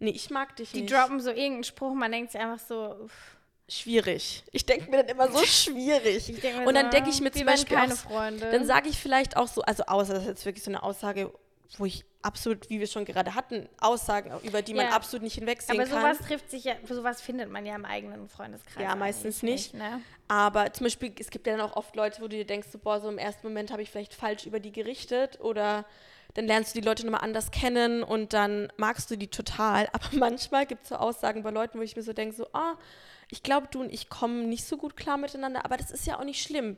nee, 0.00 0.10
ich 0.10 0.30
mag 0.30 0.56
dich 0.56 0.72
Die 0.72 0.82
nicht. 0.82 0.92
droppen 0.92 1.20
so 1.20 1.30
irgendeinen 1.30 1.62
Spruch, 1.64 1.94
man 1.94 2.10
denkt 2.10 2.32
sich 2.32 2.40
einfach 2.40 2.58
so, 2.58 2.96
uff. 3.04 3.37
Schwierig. 3.68 4.44
Ich 4.52 4.64
denke 4.66 4.90
mir 4.90 4.98
dann 4.98 5.08
immer 5.08 5.30
so 5.30 5.38
schwierig. 5.44 6.32
Und 6.66 6.74
dann 6.74 6.90
denke 6.90 7.10
ich 7.10 7.20
mir 7.20 7.30
zum 7.30 7.46
Beispiel 7.46 7.76
keine 7.76 7.96
Freunde. 7.96 8.50
dann 8.50 8.66
sage 8.66 8.88
ich 8.88 8.98
vielleicht 8.98 9.36
auch 9.36 9.48
so, 9.48 9.62
also 9.62 9.84
außer 9.84 10.14
das 10.14 10.22
ist 10.22 10.28
jetzt 10.28 10.44
wirklich 10.46 10.64
so 10.64 10.70
eine 10.70 10.82
Aussage, 10.82 11.32
wo 11.76 11.84
ich 11.84 12.04
absolut, 12.22 12.68
wie 12.70 12.80
wir 12.80 12.86
schon 12.86 13.04
gerade 13.04 13.34
hatten, 13.34 13.68
Aussagen, 13.80 14.32
über 14.42 14.62
die 14.62 14.74
man 14.74 14.86
Ja. 14.86 14.92
absolut 14.92 15.22
nicht 15.22 15.34
hinwegsehen 15.34 15.78
Aber 15.78 15.88
kann. 15.88 16.00
sowas 16.00 16.26
trifft 16.26 16.50
sich 16.50 16.64
ja, 16.64 16.74
sowas 16.88 17.20
findet 17.20 17.50
man 17.50 17.64
ja 17.66 17.74
im 17.76 17.84
eigenen 17.84 18.28
Freundeskreis. 18.28 18.82
Ja, 18.82 18.96
meistens 18.96 19.42
eigentlich 19.42 19.72
nicht. 19.72 19.74
ne? 19.74 20.00
Aber 20.28 20.72
zum 20.72 20.84
Beispiel, 20.84 21.12
es 21.18 21.30
gibt 21.30 21.46
ja 21.46 21.56
dann 21.56 21.60
auch 21.66 21.76
oft 21.76 21.94
Leute, 21.94 22.20
wo 22.20 22.24
du 22.24 22.36
dir 22.36 22.46
denkst, 22.46 22.68
so, 22.72 22.78
boah, 22.78 23.00
so 23.00 23.08
im 23.08 23.18
ersten 23.18 23.46
Moment 23.46 23.70
habe 23.70 23.82
ich 23.82 23.90
vielleicht 23.90 24.14
falsch 24.14 24.46
über 24.46 24.60
die 24.60 24.72
gerichtet 24.72 25.38
oder 25.40 25.84
dann 26.34 26.46
lernst 26.46 26.74
du 26.74 26.80
die 26.80 26.86
Leute 26.86 27.04
nochmal 27.04 27.22
anders 27.22 27.50
kennen 27.50 28.02
und 28.02 28.32
dann 28.32 28.72
magst 28.76 29.10
du 29.10 29.16
die 29.16 29.28
total. 29.28 29.88
Aber 29.92 30.06
manchmal 30.12 30.66
gibt 30.66 30.82
es 30.84 30.88
so 30.88 30.96
Aussagen 30.96 31.42
bei 31.42 31.50
Leuten, 31.50 31.78
wo 31.78 31.82
ich 31.82 31.96
mir 31.96 32.02
so 32.02 32.12
denke, 32.14 32.34
so, 32.34 32.46
ah, 32.52 32.76
ich 33.30 33.42
glaube, 33.42 33.68
du 33.70 33.80
und 33.80 33.92
ich 33.92 34.08
kommen 34.08 34.48
nicht 34.48 34.64
so 34.64 34.76
gut 34.76 34.96
klar 34.96 35.16
miteinander, 35.16 35.64
aber 35.64 35.76
das 35.76 35.90
ist 35.90 36.06
ja 36.06 36.18
auch 36.18 36.24
nicht 36.24 36.42
schlimm. 36.42 36.76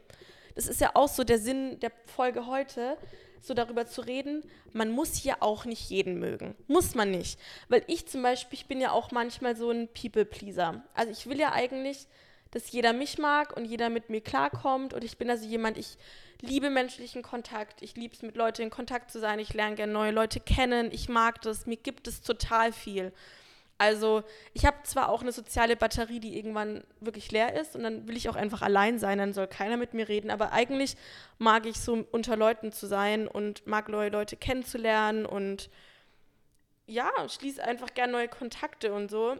Das 0.54 0.66
ist 0.66 0.80
ja 0.80 0.90
auch 0.94 1.08
so 1.08 1.24
der 1.24 1.38
Sinn 1.38 1.78
der 1.80 1.92
Folge 2.06 2.46
heute, 2.46 2.96
so 3.40 3.54
darüber 3.54 3.86
zu 3.86 4.02
reden, 4.02 4.42
man 4.72 4.90
muss 4.90 5.24
ja 5.24 5.36
auch 5.40 5.64
nicht 5.64 5.88
jeden 5.90 6.18
mögen. 6.18 6.54
Muss 6.66 6.94
man 6.94 7.10
nicht. 7.10 7.38
Weil 7.68 7.82
ich 7.86 8.06
zum 8.06 8.22
Beispiel, 8.22 8.58
ich 8.58 8.66
bin 8.66 8.80
ja 8.80 8.92
auch 8.92 9.10
manchmal 9.12 9.56
so 9.56 9.70
ein 9.70 9.88
People-Pleaser. 9.88 10.84
Also 10.94 11.12
ich 11.12 11.26
will 11.26 11.38
ja 11.38 11.52
eigentlich, 11.52 12.06
dass 12.50 12.70
jeder 12.72 12.92
mich 12.92 13.18
mag 13.18 13.56
und 13.56 13.64
jeder 13.64 13.88
mit 13.88 14.10
mir 14.10 14.20
klarkommt. 14.20 14.92
Und 14.92 15.04
ich 15.04 15.16
bin 15.16 15.30
also 15.30 15.46
jemand, 15.46 15.78
ich 15.78 15.96
liebe 16.40 16.70
menschlichen 16.70 17.22
Kontakt. 17.22 17.82
Ich 17.82 17.96
liebe 17.96 18.14
es, 18.14 18.22
mit 18.22 18.36
Leuten 18.36 18.62
in 18.62 18.70
Kontakt 18.70 19.10
zu 19.10 19.20
sein. 19.20 19.38
Ich 19.38 19.54
lerne 19.54 19.76
gerne 19.76 19.92
neue 19.92 20.10
Leute 20.10 20.40
kennen. 20.40 20.90
Ich 20.92 21.08
mag 21.08 21.40
das. 21.42 21.66
Mir 21.66 21.76
gibt 21.76 22.08
es 22.08 22.22
total 22.22 22.72
viel. 22.72 23.12
Also 23.80 24.24
ich 24.52 24.66
habe 24.66 24.76
zwar 24.82 25.08
auch 25.08 25.22
eine 25.22 25.32
soziale 25.32 25.74
Batterie, 25.74 26.20
die 26.20 26.36
irgendwann 26.36 26.84
wirklich 27.00 27.32
leer 27.32 27.58
ist 27.58 27.74
und 27.74 27.82
dann 27.82 28.06
will 28.06 28.14
ich 28.14 28.28
auch 28.28 28.36
einfach 28.36 28.60
allein 28.60 28.98
sein, 28.98 29.16
dann 29.16 29.32
soll 29.32 29.46
keiner 29.46 29.78
mit 29.78 29.94
mir 29.94 30.06
reden, 30.06 30.30
aber 30.30 30.52
eigentlich 30.52 30.98
mag 31.38 31.64
ich 31.64 31.80
so 31.80 32.04
unter 32.12 32.36
Leuten 32.36 32.72
zu 32.72 32.86
sein 32.86 33.26
und 33.26 33.66
mag 33.66 33.88
neue 33.88 34.10
Leute 34.10 34.36
kennenzulernen 34.36 35.24
und 35.24 35.70
ja, 36.86 37.10
schließe 37.26 37.64
einfach 37.64 37.94
gerne 37.94 38.12
neue 38.12 38.28
Kontakte 38.28 38.92
und 38.92 39.10
so 39.10 39.38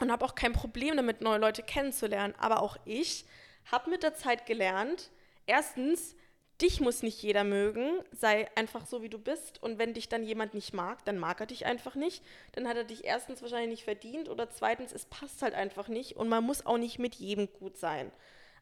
und 0.00 0.10
habe 0.10 0.24
auch 0.24 0.34
kein 0.34 0.52
Problem 0.52 0.96
damit, 0.96 1.20
neue 1.20 1.38
Leute 1.38 1.62
kennenzulernen. 1.62 2.34
Aber 2.38 2.62
auch 2.62 2.78
ich 2.86 3.24
habe 3.70 3.88
mit 3.88 4.02
der 4.02 4.14
Zeit 4.14 4.46
gelernt, 4.46 5.12
erstens, 5.46 6.16
dich 6.60 6.80
muss 6.80 7.02
nicht 7.02 7.22
jeder 7.22 7.44
mögen, 7.44 8.00
sei 8.12 8.48
einfach 8.56 8.86
so, 8.86 9.02
wie 9.02 9.08
du 9.08 9.18
bist. 9.18 9.62
Und 9.62 9.78
wenn 9.78 9.94
dich 9.94 10.08
dann 10.08 10.22
jemand 10.22 10.54
nicht 10.54 10.72
mag, 10.72 11.04
dann 11.04 11.18
mag 11.18 11.40
er 11.40 11.46
dich 11.46 11.66
einfach 11.66 11.94
nicht. 11.94 12.22
Dann 12.52 12.66
hat 12.66 12.76
er 12.76 12.84
dich 12.84 13.04
erstens 13.04 13.42
wahrscheinlich 13.42 13.70
nicht 13.70 13.84
verdient 13.84 14.28
oder 14.28 14.48
zweitens, 14.48 14.92
es 14.92 15.06
passt 15.06 15.42
halt 15.42 15.54
einfach 15.54 15.88
nicht. 15.88 16.16
Und 16.16 16.28
man 16.28 16.44
muss 16.44 16.64
auch 16.64 16.78
nicht 16.78 16.98
mit 16.98 17.14
jedem 17.16 17.52
gut 17.52 17.76
sein. 17.76 18.10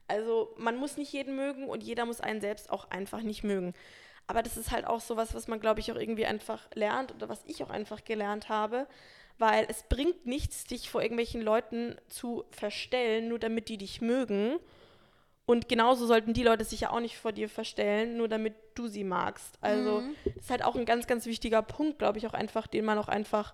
Also 0.08 0.54
man 0.58 0.76
muss 0.76 0.96
nicht 0.96 1.12
jeden 1.12 1.36
mögen 1.36 1.68
und 1.68 1.82
jeder 1.82 2.04
muss 2.04 2.20
einen 2.20 2.40
selbst 2.40 2.70
auch 2.70 2.90
einfach 2.90 3.22
nicht 3.22 3.44
mögen. 3.44 3.74
Aber 4.26 4.42
das 4.42 4.56
ist 4.56 4.70
halt 4.70 4.86
auch 4.86 5.00
sowas, 5.00 5.34
was 5.34 5.48
man, 5.48 5.60
glaube 5.60 5.80
ich, 5.80 5.92
auch 5.92 5.96
irgendwie 5.96 6.26
einfach 6.26 6.68
lernt 6.74 7.14
oder 7.14 7.28
was 7.28 7.42
ich 7.46 7.62
auch 7.62 7.70
einfach 7.70 8.04
gelernt 8.04 8.48
habe, 8.48 8.86
weil 9.38 9.66
es 9.68 9.82
bringt 9.84 10.26
nichts, 10.26 10.64
dich 10.64 10.90
vor 10.90 11.02
irgendwelchen 11.02 11.42
Leuten 11.42 11.96
zu 12.08 12.44
verstellen, 12.50 13.28
nur 13.28 13.38
damit 13.38 13.68
die 13.68 13.78
dich 13.78 14.00
mögen. 14.00 14.58
Und 15.46 15.68
genauso 15.68 16.06
sollten 16.06 16.32
die 16.32 16.42
Leute 16.42 16.64
sich 16.64 16.80
ja 16.80 16.90
auch 16.90 17.00
nicht 17.00 17.18
vor 17.18 17.32
dir 17.32 17.48
verstellen, 17.48 18.16
nur 18.16 18.28
damit 18.28 18.54
du 18.74 18.86
sie 18.88 19.04
magst. 19.04 19.58
Also 19.60 20.02
das 20.24 20.36
ist 20.36 20.50
halt 20.50 20.64
auch 20.64 20.74
ein 20.74 20.86
ganz, 20.86 21.06
ganz 21.06 21.26
wichtiger 21.26 21.60
Punkt, 21.60 21.98
glaube 21.98 22.18
ich, 22.18 22.26
auch 22.26 22.32
einfach, 22.32 22.66
den 22.66 22.84
man 22.84 22.98
auch 22.98 23.08
einfach 23.08 23.52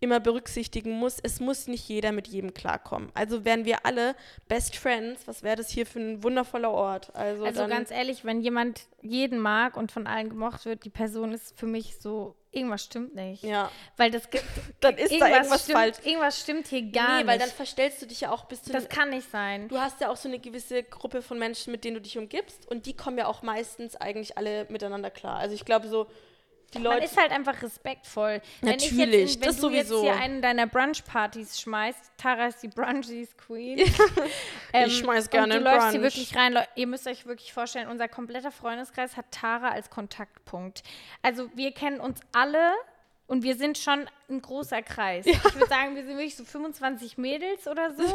immer 0.00 0.20
berücksichtigen 0.20 0.92
muss. 0.92 1.18
Es 1.20 1.40
muss 1.40 1.66
nicht 1.66 1.88
jeder 1.88 2.12
mit 2.12 2.28
jedem 2.28 2.54
klarkommen. 2.54 3.10
Also 3.14 3.44
wären 3.44 3.64
wir 3.64 3.84
alle 3.84 4.14
Best 4.48 4.76
Friends, 4.76 5.26
was 5.26 5.42
wäre 5.42 5.56
das 5.56 5.70
hier 5.70 5.86
für 5.86 5.98
ein 5.98 6.22
wundervoller 6.22 6.70
Ort? 6.70 7.14
Also, 7.16 7.44
Also 7.44 7.66
ganz 7.66 7.90
ehrlich, 7.90 8.24
wenn 8.24 8.40
jemand 8.40 8.82
jeden 9.02 9.38
mag 9.38 9.76
und 9.76 9.90
von 9.90 10.06
allen 10.06 10.28
gemocht 10.28 10.66
wird, 10.66 10.84
die 10.84 10.90
Person 10.90 11.32
ist 11.32 11.58
für 11.58 11.66
mich 11.66 11.96
so, 11.98 12.36
irgendwas 12.54 12.84
stimmt 12.84 13.14
nicht. 13.14 13.42
ja, 13.42 13.70
Weil 13.96 14.10
das 14.10 14.30
gibt, 14.30 14.44
dann 14.80 14.96
ist 14.96 15.12
da 15.20 15.28
irgendwas 15.28 15.64
stimmt, 15.64 15.78
falsch. 15.78 15.96
Irgendwas 16.04 16.40
stimmt 16.40 16.66
hier 16.68 16.82
gar 16.90 17.20
nee, 17.20 17.26
weil 17.26 17.38
dann 17.38 17.48
nicht. 17.48 17.56
verstellst 17.56 18.02
du 18.02 18.06
dich 18.06 18.22
ja 18.22 18.30
auch 18.30 18.44
bis 18.46 18.62
zu 18.62 18.72
Das 18.72 18.88
kann 18.88 19.10
nicht 19.10 19.30
sein. 19.30 19.68
Du 19.68 19.78
hast 19.78 20.00
ja 20.00 20.10
auch 20.10 20.16
so 20.16 20.28
eine 20.28 20.38
gewisse 20.38 20.82
Gruppe 20.82 21.22
von 21.22 21.38
Menschen, 21.38 21.70
mit 21.72 21.84
denen 21.84 21.94
du 21.94 22.00
dich 22.00 22.18
umgibst 22.18 22.66
und 22.68 22.86
die 22.86 22.94
kommen 22.96 23.18
ja 23.18 23.26
auch 23.26 23.42
meistens 23.42 23.96
eigentlich 23.96 24.38
alle 24.38 24.66
miteinander 24.68 25.10
klar. 25.10 25.36
Also 25.38 25.54
ich 25.54 25.64
glaube 25.64 25.88
so, 25.88 26.06
die 26.74 26.78
Man 26.80 26.92
Leute. 26.94 27.04
ist 27.06 27.16
halt 27.16 27.30
einfach 27.32 27.62
respektvoll. 27.62 28.40
Wenn 28.60 28.76
ich 28.78 28.92
Natürlich, 28.92 29.20
jetzt 29.20 29.34
in, 29.36 29.40
wenn 29.42 29.48
das 29.48 29.56
du 29.58 29.70
jetzt 29.70 29.88
sowieso. 29.88 30.02
hier 30.04 30.16
einen 30.20 30.42
deiner 30.42 30.66
Brunch-Partys 30.66 31.60
schmeißt, 31.60 32.12
Tara 32.18 32.46
ist 32.46 32.62
die 32.62 32.68
Brunchies 32.68 33.36
Queen. 33.36 33.78
Ich 34.86 34.98
schmeiß 34.98 35.30
gerne 35.30 35.54
und 35.58 35.60
du 35.64 35.70
läufst 35.70 35.90
hier 35.92 36.00
Brunch. 36.00 36.14
wirklich 36.16 36.36
rein. 36.36 36.58
Ihr 36.74 36.86
müsst 36.86 37.06
euch 37.06 37.26
wirklich 37.26 37.52
vorstellen, 37.52 37.88
unser 37.88 38.08
kompletter 38.08 38.50
Freundeskreis 38.50 39.16
hat 39.16 39.26
Tara 39.30 39.68
als 39.68 39.88
Kontaktpunkt. 39.90 40.82
Also 41.22 41.48
wir 41.54 41.70
kennen 41.72 42.00
uns 42.00 42.20
alle 42.32 42.72
und 43.26 43.42
wir 43.42 43.54
sind 43.56 43.78
schon 43.78 44.08
ein 44.28 44.42
großer 44.42 44.82
Kreis. 44.82 45.26
Ich 45.26 45.42
würde 45.44 45.66
sagen, 45.68 45.94
wir 45.94 46.02
sind 46.04 46.16
wirklich 46.16 46.36
so 46.36 46.44
25 46.44 47.16
Mädels 47.18 47.66
oder 47.68 47.94
so. 47.94 48.02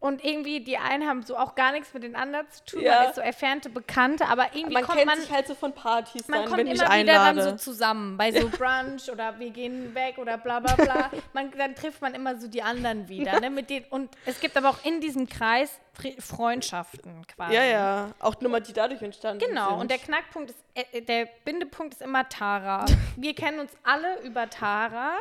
Und 0.00 0.24
irgendwie, 0.24 0.60
die 0.60 0.78
einen 0.78 1.08
haben 1.08 1.22
so 1.22 1.36
auch 1.36 1.56
gar 1.56 1.72
nichts 1.72 1.92
mit 1.92 2.04
den 2.04 2.14
anderen 2.14 2.48
zu 2.50 2.64
tun. 2.64 2.82
Ja. 2.82 3.00
Man 3.00 3.08
ist 3.08 3.14
so 3.16 3.20
entfernte 3.20 3.68
Bekannte, 3.68 4.26
aber 4.26 4.54
irgendwie 4.54 4.74
Man 4.74 4.84
kommt 4.84 4.98
kennt 4.98 5.10
man, 5.10 5.18
sich 5.20 5.32
halt 5.32 5.48
so 5.48 5.56
von 5.56 5.72
Partys 5.74 6.28
man 6.28 6.40
dann, 6.42 6.48
kommt 6.48 6.58
wenn 6.60 6.66
ich 6.68 6.74
immer 6.80 6.84
wieder 6.84 7.14
dann 7.14 7.18
einlade. 7.38 7.42
so 7.42 7.56
zusammen. 7.56 8.16
Bei 8.16 8.30
so 8.30 8.48
Brunch 8.48 9.10
oder 9.10 9.36
wir 9.40 9.50
gehen 9.50 9.92
weg 9.96 10.18
oder 10.18 10.38
bla 10.38 10.60
bla 10.60 10.76
bla. 10.76 11.10
Man, 11.32 11.50
dann 11.58 11.74
trifft 11.74 12.00
man 12.00 12.14
immer 12.14 12.36
so 12.36 12.46
die 12.46 12.62
anderen 12.62 13.08
wieder. 13.08 13.40
Ne, 13.40 13.50
mit 13.50 13.70
denen, 13.70 13.86
und 13.90 14.08
es 14.24 14.38
gibt 14.38 14.56
aber 14.56 14.68
auch 14.70 14.84
in 14.84 15.00
diesem 15.00 15.28
Kreis 15.28 15.80
Fre- 16.00 16.20
Freundschaften 16.22 17.26
quasi. 17.26 17.54
ja, 17.54 17.64
ja. 17.64 18.10
Auch 18.20 18.40
Nummer, 18.40 18.60
die 18.60 18.72
dadurch 18.72 19.02
entstanden 19.02 19.40
sind. 19.40 19.48
Genau, 19.48 19.80
und 19.80 19.90
der 19.90 19.98
Knackpunkt 19.98 20.50
ist, 20.50 20.64
äh, 20.74 21.02
der 21.02 21.26
Bindepunkt 21.44 21.94
ist 21.94 22.02
immer 22.02 22.28
Tara. 22.28 22.84
Wir 23.16 23.34
kennen 23.34 23.58
uns 23.58 23.72
alle 23.82 24.20
über 24.22 24.48
Tara. 24.48 25.16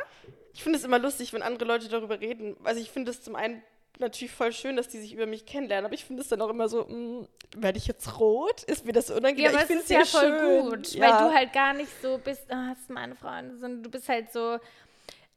Ich 0.54 0.62
finde 0.64 0.78
es 0.78 0.86
immer 0.86 1.00
lustig, 1.00 1.34
wenn 1.34 1.42
andere 1.42 1.66
Leute 1.66 1.88
darüber 1.90 2.20
reden. 2.20 2.56
Also 2.64 2.80
ich 2.80 2.92
finde 2.92 3.10
es 3.12 3.24
zum 3.24 3.36
einen 3.36 3.64
natürlich 4.00 4.32
voll 4.32 4.52
schön, 4.52 4.76
dass 4.76 4.88
die 4.88 5.00
sich 5.00 5.14
über 5.14 5.26
mich 5.26 5.46
kennenlernen, 5.46 5.86
aber 5.86 5.94
ich 5.94 6.06
finde 6.06 6.22
es 6.22 6.28
dann 6.28 6.42
auch 6.42 6.50
immer 6.50 6.70
so, 6.70 6.86
mh, 6.86 7.28
werde 7.56 7.78
ich 7.78 7.88
jetzt 7.88 8.20
rot? 8.20 8.64
Ist 8.64 8.86
mir 8.86 8.94
das 8.94 9.10
unangenehm? 9.10 9.46
Ja, 9.46 9.50
aber 9.50 9.58
ich 9.58 9.64
es 9.64 9.68
finde 9.68 9.84
ist 9.84 9.90
ja 9.90 10.06
sehr 10.06 10.22
voll 10.22 10.40
schön. 10.40 10.70
gut, 10.70 10.94
ja. 10.94 11.02
weil 11.02 11.28
du 11.30 11.36
halt 11.36 11.54
gar 11.54 11.74
nicht 11.74 11.92
so 12.02 12.18
bist, 12.18 12.52
ah, 12.52 12.70
das 12.70 12.80
ist 12.80 12.90
meine 12.90 13.16
Freundin, 13.16 13.60
sondern 13.60 13.84
du 13.84 13.90
bist 13.90 14.10
halt 14.10 14.32
so, 14.32 14.60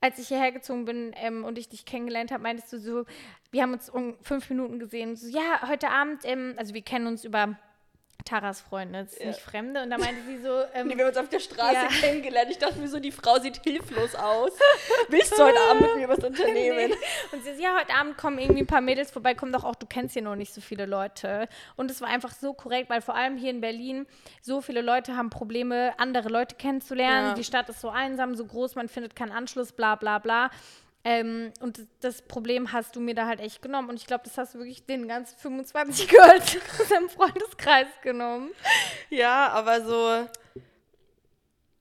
als 0.01 0.19
ich 0.19 0.29
hierher 0.29 0.53
gezogen 0.53 0.85
bin 0.85 1.13
ähm, 1.17 1.45
und 1.45 1.59
ich 1.59 1.69
dich 1.69 1.85
kennengelernt 1.85 2.31
habe, 2.31 2.43
meintest 2.43 2.73
du 2.73 2.79
so, 2.79 3.05
wir 3.51 3.63
haben 3.63 3.73
uns 3.73 3.91
um 3.91 4.17
fünf 4.23 4.49
Minuten 4.51 4.79
gesehen, 4.79 5.17
so, 5.17 5.29
ja, 5.29 5.69
heute 5.69 5.89
Abend, 5.89 6.23
ähm, 6.25 6.55
also 6.57 6.75
wir 6.75 6.83
kennen 6.83 7.07
uns 7.07 7.25
über 7.25 7.59
Taras 8.25 8.61
Freunde, 8.61 9.05
das 9.05 9.13
ist 9.15 9.21
Ja. 9.21 9.27
nicht 9.29 9.41
Fremde, 9.41 9.83
und 9.83 9.91
da 9.91 9.99
meinte 9.99 10.23
sie 10.27 10.39
so, 10.39 10.49
ähm, 10.75 10.89
Nee, 10.89 10.97
wir 10.97 11.05
haben 11.05 11.09
uns 11.11 11.19
auf 11.19 11.29
der 11.29 11.41
Straße 11.41 11.75
Ja. 11.75 11.89
kennengelernt. 12.01 12.51
Ich 12.51 12.59
dachte 12.59 12.79
mir 12.79 12.89
so, 12.89 12.99
die 13.01 13.13
Frau 13.13 13.39
sieht 13.39 13.61
hilflos 13.65 14.15
aus. 14.15 14.51
Willst 15.09 15.33
du 15.39 15.43
heute 15.45 15.59
Abend 15.71 15.83
mit 15.83 15.97
mir 15.97 16.09
was 16.09 16.19
unternehmen? 16.25 16.91
Nee. 16.91 16.97
Und 17.33 17.45
sie 17.45 17.55
so, 17.55 17.63
ja, 17.63 17.77
heute 17.79 17.95
Abend 17.95 18.17
kommen 18.17 18.39
irgendwie 18.39 18.61
ein 18.63 18.67
paar 18.67 18.81
Mädels 18.81 19.11
vorbei, 19.11 19.35
komm 19.35 19.53
doch 19.53 19.65
auch, 19.65 19.75
du 19.75 19.87
kennst 19.87 20.15
hier 20.15 20.23
noch 20.23 20.37
nicht 20.37 20.53
so 20.55 20.61
viele 20.61 20.87
Leute. 20.87 21.49
Und 21.77 21.91
es 21.91 22.01
war 22.01 22.09
einfach 22.09 22.33
so 22.33 22.53
korrekt, 22.55 22.91
weil 22.91 23.01
vor 23.01 23.15
allem 23.15 23.37
hier 23.37 23.51
in 23.51 23.61
Berlin 23.61 24.07
so 24.43 24.61
viele 24.61 24.81
Leute 24.83 25.17
haben 25.17 25.31
Probleme, 25.31 25.93
andere 25.99 26.29
Leute 26.29 26.57
kennenzulernen. 26.57 27.29
Ja. 27.29 27.35
Die 27.35 27.45
Stadt 27.45 27.69
ist 27.69 27.81
so 27.81 27.91
einsam, 27.91 28.35
so 28.35 28.45
groß, 28.45 28.75
man 28.75 28.89
findet 28.89 29.17
keinen 29.17 29.33
Anschluss, 29.33 29.73
bla 29.73 29.95
bla 29.97 30.19
bla. 30.19 30.51
Ähm, 31.03 31.53
und 31.61 31.87
das 32.01 32.23
Problem 32.23 32.73
hast 32.73 32.95
du 32.95 33.01
mir 33.01 33.15
da 33.15 33.27
halt 33.27 33.41
echt 33.41 33.63
genommen. 33.63 33.89
Und 33.89 33.97
ich 33.97 34.07
glaube, 34.07 34.25
das 34.25 34.37
hast 34.37 34.55
du 34.55 34.59
wirklich 34.59 34.85
den 34.85 35.09
ganzen 35.09 35.39
25 35.39 36.09
Girls 36.09 36.59
aus 36.79 36.89
deinem 36.89 37.09
Freundeskreis 37.09 37.89
genommen. 38.03 38.51
Ja, 39.09 39.49
aber 39.49 39.83
so. 39.83 40.29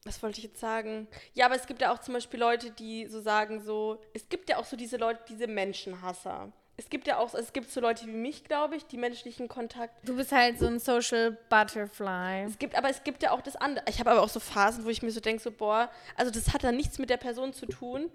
Was 0.06 0.24
wollte 0.24 0.40
ich 0.40 0.46
jetzt 0.46 0.60
sagen? 0.60 1.08
Ja, 1.34 1.46
aber 1.48 1.56
es 1.56 1.68
gibt 1.68 1.82
ja 1.82 1.92
auch 1.92 2.00
zum 2.00 2.14
Beispiel 2.14 2.40
Leute, 2.40 2.72
die 2.72 3.08
so 3.08 3.20
sagen, 3.20 3.62
so. 3.62 4.02
Es 4.14 4.30
gibt 4.30 4.50
ja 4.50 4.58
auch 4.58 4.66
so 4.66 4.78
diese 4.78 4.98
Leute, 4.98 5.20
diese 5.28 5.48
Menschenhasser. 5.48 6.52
Es 6.80 6.89
gibt 6.89 7.08
ja 7.08 7.18
auch, 7.18 7.34
es 7.34 7.52
gibt 7.52 7.70
so 7.70 7.82
Leute 7.82 8.08
wie 8.08 8.12
mich, 8.13 8.46
glaube 8.46 8.78
ich, 8.78 8.86
die 8.86 8.96
menschlichen 8.96 9.50
Kontakt. 9.50 10.08
Du 10.08 10.15
bist 10.15 10.32
halt 10.32 10.58
so 10.60 10.65
ein 10.65 10.80
Social 10.80 11.38
Butterfly. 11.50 12.46
Es 12.48 12.58
gibt, 12.58 12.74
aber 12.78 12.89
es 12.89 13.04
gibt 13.04 13.22
ja 13.22 13.32
auch 13.32 13.42
das 13.42 13.58
andere. 13.58 13.84
Ich 13.89 14.00
habe 14.00 14.12
aber 14.12 14.22
auch 14.22 14.30
so 14.30 14.39
Phasen, 14.39 14.86
wo 14.86 14.89
ich 14.89 15.02
mir 15.02 15.12
so 15.12 15.20
denke, 15.20 15.44
so, 15.44 15.52
boah, 15.52 15.89
also 16.15 16.32
das 16.32 16.54
hat 16.54 16.63
dann 16.63 16.78
nichts 16.78 16.98
mit 16.98 17.10
der 17.10 17.18
Person 17.18 17.52
zu 17.52 17.65
tun. 17.65 18.10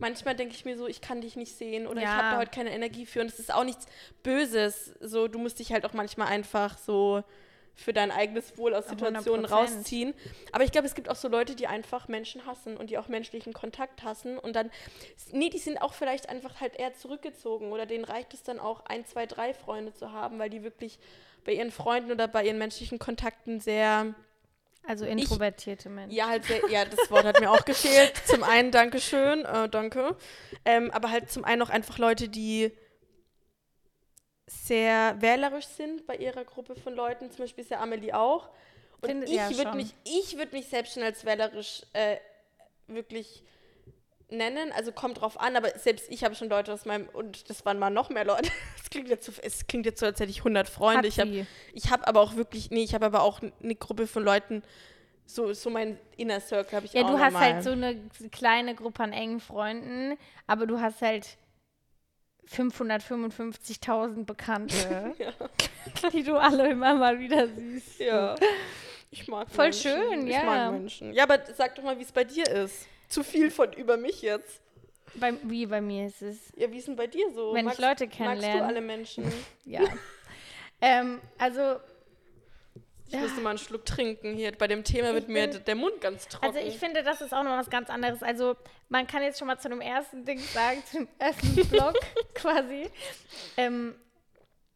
Manchmal 0.00 0.34
denke 0.34 0.52
ich 0.54 0.64
mir 0.64 0.76
so, 0.76 0.88
ich 0.88 1.00
kann 1.00 1.20
dich 1.20 1.36
nicht 1.36 1.56
sehen 1.56 1.86
oder 1.86 1.98
ich 1.98 2.04
Ja. 2.08 2.16
habe 2.16 2.30
da 2.34 2.38
heute 2.38 2.50
keine 2.50 2.72
Energie 2.72 3.06
für. 3.06 3.20
Und 3.20 3.28
es 3.28 3.38
ist 3.38 3.54
auch 3.54 3.62
nichts 3.64 3.86
Böses. 4.24 4.94
So, 5.00 5.28
du 5.28 5.38
musst 5.38 5.60
dich 5.60 5.72
halt 5.72 5.86
auch 5.86 5.92
manchmal 5.92 6.26
einfach 6.26 6.76
so 6.76 7.22
für 7.78 7.92
dein 7.92 8.10
eigenes 8.10 8.58
Wohl 8.58 8.74
aus 8.74 8.88
Situationen 8.88 9.46
100%. 9.46 9.50
rausziehen. 9.50 10.12
Aber 10.50 10.64
ich 10.64 10.72
glaube, 10.72 10.88
es 10.88 10.96
gibt 10.96 11.08
auch 11.08 11.14
so 11.16 11.28
Leute, 11.28 11.54
die 11.54 11.68
einfach 11.68 12.08
Menschen 12.08 12.44
hassen 12.44 12.76
und 12.76 12.90
die 12.90 12.98
auch 12.98 13.06
menschlichen 13.06 13.52
Kontakt 13.52 14.02
hassen. 14.02 14.36
Und 14.36 14.56
dann, 14.56 14.70
nee, 15.30 15.48
die 15.48 15.58
sind 15.58 15.80
auch 15.80 15.94
vielleicht 15.94 16.28
einfach 16.28 16.60
halt 16.60 16.74
eher 16.76 16.94
zurückgezogen 16.94 17.70
oder 17.70 17.86
denen 17.86 18.04
reicht 18.04 18.34
es 18.34 18.42
dann 18.42 18.58
auch, 18.58 18.84
ein, 18.86 19.06
zwei, 19.06 19.26
drei 19.26 19.54
Freunde 19.54 19.94
zu 19.94 20.12
haben, 20.12 20.40
weil 20.40 20.50
die 20.50 20.64
wirklich 20.64 20.98
bei 21.44 21.52
ihren 21.52 21.70
Freunden 21.70 22.10
oder 22.10 22.26
bei 22.26 22.44
ihren 22.44 22.58
menschlichen 22.58 22.98
Kontakten 22.98 23.60
sehr 23.60 24.12
Also 24.84 25.04
introvertierte 25.06 25.88
Menschen. 25.88 26.16
ja, 26.16 26.26
halt 26.28 26.46
sehr, 26.46 26.60
ja, 26.68 26.84
das 26.84 27.08
Wort 27.12 27.24
hat 27.24 27.38
mir 27.40 27.50
auch 27.50 27.64
gefehlt. 27.64 28.12
Zum 28.26 28.42
einen 28.42 28.72
Dankeschön, 28.72 29.44
äh, 29.44 29.68
danke. 29.68 30.16
Ähm, 30.64 30.90
aber 30.90 31.12
halt 31.12 31.30
zum 31.30 31.44
einen 31.44 31.62
auch 31.62 31.70
einfach 31.70 31.98
Leute, 31.98 32.28
die 32.28 32.72
sehr 34.48 35.16
wählerisch 35.20 35.66
sind 35.66 36.06
bei 36.06 36.16
ihrer 36.16 36.44
Gruppe 36.44 36.74
von 36.74 36.94
Leuten. 36.94 37.30
Zum 37.30 37.40
Beispiel 37.44 37.62
ist 37.64 37.70
ja 37.70 37.80
Amelie 37.80 38.12
auch. 38.14 38.48
Und 39.00 39.08
Finde- 39.10 39.26
ich 39.26 39.32
ja, 39.34 39.50
würde 39.56 39.76
mich, 39.76 39.94
ich 40.04 40.36
würde 40.36 40.56
mich 40.56 40.66
selbst 40.66 40.94
schon 40.94 41.02
als 41.02 41.24
wählerisch 41.24 41.82
äh, 41.92 42.16
wirklich 42.86 43.44
nennen. 44.30 44.72
Also 44.72 44.92
kommt 44.92 45.20
drauf 45.20 45.38
an, 45.40 45.56
aber 45.56 45.70
selbst 45.78 46.10
ich 46.10 46.24
habe 46.24 46.34
schon 46.34 46.48
Leute 46.48 46.72
aus 46.72 46.84
meinem, 46.84 47.08
und 47.10 47.48
das 47.48 47.64
waren 47.64 47.78
mal 47.78 47.90
noch 47.90 48.10
mehr 48.10 48.24
Leute. 48.24 48.50
Es 48.82 48.90
klingt 48.90 49.10
jetzt 49.10 49.26
so, 49.26 49.32
es 49.42 49.66
klingt 49.66 49.84
jetzt 49.84 50.00
so, 50.00 50.06
als 50.06 50.18
hätte 50.18 50.30
ich 50.30 50.38
100 50.38 50.66
Freunde. 50.66 51.00
Hat 51.00 51.04
ich 51.04 51.18
habe 51.20 51.46
habe 51.90 52.06
aber 52.08 52.20
auch 52.22 52.36
wirklich, 52.36 52.70
nee, 52.70 52.82
ich 52.82 52.94
habe 52.94 53.04
aber 53.04 53.22
auch 53.22 53.42
eine 53.62 53.74
Gruppe 53.74 54.06
von 54.06 54.24
Leuten, 54.24 54.62
so, 55.26 55.52
so 55.52 55.68
mein 55.68 56.00
Inner 56.16 56.40
Circle 56.40 56.74
habe 56.74 56.86
ich 56.86 56.94
Ja, 56.94 57.02
auch 57.02 57.10
du 57.10 57.18
hast 57.18 57.34
normal. 57.34 57.52
halt 57.54 57.64
so 57.64 57.72
eine 57.72 57.96
kleine 58.32 58.74
Gruppe 58.74 59.02
an 59.02 59.12
engen 59.12 59.40
Freunden, 59.40 60.16
aber 60.46 60.66
du 60.66 60.80
hast 60.80 61.02
halt 61.02 61.36
555.000 62.54 64.24
Bekannte, 64.24 65.14
die 66.12 66.22
du 66.22 66.36
alle 66.36 66.70
immer 66.70 66.94
mal 66.94 67.18
wieder 67.18 67.46
siehst. 67.48 68.00
Ja. 68.00 68.34
Ich 69.10 69.26
mag 69.28 69.50
Voll 69.50 69.66
Menschen. 69.66 69.90
schön, 69.92 70.26
ich 70.26 70.34
ja. 70.34 70.44
mag 70.44 70.72
Menschen. 70.72 71.12
Ja, 71.12 71.24
aber 71.24 71.40
sag 71.56 71.74
doch 71.74 71.82
mal, 71.82 71.98
wie 71.98 72.02
es 72.02 72.12
bei 72.12 72.24
dir 72.24 72.46
ist. 72.48 72.86
Zu 73.08 73.22
viel 73.22 73.50
von 73.50 73.72
über 73.72 73.96
mich 73.96 74.22
jetzt. 74.22 74.60
Bei, 75.14 75.32
wie 75.42 75.66
bei 75.66 75.80
mir 75.80 76.06
ist 76.06 76.20
es. 76.20 76.52
Ja, 76.56 76.70
wie 76.70 76.78
ist 76.78 76.88
denn 76.88 76.96
bei 76.96 77.06
dir 77.06 77.30
so? 77.32 77.54
Wenn 77.54 77.66
ich 77.68 77.78
Leute 77.78 78.04
Magst 78.04 78.18
du 78.20 78.24
kennenlerne. 78.24 78.64
alle 78.64 78.80
Menschen? 78.80 79.24
Ja. 79.64 79.82
ähm, 80.80 81.20
also, 81.38 81.76
Ich 83.08 83.18
müsste 83.18 83.40
mal 83.40 83.50
einen 83.50 83.58
Schluck 83.58 83.86
trinken. 83.86 84.34
Hier 84.34 84.52
bei 84.52 84.66
dem 84.66 84.84
Thema 84.84 85.14
wird 85.14 85.28
mir 85.28 85.46
der 85.46 85.74
Mund 85.74 86.00
ganz 86.00 86.28
trocken. 86.28 86.46
also 86.46 86.58
ich 86.58 86.78
finde, 86.78 87.02
das 87.02 87.20
ist 87.20 87.32
auch 87.32 87.42
noch 87.42 87.56
was 87.56 87.70
ganz 87.70 87.88
anderes. 87.90 88.22
Also, 88.22 88.56
man 88.88 89.06
kann 89.06 89.22
jetzt 89.22 89.38
schon 89.38 89.48
mal 89.48 89.58
zu 89.58 89.68
dem 89.68 89.80
ersten 89.80 90.24
Ding 90.24 90.38
sagen, 90.38 90.82
zu 90.84 90.98
dem 90.98 91.08
ersten 91.18 91.68
Blog 91.68 91.94
quasi. 92.34 92.90
Ähm, 93.56 93.94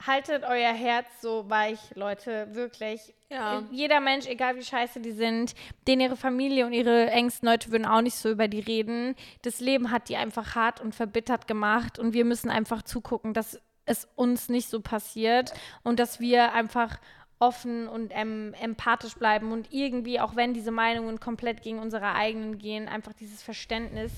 haltet 0.06 0.44
euer 0.44 0.72
Herz 0.72 1.06
so 1.20 1.48
weich, 1.48 1.78
Leute, 1.94 2.48
wirklich. 2.54 3.14
Ja. 3.28 3.62
Jeder 3.70 4.00
Mensch, 4.00 4.26
egal 4.26 4.56
wie 4.56 4.64
scheiße 4.64 5.00
die 5.00 5.12
sind, 5.12 5.54
denen 5.86 6.02
ihre 6.02 6.16
Familie 6.16 6.66
und 6.66 6.72
ihre 6.72 7.10
engsten 7.10 7.48
Leute 7.48 7.70
würden 7.70 7.86
auch 7.86 8.00
nicht 8.00 8.16
so 8.16 8.30
über 8.30 8.48
die 8.48 8.60
reden. 8.60 9.14
Das 9.42 9.60
Leben 9.60 9.90
hat 9.90 10.08
die 10.08 10.16
einfach 10.16 10.54
hart 10.54 10.80
und 10.80 10.94
verbittert 10.94 11.46
gemacht 11.46 11.98
und 11.98 12.12
wir 12.14 12.24
müssen 12.24 12.50
einfach 12.50 12.82
zugucken, 12.82 13.34
dass 13.34 13.60
es 13.84 14.08
uns 14.14 14.48
nicht 14.48 14.68
so 14.68 14.80
passiert 14.80 15.52
und 15.82 15.98
dass 15.98 16.20
wir 16.20 16.52
einfach 16.52 16.98
offen 17.42 17.88
und 17.88 18.12
ähm, 18.14 18.54
empathisch 18.60 19.14
bleiben 19.14 19.50
und 19.50 19.72
irgendwie, 19.72 20.20
auch 20.20 20.36
wenn 20.36 20.54
diese 20.54 20.70
Meinungen 20.70 21.18
komplett 21.18 21.60
gegen 21.60 21.80
unsere 21.80 22.14
eigenen 22.14 22.58
gehen, 22.58 22.86
einfach 22.86 23.12
dieses 23.14 23.42
Verständnis 23.42 24.12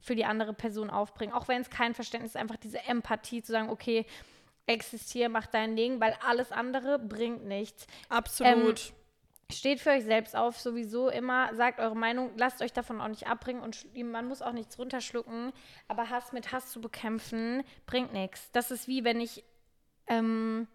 für 0.00 0.14
die 0.14 0.24
andere 0.24 0.54
Person 0.54 0.90
aufbringen. 0.90 1.34
Auch 1.34 1.48
wenn 1.48 1.60
es 1.60 1.70
kein 1.70 1.92
Verständnis 1.92 2.32
ist, 2.32 2.40
einfach 2.40 2.56
diese 2.56 2.78
Empathie 2.86 3.42
zu 3.42 3.50
sagen, 3.50 3.68
okay, 3.68 4.06
existier, 4.66 5.28
mach 5.28 5.46
dein 5.46 5.74
Ding, 5.74 6.00
weil 6.00 6.16
alles 6.24 6.52
andere 6.52 7.00
bringt 7.00 7.44
nichts. 7.46 7.88
Absolut. 8.08 8.92
Steht 9.52 9.80
für 9.80 9.90
euch 9.90 10.04
selbst 10.04 10.36
auf, 10.36 10.60
sowieso 10.60 11.08
immer, 11.08 11.52
sagt 11.56 11.80
eure 11.80 11.96
Meinung, 11.96 12.30
lasst 12.36 12.62
euch 12.62 12.72
davon 12.72 13.00
auch 13.00 13.08
nicht 13.08 13.26
abbringen 13.26 13.60
und 13.60 13.84
man 13.96 14.28
muss 14.28 14.40
auch 14.40 14.52
nichts 14.52 14.78
runterschlucken, 14.78 15.52
aber 15.88 16.08
Hass 16.08 16.32
mit 16.32 16.52
Hass 16.52 16.70
zu 16.70 16.80
bekämpfen, 16.80 17.64
bringt 17.86 18.12
nichts. 18.12 18.52
Das 18.52 18.70
ist 18.70 18.86
wie 18.86 19.02
wenn 19.02 19.20
ich 19.20 19.42
ähm, 20.06 20.68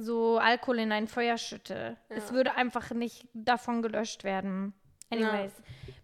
so 0.00 0.38
Alkohol 0.38 0.78
in 0.80 0.92
ein 0.92 1.06
Feuer 1.06 1.38
schütte. 1.38 1.96
Es 2.08 2.32
würde 2.32 2.56
einfach 2.56 2.90
nicht 2.90 3.26
davon 3.34 3.82
gelöscht 3.82 4.24
werden. 4.24 4.74
Anyways, 5.10 5.52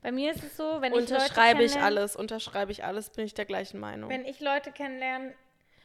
bei 0.02 0.10
mir 0.12 0.32
ist 0.32 0.42
es 0.42 0.56
so, 0.56 0.80
wenn 0.80 0.92
ich 0.92 0.98
unterschreibe 0.98 1.62
ich 1.62 1.78
alles, 1.78 2.16
unterschreibe 2.16 2.72
ich 2.72 2.84
alles, 2.84 3.10
bin 3.10 3.24
ich 3.24 3.34
der 3.34 3.44
gleichen 3.44 3.78
Meinung. 3.78 4.10
wenn 4.10 4.24
ich 4.24 4.40
Leute 4.40 4.72
kennenlerne, 4.72 5.32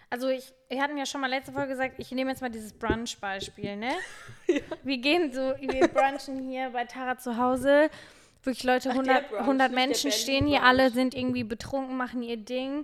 also 0.09 0.27
ich, 0.27 0.53
wir 0.67 0.81
hatten 0.81 0.97
ja 0.97 1.05
schon 1.05 1.21
mal 1.21 1.29
letzte 1.29 1.53
Folge 1.53 1.69
gesagt, 1.69 1.95
ich 1.97 2.11
nehme 2.11 2.31
jetzt 2.31 2.41
mal 2.41 2.49
dieses 2.49 2.73
Brunch-Beispiel, 2.73 3.77
ne? 3.77 3.91
Wir 4.83 4.97
gehen 4.97 5.31
so, 5.31 5.53
wir 5.57 5.87
brunchen 5.87 6.49
hier 6.49 6.71
bei 6.71 6.83
Tara 6.83 7.17
zu 7.17 7.37
Hause. 7.37 7.89
Wirklich 8.43 8.65
Leute, 8.65 8.89
Ach, 8.89 9.01
der 9.01 9.03
100, 9.03 9.29
Brunch, 9.29 9.39
100 9.41 9.47
nicht 9.71 9.77
der 9.77 9.87
Menschen 9.87 10.11
stehen 10.11 10.47
hier, 10.47 10.63
alle 10.63 10.89
sind 10.89 11.13
irgendwie 11.13 11.45
betrunken, 11.45 11.95
machen 11.95 12.23
ihr 12.23 12.35
Ding. 12.35 12.83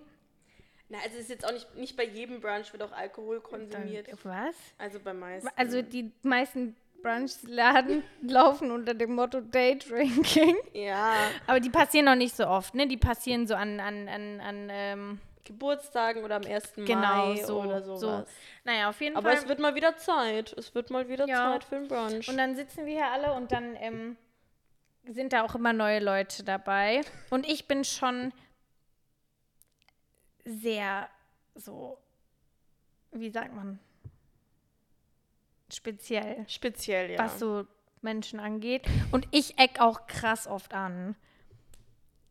Na, 0.89 0.99
also 0.99 1.15
es 1.17 1.23
ist 1.23 1.29
jetzt 1.29 1.45
auch 1.45 1.51
nicht, 1.51 1.75
nicht 1.75 1.97
bei 1.97 2.05
jedem 2.05 2.39
Brunch 2.39 2.71
wird 2.71 2.81
auch 2.83 2.91
Alkohol 2.93 3.41
konsumiert. 3.41 4.07
Was? 4.23 4.55
Also 4.77 4.99
bei 4.99 5.13
meisten. 5.13 5.49
Also 5.55 5.81
die 5.81 6.11
meisten 6.23 6.75
Brunchladen 7.01 8.03
laufen 8.21 8.71
unter 8.71 8.93
dem 8.93 9.13
Motto 9.15 9.41
Daydrinking. 9.41 10.55
ja, 10.73 11.13
Aber 11.45 11.59
die 11.59 11.69
passieren 11.69 12.05
noch 12.05 12.15
nicht 12.15 12.35
so 12.35 12.47
oft, 12.47 12.73
ne? 12.73 12.87
Die 12.87 12.97
passieren 12.97 13.47
so 13.47 13.55
an, 13.55 13.79
an, 13.79 14.07
an, 14.07 14.39
an 14.39 14.67
ähm, 14.71 15.19
Geburtstagen 15.43 16.23
oder 16.23 16.37
am 16.37 16.45
1. 16.45 16.73
genau, 16.75 17.33
Mai 17.35 17.43
so, 17.43 17.61
oder 17.61 17.81
so. 17.81 17.95
sowas. 17.97 18.27
Naja, 18.63 18.89
auf 18.89 18.99
jeden 19.01 19.15
Aber 19.15 19.29
Fall. 19.29 19.37
es 19.39 19.47
wird 19.47 19.59
mal 19.59 19.75
wieder 19.75 19.95
Zeit. 19.97 20.53
Es 20.57 20.73
wird 20.73 20.89
mal 20.89 21.07
wieder 21.09 21.27
Ja. 21.27 21.51
Zeit 21.53 21.63
für 21.63 21.75
einen 21.77 21.87
Brunch. 21.87 22.27
Und 22.29 22.37
dann 22.37 22.55
sitzen 22.55 22.85
wir 22.85 22.93
hier 22.93 23.07
alle 23.11 23.33
und 23.33 23.51
dann 23.51 23.75
ähm, 23.79 24.17
sind 25.05 25.31
da 25.33 25.43
auch 25.43 25.55
immer 25.55 25.71
neue 25.73 25.99
Leute 25.99 26.43
dabei. 26.43 27.01
Und 27.29 27.47
ich 27.47 27.67
bin 27.67 27.83
schon 27.85 28.33
sehr 30.47 31.09
so 31.55 31.97
wie 33.11 33.29
sagt 33.29 33.53
man, 33.53 33.79
speziell, 35.73 36.45
Speziell, 36.47 37.11
ja. 37.11 37.19
was 37.19 37.39
so 37.39 37.65
Menschen 38.01 38.39
angeht. 38.39 38.83
Und 39.11 39.27
ich 39.31 39.57
eck 39.57 39.79
auch 39.79 40.07
krass 40.07 40.47
oft 40.47 40.73
an. 40.73 41.15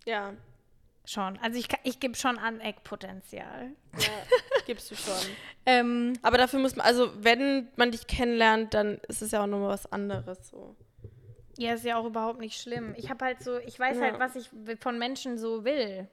Ja, 0.04 0.34
Schon. 1.08 1.38
Also 1.38 1.56
ich, 1.56 1.68
ich 1.84 2.00
gebe 2.00 2.16
schon 2.16 2.36
an 2.36 2.60
Eckpotenzial. 2.60 3.70
ja 3.96 4.08
gibst 4.66 4.90
du 4.90 4.96
schon. 4.96 5.14
Ähm, 5.68 6.12
Aber 6.22 6.38
dafür 6.38 6.60
muss 6.60 6.76
man, 6.76 6.86
also 6.86 7.10
wenn 7.24 7.68
man 7.74 7.90
dich 7.90 8.06
kennenlernt, 8.06 8.72
dann 8.72 8.98
ist 9.08 9.20
es 9.20 9.32
ja 9.32 9.42
auch 9.42 9.48
nochmal 9.48 9.70
was 9.70 9.90
anderes 9.90 10.48
so. 10.48 10.76
ja, 11.58 11.74
ist 11.74 11.84
ja 11.84 11.96
auch 11.96 12.06
überhaupt 12.06 12.38
nicht 12.38 12.60
schlimm. 12.60 12.94
Ich 12.96 13.10
habe 13.10 13.24
halt 13.24 13.42
so, 13.42 13.58
ich 13.58 13.76
weiß 13.76 13.96
Ja. 13.96 14.02
halt, 14.04 14.20
was 14.20 14.36
ich 14.36 14.48
von 14.78 14.96
Menschen 14.96 15.38
so 15.38 15.64
will. 15.64 16.08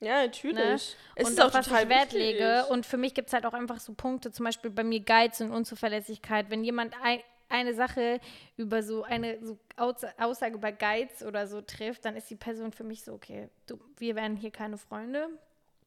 Ja, 0.00 0.22
natürlich. 0.26 0.54
Ne? 0.56 0.74
Es 0.74 1.26
und 1.26 1.32
ist 1.32 1.40
auch 1.40 1.54
was 1.54 1.66
total 1.66 1.84
ich 1.84 1.88
Wert 1.88 2.12
wichtig. 2.12 2.18
lege. 2.38 2.66
Und 2.66 2.84
für 2.84 2.96
mich 2.98 3.14
gibt 3.14 3.28
es 3.28 3.32
halt 3.32 3.46
auch 3.46 3.54
einfach 3.54 3.80
so 3.80 3.94
Punkte, 3.94 4.30
zum 4.30 4.44
Beispiel 4.44 4.70
bei 4.70 4.84
mir 4.84 5.00
Geiz 5.00 5.40
und 5.40 5.50
Unzuverlässigkeit. 5.50 6.50
Wenn 6.50 6.62
jemand 6.64 6.94
ein, 7.02 7.20
eine 7.48 7.72
Sache 7.74 8.20
über 8.56 8.82
so 8.82 9.04
eine 9.04 9.38
so 9.42 9.58
Aussa- 9.76 10.12
Aussage 10.18 10.56
über 10.56 10.70
Geiz 10.72 11.22
oder 11.22 11.46
so 11.46 11.62
trifft, 11.62 12.04
dann 12.04 12.14
ist 12.16 12.28
die 12.28 12.36
Person 12.36 12.72
für 12.72 12.84
mich 12.84 13.04
so, 13.04 13.14
okay, 13.14 13.48
du, 13.66 13.78
wir 13.96 14.16
werden 14.16 14.36
hier 14.36 14.50
keine 14.50 14.76
Freunde. 14.76 15.28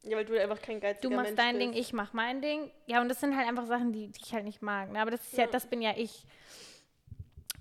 Ja, 0.04 0.16
weil 0.18 0.26
du 0.26 0.42
einfach 0.42 0.62
kein 0.62 0.80
geiziger 0.80 1.10
Du 1.10 1.16
machst 1.16 1.36
Mensch 1.36 1.38
dein 1.38 1.58
bist. 1.58 1.62
Ding, 1.74 1.74
ich 1.80 1.94
mach 1.94 2.14
mein 2.14 2.42
Ding. 2.42 2.72
Ja, 2.88 3.02
und 3.02 3.10
das 3.10 3.20
sind 3.20 3.36
halt 3.38 3.48
einfach 3.48 3.66
Sachen, 3.68 3.92
die, 3.92 4.08
die 4.08 4.22
ich 4.26 4.34
halt 4.34 4.46
nicht 4.46 4.62
mag. 4.62 4.92
Ne? 4.92 5.00
Aber 5.02 5.12
das 5.12 5.22
ist 5.22 5.34
ja, 5.38 5.44
Ja. 5.44 5.52
das 5.52 5.68
bin 5.68 5.82
ja 5.82 5.94
ich. 5.96 6.24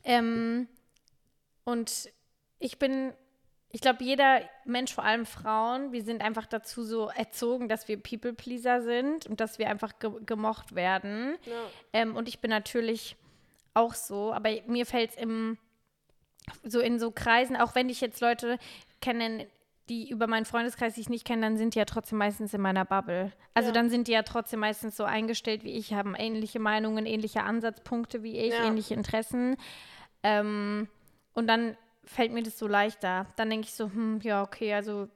Ähm, 0.05 0.69
und 1.65 2.11
ich 2.61 2.79
bin, 2.79 3.13
ich 3.71 3.81
glaube, 3.81 4.03
jeder 4.03 4.41
Mensch, 4.65 4.95
vor 4.95 5.05
allem 5.05 5.27
Frauen, 5.27 5.93
wir 5.93 6.03
sind 6.03 6.23
einfach 6.23 6.47
dazu 6.47 6.83
so 6.85 7.09
erzogen, 7.09 7.69
dass 7.69 7.87
wir 7.89 8.03
People-Pleaser 8.03 8.81
sind 8.83 9.27
und 9.27 9.41
dass 9.41 9.59
wir 9.59 9.69
einfach 9.69 9.99
ge 9.99 10.11
gemocht 10.25 10.75
werden. 10.75 11.37
Ja. 11.45 11.53
Ähm, 11.93 12.17
und 12.17 12.29
ich 12.29 12.41
bin 12.41 12.51
natürlich 12.51 13.17
auch 13.75 13.95
so, 13.95 14.33
aber 14.33 14.51
mir 14.67 14.87
fällt 14.87 15.11
es 15.11 15.17
im 15.17 15.59
so 16.65 16.81
in 16.81 16.99
so 16.99 17.11
Kreisen, 17.11 17.57
auch 17.57 17.75
wenn 17.75 17.91
ich 17.91 18.01
jetzt 18.01 18.23
Leute 18.23 18.59
kenne, 19.03 19.47
die 19.91 20.09
über 20.09 20.27
meinen 20.27 20.47
Freundeskreis 20.47 20.95
die 20.95 21.03
ich 21.03 21.11
nicht 21.11 21.27
kenne, 21.27 21.43
dann 21.43 21.57
sind 21.59 21.75
die 21.75 21.79
ja 21.79 21.85
trotzdem 21.85 22.17
meistens 22.19 22.55
in 22.55 22.61
meiner 22.63 22.87
Bubble. 22.87 23.33
Also 23.53 23.69
Ja. 23.69 23.75
dann 23.75 23.91
sind 23.91 24.09
die 24.09 24.13
ja 24.13 24.23
trotzdem 24.23 24.61
meistens 24.61 24.97
so 24.97 25.05
eingestellt 25.05 25.63
wie 25.63 25.73
ich, 25.73 25.93
haben 25.93 26.15
ähnliche 26.15 26.59
Meinungen, 26.59 27.05
ähnliche 27.05 27.43
Ansatzpunkte 27.43 28.23
wie 28.23 28.39
ich, 28.39 28.53
Ja. 28.55 28.65
ähnliche 28.65 28.95
Interessen. 28.95 29.57
Ähm, 30.23 30.89
und 31.35 31.47
dann 31.47 31.77
fällt 32.09 32.33
mir 32.33 32.43
das 32.43 32.59
so 32.59 32.67
leichter. 32.67 33.27
Dann 33.37 33.51
denke 33.51 33.67
ich 33.67 33.75
so, 33.75 33.87
hm, 33.87 34.21
ja, 34.23 34.43
okay, 34.43 34.75
also, 34.75 35.09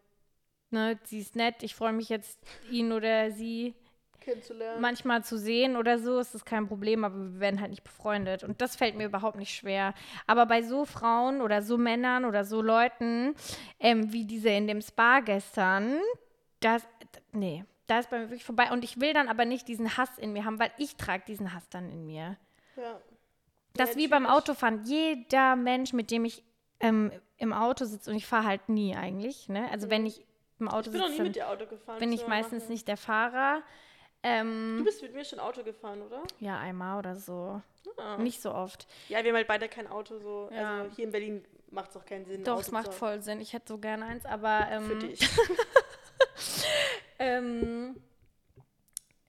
ne, 0.71 0.99
sie 1.05 1.21
ist 1.21 1.37
nett, 1.37 1.63
ich 1.63 1.75
freue 1.75 1.93
mich 1.93 2.09
jetzt, 2.09 2.41
ihn 2.71 2.93
oder 2.93 3.31
sie 3.33 3.75
Kennenzulernen. 4.21 4.81
manchmal 4.81 5.25
zu 5.25 5.37
sehen 5.39 5.77
oder 5.77 5.99
so, 5.99 6.19
ist 6.19 6.35
das 6.35 6.45
kein 6.45 6.69
Problem, 6.69 7.05
aber 7.05 7.17
wir 7.17 7.41
werden 7.41 7.61
halt 7.61 7.71
nicht 7.71 7.85
befreundet. 7.85 8.45
Und 8.45 8.61
das 8.61 8.77
fällt 8.77 8.97
mir 8.97 9.07
überhaupt 9.07 9.37
nicht 9.37 9.55
schwer. 9.55 9.95
Aber 10.27 10.47
bei 10.47 10.63
so 10.63 10.85
Frauen 10.85 11.41
oder 11.43 11.63
so 11.63 11.77
Männern 11.79 12.25
oder 12.25 12.45
so 12.45 12.63
Leuten, 12.63 13.35
ähm, 13.81 14.13
wie 14.13 14.25
diese 14.25 14.51
in 14.51 14.67
dem 14.69 14.81
Spa 14.81 15.21
gestern, 15.21 15.99
das, 16.61 16.87
nee, 17.33 17.65
da 17.89 17.99
ist 17.99 18.11
bei 18.11 18.19
mir 18.21 18.27
wirklich 18.31 18.45
vorbei. 18.45 18.71
Und 18.73 18.85
ich 18.85 19.01
will 19.01 19.13
dann 19.13 19.29
aber 19.29 19.45
nicht 19.45 19.69
diesen 19.69 19.97
Hass 19.97 20.17
in 20.19 20.33
mir 20.33 20.45
haben, 20.45 20.59
weil 20.61 20.73
ich 20.79 20.97
trage 20.97 21.25
diesen 21.27 21.53
Hass 21.53 21.69
dann 21.69 21.91
in 21.91 22.07
mir. 22.07 22.37
ja. 22.77 23.01
Das 23.75 23.91
Ja, 23.91 23.97
ist 23.97 23.97
wie 23.97 24.09
beim. 24.09 24.27
Autofahren. 24.27 24.85
Jeder 24.85 25.57
Mensch, 25.57 25.93
mit 25.93 26.11
dem 26.11 26.25
ich 26.25 26.43
ähm, 26.83 27.11
im 27.39 27.53
Auto 27.53 27.85
sitze, 27.87 28.11
und 28.11 28.17
ich 28.17 28.27
fahre 28.27 28.47
halt 28.47 28.69
nie 28.69 28.95
eigentlich, 28.95 29.49
ne? 29.49 29.69
Also 29.71 29.89
wenn 29.89 30.05
ich 30.05 30.25
im 30.61 30.69
Auto 30.69 30.87
Ich 30.87 30.93
bin 30.93 31.01
noch 31.01 31.09
nie 31.09 31.13
sitze, 31.15 31.23
mit 31.25 31.37
dir 31.37 31.49
Auto 31.49 31.67
gefahren. 31.67 31.99
bin 31.99 32.13
ich 32.13 32.27
meistens 32.27 32.65
machen. 32.65 32.73
nicht 32.73 32.89
der 32.89 32.97
Fahrer. 32.97 33.63
Ähm, 34.23 34.77
Du 34.79 34.85
bist 34.85 35.03
mit 35.03 35.15
mir 35.15 35.25
schon 35.25 35.41
Auto 35.41 35.65
gefahren, 35.65 36.03
oder? 36.03 36.23
ja, 36.39 36.59
einmal 36.59 36.99
oder 36.99 37.17
so. 37.17 37.61
Ah. 37.97 38.17
Nicht 38.19 38.41
so 38.41 38.55
oft. 38.55 38.87
Ja, 39.09 39.23
wir 39.25 39.31
haben 39.31 39.37
halt 39.37 39.49
beide 39.49 39.69
kein 39.69 39.89
Auto 39.89 40.19
so. 40.19 40.49
Ja. 40.53 40.83
Also 40.83 40.95
hier 40.95 41.05
in 41.07 41.11
Berlin 41.11 41.45
macht 41.71 41.91
es 41.91 41.97
auch 41.97 42.05
keinen 42.05 42.25
Sinn. 42.27 42.45
Doch, 42.45 42.53
Auto 42.53 42.61
es 42.61 42.71
macht 42.71 42.95
voll 42.95 43.21
Sinn. 43.23 43.41
Ich 43.41 43.53
hätte 43.53 43.67
so 43.69 43.79
gerne 43.79 44.05
eins, 44.05 44.25
aber 44.25 44.69
ähm, 44.71 44.85
Für 44.85 44.97
dich. 44.97 45.29
ähm, 47.19 47.97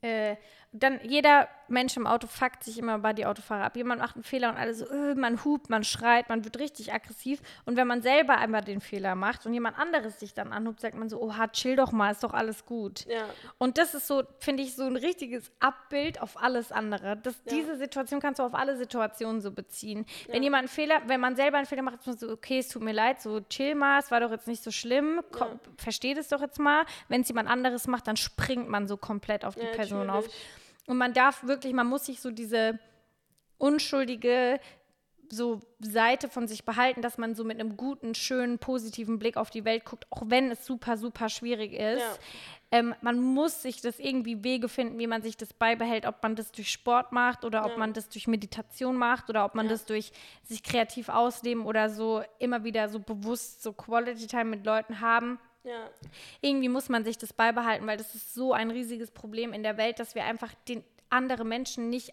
äh, 0.01 0.35
dann 0.73 0.99
jeder 1.03 1.47
Mensch 1.69 1.95
im 1.97 2.05
Auto 2.07 2.27
fuckt 2.27 2.63
sich 2.63 2.77
immer 2.77 2.99
bei 2.99 3.13
die 3.13 3.25
Autofahrer 3.25 3.63
ab. 3.63 3.75
Jemand 3.77 4.01
macht 4.01 4.15
einen 4.15 4.23
Fehler 4.23 4.49
und 4.49 4.57
alle 4.57 4.73
so, 4.73 4.85
äh, 4.89 5.15
man 5.15 5.43
hupt, 5.45 5.69
man 5.69 5.83
schreit, 5.83 6.27
man 6.29 6.43
wird 6.43 6.59
richtig 6.59 6.91
aggressiv. 6.93 7.41
Und 7.65 7.77
wenn 7.77 7.87
man 7.87 8.01
selber 8.01 8.37
einmal 8.37 8.61
den 8.61 8.81
Fehler 8.81 9.15
macht 9.15 9.45
und 9.45 9.53
jemand 9.53 9.77
anderes 9.79 10.19
sich 10.19 10.33
dann 10.33 10.51
anhupt, 10.51 10.81
sagt 10.81 10.95
man 10.95 11.09
so, 11.09 11.21
oha, 11.21 11.47
chill 11.47 11.75
doch 11.75 11.91
mal, 11.91 12.11
ist 12.11 12.23
doch 12.23 12.33
alles 12.33 12.65
gut. 12.65 13.05
ja. 13.05 13.25
Und 13.59 13.77
das 13.77 13.93
ist 13.93 14.07
so, 14.07 14.23
finde 14.39 14.63
ich, 14.63 14.75
so 14.75 14.83
ein 14.83 14.95
richtiges 14.97 15.51
Abbild 15.59 16.21
auf 16.21 16.41
alles 16.41 16.71
andere. 16.71 17.17
Das, 17.17 17.35
Ja. 17.45 17.53
Diese 17.55 17.77
Situation 17.77 18.19
kannst 18.19 18.39
du 18.39 18.43
auf 18.43 18.53
alle 18.55 18.75
Situationen 18.77 19.39
so 19.41 19.51
beziehen. 19.51 20.05
Wenn 20.27 20.37
Ja. 20.37 20.43
jemand 20.43 20.59
einen 20.61 20.67
Fehler, 20.69 21.01
wenn 21.07 21.19
man 21.21 21.35
selber 21.35 21.57
einen 21.57 21.65
Fehler 21.67 21.81
macht, 21.83 21.99
ist 22.01 22.07
man 22.07 22.17
so, 22.17 22.29
okay, 22.31 22.59
es 22.59 22.67
tut 22.67 22.81
mir 22.83 22.93
leid, 22.93 23.21
so 23.21 23.39
chill 23.41 23.75
mal, 23.75 23.99
es 23.99 24.11
war 24.11 24.19
doch 24.19 24.31
jetzt 24.31 24.47
nicht 24.47 24.63
so 24.63 24.71
schlimm, 24.71 25.21
komm, 25.31 25.49
Ja. 25.49 25.59
versteh 25.77 26.13
das 26.13 26.27
doch 26.29 26.41
jetzt 26.41 26.59
mal. 26.59 26.83
Wenn 27.07 27.21
es 27.21 27.27
jemand 27.29 27.47
anderes 27.49 27.87
macht, 27.87 28.07
dann 28.07 28.17
springt 28.17 28.67
man 28.69 28.87
so 28.87 28.97
komplett 28.97 29.45
auf 29.45 29.55
die 29.55 29.65
Person 29.67 30.09
auf. 30.09 30.25
Und 30.87 30.97
man 30.97 31.13
darf 31.13 31.43
wirklich, 31.43 31.73
man 31.73 31.87
muss 31.87 32.05
sich 32.05 32.19
so 32.19 32.31
diese 32.31 32.79
unschuldige 33.57 34.59
so 35.29 35.61
Seite 35.79 36.29
von 36.29 36.47
sich 36.47 36.63
behalten, 36.63 37.01
dass 37.01 37.17
man 37.17 37.33
so 37.33 37.43
mit 37.43 37.59
einem 37.59 37.75
guten, 37.75 38.13
schönen, 38.13 38.59
positiven 38.59 39.17
Blick 39.17 39.35
auf 39.35 39.49
die 39.49 39.65
Welt 39.65 39.83
guckt, 39.85 40.05
auch 40.11 40.23
wenn 40.25 40.51
es 40.51 40.65
super, 40.65 40.95
super 40.95 41.27
schwierig 41.29 41.73
ist. 41.73 42.01
Ja. 42.01 42.15
Ähm, 42.71 42.93
man 43.01 43.19
muss 43.19 43.61
sich 43.63 43.81
das 43.81 43.99
irgendwie 43.99 44.43
Wege 44.43 44.69
finden, 44.69 44.99
wie 44.99 45.07
man 45.07 45.23
sich 45.23 45.35
das 45.37 45.53
beibehält, 45.53 46.05
ob 46.05 46.21
man 46.21 46.35
das 46.35 46.51
durch 46.51 46.71
Sport 46.71 47.13
macht 47.13 47.45
oder 47.45 47.65
ob 47.65 47.71
Ja. 47.71 47.77
man 47.77 47.93
das 47.93 48.09
durch 48.09 48.27
Meditation 48.27 48.95
macht 48.95 49.29
oder 49.29 49.45
ob 49.45 49.55
man 49.55 49.65
Ja. 49.67 49.71
das 49.71 49.85
durch 49.85 50.11
sich 50.43 50.61
kreativ 50.61 51.09
ausleben 51.09 51.65
oder 51.65 51.89
so 51.89 52.21
immer 52.37 52.63
wieder 52.63 52.89
so 52.89 52.99
bewusst 52.99 53.63
so 53.63 53.73
Quality 53.73 54.27
Time 54.27 54.45
mit 54.45 54.65
Leuten 54.65 54.99
haben 54.99 55.39
Ja. 55.63 55.89
irgendwie 56.41 56.69
muss 56.69 56.89
man 56.89 57.05
sich 57.05 57.17
das 57.17 57.31
beibehalten, 57.33 57.87
weil 57.87 57.97
das 57.97 58.15
ist 58.15 58.33
so 58.33 58.51
ein 58.53 58.69
riesiges 58.71 59.11
Problem 59.11 59.53
in 59.53 59.63
der 59.63 59.77
Welt, 59.77 59.99
dass 59.99 60.13
wir 60.15 60.25
einfach 60.25 60.53
den 60.67 60.83
andere 61.09 61.45
Menschen 61.45 61.89
nicht 61.89 62.11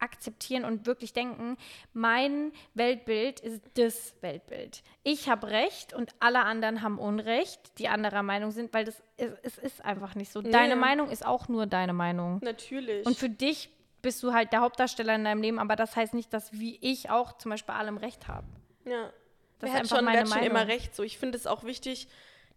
akzeptieren 0.00 0.64
und 0.64 0.86
wirklich 0.86 1.12
denken, 1.12 1.56
mein 1.92 2.52
Weltbild 2.74 3.40
ist 3.40 3.62
das 3.74 4.14
Weltbild. 4.22 4.82
Ich 5.02 5.28
habe 5.28 5.48
Recht 5.48 5.92
und 5.92 6.14
alle 6.20 6.40
anderen 6.44 6.80
haben 6.82 6.98
Unrecht, 6.98 7.78
die 7.78 7.88
anderer 7.88 8.22
Meinung 8.22 8.50
sind, 8.50 8.72
weil 8.72 8.86
das 8.86 9.02
es, 9.18 9.32
es 9.42 9.58
ist 9.58 9.84
einfach 9.84 10.14
nicht 10.14 10.32
so. 10.32 10.40
Deine 10.40 10.74
Nee. 10.74 10.80
Meinung 10.80 11.10
ist 11.10 11.24
auch 11.24 11.48
nur 11.48 11.66
deine 11.66 11.92
Meinung. 11.92 12.40
Natürlich. 12.42 13.04
Und 13.06 13.16
für 13.18 13.28
dich 13.28 13.68
bist 14.00 14.22
du 14.22 14.32
halt 14.32 14.52
der 14.52 14.62
Hauptdarsteller 14.62 15.14
in 15.14 15.24
deinem 15.24 15.42
Leben, 15.42 15.58
aber 15.58 15.76
das 15.76 15.94
heißt 15.94 16.14
nicht, 16.14 16.32
dass 16.32 16.52
wie 16.58 16.78
ich 16.80 17.10
auch 17.10 17.36
zum 17.36 17.50
Beispiel 17.50 17.74
allem 17.74 17.98
Recht 17.98 18.26
habe. 18.26 18.46
Ja. 18.86 19.10
Das 19.58 19.68
Wer 19.68 19.68
ist 19.68 19.74
hat 19.74 19.80
einfach 19.82 19.96
schon, 19.96 20.06
wer 20.06 20.12
meine 20.14 20.20
hat 20.20 20.28
schon 20.28 20.38
immer 20.46 20.54
Meinung. 20.60 20.70
recht. 20.70 20.96
So, 20.96 21.02
ich 21.02 21.18
finde 21.18 21.36
es 21.36 21.46
auch 21.46 21.64
wichtig, 21.64 22.08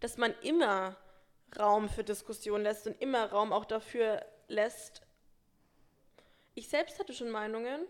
dass 0.04 0.18
man 0.18 0.36
immer 0.42 0.98
Raum 1.58 1.88
für 1.88 2.04
Diskussion 2.04 2.62
lässt 2.64 2.86
und 2.88 3.02
immer 3.02 3.32
Raum 3.32 3.54
auch 3.54 3.64
dafür 3.64 4.26
lässt. 4.50 5.02
Ich 6.56 6.68
selbst 6.68 7.00
hatte 7.00 7.14
schon 7.14 7.30
Meinungen 7.30 7.86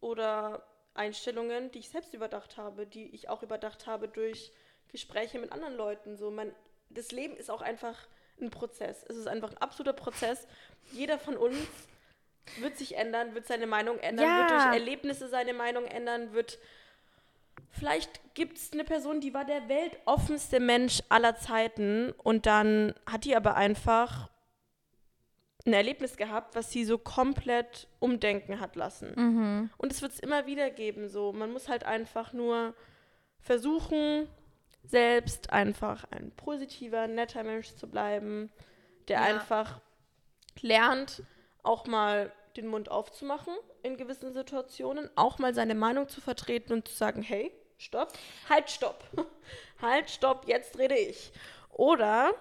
oder 0.00 0.66
Einstellungen, 0.94 1.70
die 1.70 1.78
ich 1.78 1.90
selbst 1.90 2.12
überdacht 2.12 2.56
habe, 2.56 2.88
die 2.88 3.14
ich 3.14 3.28
auch 3.28 3.44
überdacht 3.44 3.86
habe 3.86 4.08
durch 4.08 4.52
Gespräche 4.88 5.38
mit 5.38 5.52
anderen 5.52 5.76
Leuten. 5.76 6.16
So, 6.16 6.32
man, 6.32 6.52
das 6.90 7.12
Leben 7.12 7.36
ist 7.36 7.52
auch 7.52 7.62
einfach 7.62 8.08
ein 8.40 8.50
Prozess. 8.50 9.04
Es 9.08 9.16
ist 9.16 9.28
einfach 9.28 9.52
ein 9.52 9.58
absoluter 9.58 9.92
Prozess. 9.92 10.48
Jeder 10.90 11.20
von 11.20 11.36
uns 11.36 11.56
wird 12.58 12.76
sich 12.76 12.96
ändern, 12.96 13.32
wird 13.36 13.46
seine 13.46 13.68
Meinung 13.68 14.00
ändern, 14.00 14.26
wird 14.26 14.50
Ja. 14.50 14.56
durch 14.56 14.74
Erlebnisse 14.80 15.28
seine 15.28 15.54
Meinung 15.54 15.84
ändern, 15.84 16.32
wird 16.32 16.58
Vielleicht 17.76 18.34
gibt 18.34 18.56
es 18.58 18.72
eine 18.72 18.84
Person, 18.84 19.20
die 19.20 19.34
war 19.34 19.44
der 19.44 19.68
weltoffenste 19.68 20.60
Mensch 20.60 21.02
aller 21.08 21.36
Zeiten 21.36 22.12
und 22.22 22.46
dann 22.46 22.94
hat 23.06 23.24
die 23.24 23.34
aber 23.36 23.56
einfach 23.56 24.30
ein 25.66 25.72
Erlebnis 25.72 26.16
gehabt, 26.16 26.54
was 26.54 26.70
sie 26.70 26.84
so 26.84 26.98
komplett 26.98 27.88
umdenken 27.98 28.60
hat 28.60 28.76
lassen. 28.76 29.12
Mhm. 29.16 29.70
Und 29.78 29.92
es 29.92 30.02
wird 30.02 30.12
es 30.12 30.20
immer 30.20 30.46
wieder 30.46 30.70
geben. 30.70 31.08
So, 31.08 31.32
man 31.32 31.52
muss 31.52 31.68
halt 31.68 31.84
einfach 31.84 32.32
nur 32.32 32.74
versuchen, 33.40 34.28
selbst 34.84 35.50
einfach 35.52 36.04
ein 36.10 36.30
positiver, 36.32 37.06
netter 37.06 37.42
Mensch 37.42 37.74
zu 37.74 37.88
bleiben, 37.88 38.50
der 39.08 39.20
Ja. 39.20 39.24
einfach 39.24 39.80
lernt, 40.60 41.22
auch 41.62 41.86
mal 41.86 42.30
den 42.56 42.66
Mund 42.68 42.90
aufzumachen 42.90 43.54
in 43.82 43.96
gewissen 43.96 44.32
Situationen, 44.32 45.10
auch 45.16 45.38
mal 45.38 45.54
seine 45.54 45.74
Meinung 45.74 46.08
zu 46.08 46.20
vertreten 46.20 46.72
und 46.72 46.86
zu 46.86 46.94
sagen, 46.94 47.22
hey, 47.22 47.50
stopp, 47.78 48.12
halt, 48.48 48.70
stopp, 48.70 49.04
halt, 49.82 50.10
stopp, 50.10 50.46
jetzt 50.48 50.78
rede 50.78 50.96
ich. 50.96 51.32
Oder 51.70 52.32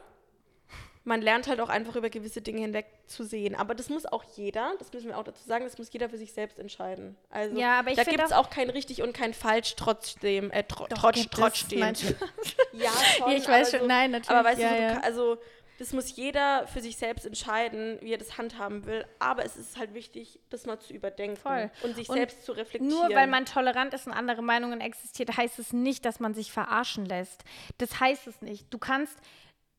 man 1.05 1.21
lernt 1.21 1.47
halt 1.47 1.59
auch 1.59 1.67
einfach 1.67 1.97
über 1.97 2.09
gewisse 2.09 2.41
Dinge 2.41 2.61
hinweg 2.61 2.85
zu 3.07 3.23
sehen. 3.25 3.55
Aber 3.55 3.75
das 3.75 3.89
muss 3.89 4.05
auch 4.05 4.23
jeder, 4.37 4.73
das 4.79 4.93
müssen 4.93 5.07
wir 5.09 5.17
auch 5.17 5.23
dazu 5.25 5.43
sagen, 5.45 5.65
das 5.65 5.77
muss 5.77 5.91
jeder 5.91 6.07
für 6.09 6.17
sich 6.17 6.31
selbst 6.31 6.59
entscheiden. 6.59 7.17
Also 7.29 7.59
Ja, 7.59 7.79
aber 7.79 7.89
ich 7.89 7.97
da 7.97 8.05
gibt 8.05 8.23
es 8.23 8.31
auch- 8.31 8.45
auch 8.45 8.49
kein 8.49 8.69
richtig 8.69 9.01
und 9.01 9.11
kein 9.13 9.33
falsch 9.33 9.75
trotzdem, 9.75 10.49
äh, 10.51 10.63
tro 10.63 10.87
Doch, 10.87 10.97
trotz, 10.99 11.27
trotzdem. 11.29 11.79
Ja, 12.71 12.89
schon. 12.89 13.31
Ja, 13.31 13.37
ich 13.37 13.47
weiß 13.47 13.71
schon, 13.71 13.87
nein, 13.87 14.11
natürlich, 14.11 14.29
Aber 14.29 14.47
weißt 14.47 14.61
ja, 14.61 14.69
du, 14.69 14.75
so, 14.75 14.81
ja. 14.81 14.99
also 15.01 15.37
das 15.83 15.91
muss 15.91 16.15
jeder 16.15 16.65
für 16.67 16.79
sich 16.79 16.95
selbst 16.95 17.25
entscheiden, 17.25 17.97
wie 17.99 18.13
er 18.13 18.17
das 18.17 18.37
handhaben 18.37 18.85
will. 18.85 19.05
Aber 19.19 19.43
es 19.43 19.57
ist 19.57 19.77
halt 19.77 19.93
wichtig, 19.93 20.39
das 20.49 20.65
mal 20.65 20.79
zu 20.79 20.93
überdenken 20.93 21.35
Voll. 21.35 21.69
und 21.81 21.93
sich 21.93 22.07
Und 22.07 22.15
selbst 22.15 22.45
zu 22.45 22.53
reflektieren. 22.53 22.87
Nur 22.87 23.13
weil 23.13 23.27
man 23.27 23.45
tolerant 23.45 23.93
ist 23.93 24.07
und 24.07 24.13
andere 24.13 24.41
Meinungen 24.41 24.79
existiert, 24.79 25.35
heißt 25.35 25.59
es 25.59 25.73
nicht, 25.73 26.05
dass 26.05 26.21
man 26.21 26.33
sich 26.33 26.53
verarschen 26.53 27.05
lässt. 27.05 27.43
Das 27.79 27.99
heißt 27.99 28.27
es 28.27 28.41
nicht. 28.41 28.73
Du 28.73 28.77
kannst 28.77 29.17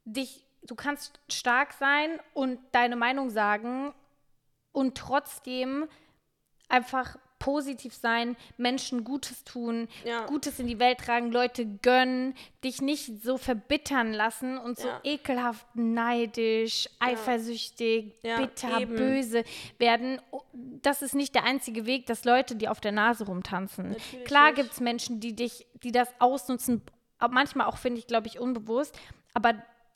dich, 0.04 0.44
du 0.62 0.74
kannst 0.74 1.20
stark 1.30 1.72
sein 1.72 2.20
und 2.34 2.60
deine 2.72 2.96
Meinung 2.96 3.30
sagen 3.30 3.94
und 4.72 4.98
trotzdem 4.98 5.88
einfach 6.68 7.16
positiv 7.44 7.92
sein, 7.94 8.36
Menschen 8.56 9.04
Gutes 9.04 9.44
tun, 9.44 9.86
Ja. 10.02 10.24
Gutes 10.24 10.58
in 10.58 10.66
die 10.66 10.78
Welt 10.78 10.98
tragen, 10.98 11.30
Leute 11.30 11.66
gönnen, 11.82 12.32
dich 12.64 12.80
nicht 12.80 13.22
so 13.22 13.36
verbittern 13.36 14.14
lassen 14.14 14.56
und 14.56 14.78
so 14.78 14.88
Ja. 14.88 15.00
ekelhaft 15.04 15.66
neidisch, 15.74 16.88
eifersüchtig, 17.00 18.14
Ja, 18.22 18.38
bitter, 18.38 18.80
eben. 18.80 18.96
böse 18.96 19.44
werden. 19.78 20.20
Oh, 20.30 20.40
Das 20.82 21.02
ist 21.02 21.14
nicht 21.14 21.34
der 21.34 21.44
einzige 21.44 21.84
Weg, 21.86 22.06
dass 22.06 22.24
Leute 22.24 22.56
dir 22.56 22.70
auf 22.70 22.80
der 22.80 22.92
Nase 22.92 23.26
rumtanzen. 23.26 23.90
Natürlich 23.90 24.24
Klar 24.26 24.52
gibt 24.52 24.72
es 24.72 24.80
Menschen, 24.80 25.20
die 25.20 25.34
dich, 25.34 25.66
die 25.82 25.92
das 25.92 26.08
ausnutzen, 26.20 26.82
manchmal 27.30 27.66
auch, 27.66 27.76
finde 27.78 27.98
ich, 27.98 28.06
glaube 28.06 28.26
ich, 28.26 28.38
unbewusst, 28.38 28.98
aber 29.34 29.54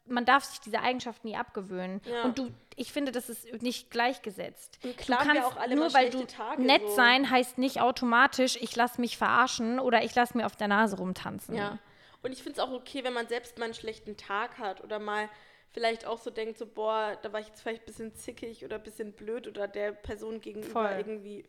man 0.09 0.25
darf 0.25 0.45
sich 0.45 0.61
diese 0.61 0.81
Eigenschaften 0.81 1.29
nie 1.29 1.37
abgewöhnen. 1.37 2.01
Ja. 2.05 2.23
Und 2.25 2.39
du, 2.39 2.51
ich 2.77 2.93
finde, 2.93 3.13
das 3.13 3.29
ist 3.29 3.63
nicht 3.63 3.91
gleichgesetzt. 3.91 4.79
Und 4.83 4.97
klar 4.97 5.21
du 5.21 5.27
kannst 5.27 5.43
auch 5.45 5.57
alle 5.57 5.77
nur 5.77 5.93
weil 5.95 6.11
du 6.11 6.25
Tage, 6.27 6.63
nett 6.63 6.83
so. 6.87 6.95
sein 6.95 7.31
heißt 7.31 7.59
nicht 7.59 7.81
automatisch, 7.81 8.57
ich 8.61 8.75
lasse 8.77 9.01
mich 9.01 9.17
verarschen 9.17 9.79
oder 9.81 10.05
ich 10.05 10.15
lasse 10.15 10.37
mir 10.37 10.47
auf 10.47 10.57
der 10.57 10.69
Nase 10.69 10.97
rumtanzen. 10.97 11.55
Ja. 11.55 11.79
Und 12.23 12.33
ich 12.33 12.43
finde 12.43 12.61
es 12.61 12.67
auch 12.67 12.73
okay, 12.73 13.05
wenn 13.05 13.13
man 13.13 13.29
selbst 13.29 13.59
mal 13.59 13.67
einen 13.67 13.75
schlechten 13.75 14.17
Tag 14.17 14.59
hat 14.59 14.83
oder 14.83 14.99
mal 14.99 15.29
vielleicht 15.71 16.07
auch 16.07 16.19
so 16.19 16.31
denkt, 16.31 16.59
so, 16.59 16.67
boah, 16.67 17.17
da 17.23 17.33
war 17.33 17.41
ich 17.41 17.49
jetzt 17.49 17.61
vielleicht 17.61 17.83
ein 17.83 17.87
bisschen 17.87 18.15
zickig 18.15 18.65
oder 18.65 18.77
ein 18.77 18.83
bisschen 18.83 19.13
blöd 19.13 19.47
oder 19.47 19.69
der 19.69 19.93
Person 19.93 20.41
gegenüber 20.41 20.89
Voll. 20.89 20.95
irgendwie 20.97 21.45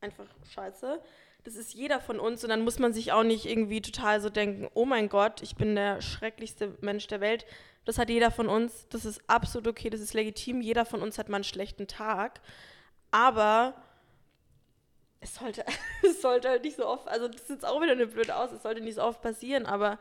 einfach 0.00 0.26
scheiße. 0.52 1.00
Das 1.44 1.56
ist 1.56 1.74
jeder 1.74 2.00
von 2.00 2.18
uns 2.18 2.42
und 2.42 2.50
dann 2.50 2.62
muss 2.62 2.78
man 2.78 2.92
sich 2.92 3.12
auch 3.12 3.22
nicht 3.22 3.44
irgendwie 3.44 3.82
total 3.82 4.20
so 4.20 4.30
denken, 4.30 4.68
oh 4.74 4.86
mein 4.86 5.08
Gott, 5.08 5.42
ich 5.42 5.56
bin 5.56 5.74
der 5.74 6.00
schrecklichste 6.00 6.76
Mensch 6.80 7.06
der 7.06 7.20
Welt. 7.20 7.44
Das 7.84 7.98
hat 7.98 8.08
jeder 8.08 8.30
von 8.30 8.48
uns, 8.48 8.88
das 8.88 9.04
ist 9.04 9.20
absolut 9.26 9.68
okay, 9.68 9.90
das 9.90 10.00
ist 10.00 10.14
legitim. 10.14 10.62
Jeder 10.62 10.86
von 10.86 11.02
uns 11.02 11.18
hat 11.18 11.28
mal 11.28 11.36
einen 11.36 11.44
schlechten 11.44 11.86
Tag. 11.86 12.40
Aber 13.10 13.74
es 15.20 15.34
sollte, 15.34 15.64
es 16.02 16.22
sollte 16.22 16.48
halt 16.48 16.64
nicht 16.64 16.76
so 16.76 16.86
oft, 16.86 17.08
also 17.08 17.28
das 17.28 17.48
jetzt 17.48 17.66
auch 17.66 17.80
wieder 17.82 17.92
eine 17.92 18.06
blöde 18.06 18.36
aus, 18.36 18.52
es 18.52 18.62
sollte 18.62 18.80
nicht 18.80 18.96
so 18.96 19.02
oft 19.02 19.20
passieren, 19.20 19.66
aber 19.66 19.98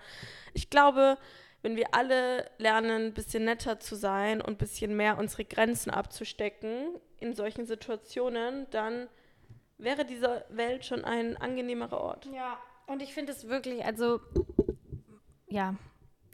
ich 0.54 0.70
glaube, 0.70 1.18
wenn 1.62 1.76
wir 1.78 1.94
alle 1.94 2.50
lernen, 2.58 3.08
ein 3.08 3.14
bisschen 3.14 3.46
netter 3.46 3.80
zu 3.80 3.96
sein 3.96 4.42
und 4.42 4.50
ein 4.50 4.58
bisschen 4.58 4.96
mehr 4.96 5.18
unsere 5.18 5.46
Grenzen 5.46 5.92
abzustecken 5.92 6.90
in 7.20 7.34
solchen 7.34 7.66
Situationen, 7.66 8.68
dann 8.70 9.08
wäre 9.84 10.06
diese 10.06 10.46
Welt 10.50 10.86
schon 10.86 11.04
ein 11.06 11.38
angenehmerer 11.38 12.00
Ort. 12.00 12.28
Ja, 12.34 12.58
und 12.88 13.02
ich 13.02 13.14
finde 13.14 13.32
es 13.32 13.48
wirklich, 13.48 13.84
also, 13.86 14.20
ja, 15.48 15.76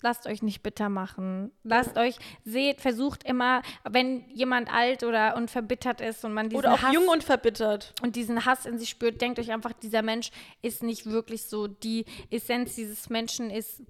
lasst 0.02 0.28
euch 0.28 0.42
nicht 0.42 0.64
bitter 0.64 0.90
machen. 0.90 1.52
Lasst 1.64 1.98
euch, 1.98 2.18
seht, 2.44 2.82
versucht 2.82 3.24
immer, 3.24 3.62
wenn 3.84 4.28
jemand 4.30 4.72
alt 4.74 5.04
oder 5.04 5.36
und 5.36 5.52
verbittert 5.52 6.02
ist 6.02 6.24
und 6.26 6.34
man 6.34 6.50
diesen 6.50 6.60
Oder 6.60 6.74
auch 6.74 6.82
Hass 6.82 6.94
jung 6.94 7.08
und 7.08 7.24
verbittert. 7.24 7.94
und 8.02 8.16
diesen 8.16 8.46
Hass 8.46 8.66
in 8.66 8.80
sich 8.80 8.90
spürt, 8.90 9.22
denkt 9.22 9.40
euch 9.40 9.52
einfach, 9.52 9.74
dieser 9.74 10.02
Mensch 10.02 10.32
ist 10.62 10.84
nicht 10.84 11.06
wirklich 11.06 11.44
so. 11.44 11.68
Die 11.68 12.06
Essenz 12.30 12.76
dieses 12.76 13.10
Menschen 13.10 13.50
ist 13.50 13.84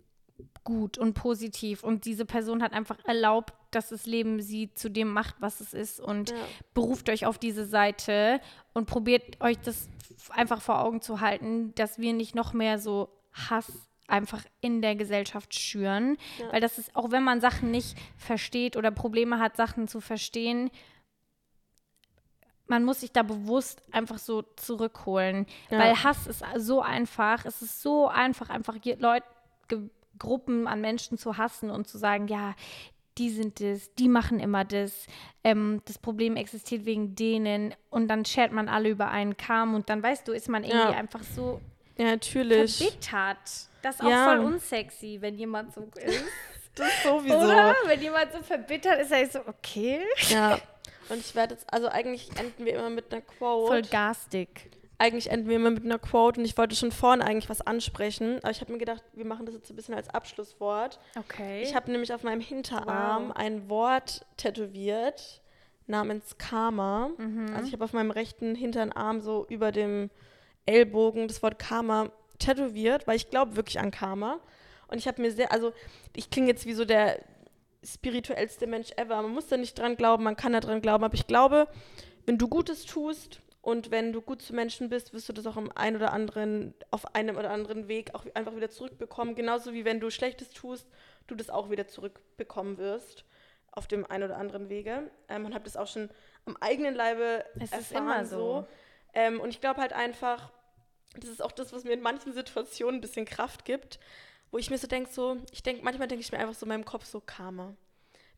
gut 0.64 0.98
und 0.98 1.14
positiv 1.14 1.84
und 1.84 2.06
diese 2.06 2.26
Person 2.26 2.62
hat 2.62 2.74
einfach 2.74 2.98
erlaubt, 3.06 3.54
dass 3.72 3.90
das 3.90 4.06
Leben 4.06 4.42
sie 4.42 4.74
zu 4.74 4.90
dem 4.90 5.12
macht, 5.14 5.36
was 5.40 5.60
es 5.62 5.74
ist 5.74 6.00
und 6.00 6.32
Ja. 6.32 6.36
beruft 6.74 7.10
euch 7.10 7.26
auf 7.26 7.38
diese 7.38 7.66
Seite 7.66 8.40
und 8.74 8.86
probiert 8.86 9.42
euch 9.42 9.58
das 9.60 9.88
einfach 10.32 10.62
vor 10.62 10.80
Augen 10.82 11.02
zu 11.02 11.22
halten, 11.22 11.74
dass 11.76 12.00
wir 12.00 12.14
nicht 12.14 12.36
noch 12.36 12.54
mehr 12.54 12.78
so 12.80 13.10
Hass 13.32 13.72
einfach 14.08 14.44
in 14.60 14.82
der 14.82 14.96
Gesellschaft 14.96 15.54
schüren, 15.54 16.18
Ja. 16.40 16.52
weil 16.52 16.62
das 16.62 16.78
ist, 16.80 16.96
auch 16.96 17.12
wenn 17.12 17.24
man 17.24 17.42
Sachen 17.42 17.70
nicht 17.72 17.96
versteht 18.18 18.76
oder 18.76 18.90
Probleme 18.92 19.40
hat, 19.40 19.56
Sachen 19.56 19.88
zu 19.88 20.02
verstehen, 20.02 20.72
man 22.68 22.84
muss 22.84 23.00
sich 23.02 23.12
da 23.12 23.24
bewusst 23.24 23.82
einfach 23.92 24.20
so 24.20 24.44
zurückholen, 24.56 25.48
Ja. 25.70 25.80
weil 25.80 26.04
Hass 26.04 26.28
ist 26.28 26.44
so 26.58 26.82
einfach, 26.82 27.46
es 27.46 27.62
ist 27.62 27.82
so 27.82 28.08
einfach, 28.08 28.50
einfach 28.50 28.76
Leute, 28.98 29.26
Gruppen 30.20 30.68
an 30.68 30.82
Menschen 30.82 31.18
zu 31.18 31.38
hassen 31.38 31.70
und 31.70 31.88
zu 31.88 31.98
sagen, 31.98 32.28
ja, 32.28 32.54
die 33.18 33.30
sind 33.30 33.60
es, 33.60 33.94
die 33.96 34.08
machen 34.08 34.40
immer 34.40 34.64
das, 34.64 35.08
ähm, 35.44 35.82
das 35.86 35.98
Problem 35.98 36.36
existiert 36.38 36.86
wegen 36.86 37.16
denen 37.16 37.74
und 37.90 38.08
dann 38.08 38.24
schert 38.24 38.52
man 38.54 38.70
alle 38.70 38.90
über 38.90 39.10
einen 39.10 39.36
Kamm 39.36 39.76
und 39.76 39.90
dann 39.90 40.02
weißt 40.04 40.28
du, 40.28 40.32
ist 40.32 40.48
man 40.48 40.64
irgendwie 40.64 40.92
Ja. 40.92 40.98
einfach 40.98 41.24
so 41.24 41.60
Ja, 41.98 42.06
natürlich. 42.06 42.78
verbittert. 42.78 43.38
Das 43.82 43.96
ist 43.96 44.02
auch 44.02 44.10
Ja. 44.10 44.26
voll 44.26 44.40
unsexy, 44.40 45.18
wenn 45.22 45.38
jemand 45.38 45.74
so 45.74 45.82
ist. 45.96 46.24
Das 46.76 47.04
sowieso. 47.04 47.36
Oder? 47.40 47.76
Wenn 47.88 48.02
jemand 48.02 48.32
so 48.32 48.42
verbittert 48.42 49.02
ist, 49.02 49.12
er 49.12 49.26
so, 49.30 49.40
okay. 49.48 50.00
Ja. 50.30 50.58
Und 51.10 51.18
ich 51.18 51.34
werde 51.36 51.56
jetzt, 51.56 51.66
also 51.74 51.88
eigentlich 51.90 52.30
enden 52.38 52.64
wir 52.66 52.76
immer 52.78 52.90
mit 52.92 53.12
einer 53.12 53.22
Quote. 53.24 53.68
Voll 53.68 53.82
garstig. 53.82 54.70
Eigentlich 55.00 55.32
enden 55.32 55.48
wir 55.48 55.56
immer 55.56 55.72
mit 55.72 55.86
einer 55.86 55.98
Quote 55.98 56.40
und 56.40 56.46
ich 56.46 56.58
wollte 56.58 56.76
schon 56.76 56.92
vorne 56.92 57.26
eigentlich 57.26 57.50
was 57.50 57.62
ansprechen, 57.62 58.40
aber 58.40 58.52
ich 58.52 58.60
habe 58.60 58.72
mir 58.72 58.78
gedacht, 58.78 59.02
wir 59.14 59.26
machen 59.26 59.46
das 59.46 59.56
jetzt 59.56 59.70
ein 59.70 59.76
bisschen 59.78 59.96
als 59.96 60.10
Abschlusswort. 60.10 61.00
Okay. 61.18 61.64
Ich 61.64 61.74
habe 61.74 61.90
nämlich 61.90 62.14
auf 62.14 62.24
meinem 62.24 62.42
Hinterarm 62.42 63.32
ein 63.32 63.70
Wort 63.70 64.26
tätowiert 64.36 65.42
namens 65.88 66.38
Karma. 66.38 67.12
Also 67.56 67.68
ich 67.68 67.74
habe 67.74 67.86
auf 67.86 67.94
meinem 67.94 68.12
rechten 68.12 68.56
hinteren 68.56 68.92
Arm 68.92 69.22
so 69.22 69.46
über 69.50 69.72
dem 69.72 70.10
Ellbogen 70.66 71.30
das 71.30 71.42
Wort 71.42 71.58
Karma 71.58 72.12
tätowiert, 72.38 73.08
weil 73.08 73.16
ich 73.16 73.30
glaube 73.30 73.56
wirklich 73.56 73.80
an 73.80 73.92
Karma. 73.92 74.40
Und 74.90 74.98
ich 74.98 75.08
habe 75.08 75.22
mir 75.22 75.32
sehr, 75.32 75.52
also 75.54 75.72
ich 76.16 76.30
klinge 76.30 76.50
jetzt 76.50 76.66
wie 76.66 76.74
so 76.74 76.84
der 76.84 77.20
spirituellste 77.84 78.68
Mensch 78.68 78.92
ever. 78.98 79.22
Man 79.22 79.32
muss 79.32 79.48
da 79.48 79.56
nicht 79.56 79.80
dran 79.80 79.96
glauben, 79.96 80.26
man 80.26 80.36
kann 80.36 80.52
da 80.52 80.60
dran 80.60 80.82
glauben, 80.82 81.06
aber 81.06 81.16
ich 81.16 81.26
glaube, 81.26 81.70
wenn 82.26 82.38
du 82.38 82.50
Gutes 82.50 82.86
tust 82.86 83.42
und 83.70 83.92
wenn 83.92 84.14
du 84.14 84.22
gut 84.22 84.42
zu 84.42 84.54
Menschen 84.54 84.90
bist, 84.90 85.14
wirst 85.14 85.30
du 85.30 85.34
das 85.34 85.46
auch 85.46 85.58
im 85.58 85.72
einen 85.76 85.96
oder 85.98 86.12
anderen, 86.12 86.74
auf 86.92 87.16
einem 87.16 87.38
oder 87.38 87.52
anderen 87.52 87.88
Weg 87.88 88.16
auch 88.16 88.26
einfach 88.34 88.56
wieder 88.56 88.70
zurückbekommen. 88.70 89.36
Genauso 89.36 89.74
wie 89.74 89.86
wenn 89.86 90.00
du 90.00 90.10
Schlechtes 90.10 90.50
tust, 90.50 90.88
du 91.28 91.36
das 91.36 91.50
auch 91.50 91.70
wieder 91.70 91.88
zurückbekommen 91.88 92.78
wirst 92.78 93.26
auf 93.72 93.88
dem 93.88 94.06
einen 94.06 94.24
oder 94.24 94.38
anderen 94.38 94.70
Wege. 94.70 95.12
Ähm, 95.28 95.46
und 95.46 95.54
habe 95.54 95.64
das 95.64 95.78
auch 95.78 95.88
schon 95.88 96.10
am 96.46 96.58
eigenen 96.58 96.96
Leibe 96.96 97.46
Es 97.60 97.66
ist 97.66 97.92
erfahren. 97.92 98.04
immer 98.04 98.26
so. 98.26 98.68
Ähm, 99.14 99.40
und 99.40 99.50
ich 99.50 99.62
glaube 99.62 99.80
halt 99.82 99.94
einfach, 99.94 100.52
das 101.20 101.30
ist 101.30 101.42
auch 101.42 101.52
das, 101.52 101.72
was 101.72 101.84
mir 101.84 101.94
in 101.94 102.02
manchen 102.02 102.34
Situationen 102.34 102.96
ein 102.96 103.02
bisschen 103.02 103.26
Kraft 103.26 103.66
gibt, 103.66 104.00
wo 104.52 104.58
ich 104.58 104.72
mir 104.72 104.78
so 104.78 104.88
denke, 104.88 105.12
so, 105.12 105.38
ich 105.52 105.62
denke, 105.62 105.84
manchmal 105.84 106.08
denke 106.08 106.24
ich 106.24 106.32
mir 106.32 106.40
einfach 106.40 106.56
so 106.56 106.66
in 106.66 106.70
meinem 106.70 106.86
Kopf 106.86 107.06
so 107.06 107.22
Karma. 107.22 107.76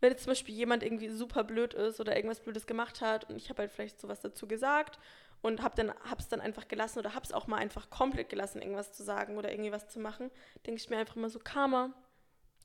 Wenn 0.01 0.11
jetzt 0.11 0.23
zum 0.23 0.31
Beispiel 0.31 0.53
jemand 0.55 0.83
irgendwie 0.83 1.09
super 1.09 1.43
blöd 1.43 1.73
ist 1.73 1.99
oder 1.99 2.15
irgendwas 2.15 2.41
Blödes 2.41 2.67
gemacht 2.67 3.01
hat 3.01 3.29
und 3.29 3.37
ich 3.37 3.49
habe 3.49 3.61
halt 3.61 3.71
vielleicht 3.71 4.01
sowas 4.01 4.19
dazu 4.19 4.47
gesagt 4.47 4.99
und 5.41 5.61
habe 5.61 5.75
dann 5.75 5.93
hab's 6.09 6.27
dann 6.27 6.41
einfach 6.41 6.67
gelassen 6.67 6.99
oder 6.99 7.13
habe 7.15 7.25
es 7.25 7.31
auch 7.31 7.47
mal 7.47 7.57
einfach 7.57 7.89
komplett 7.89 8.29
gelassen, 8.29 8.61
irgendwas 8.61 8.91
zu 8.91 9.03
sagen 9.03 9.37
oder 9.37 9.51
irgendwie 9.51 9.71
was 9.71 9.87
zu 9.87 9.99
machen, 9.99 10.29
denke 10.65 10.81
ich 10.81 10.89
mir 10.89 10.97
einfach 10.97 11.15
immer 11.15 11.29
so 11.29 11.39
Karma, 11.39 11.91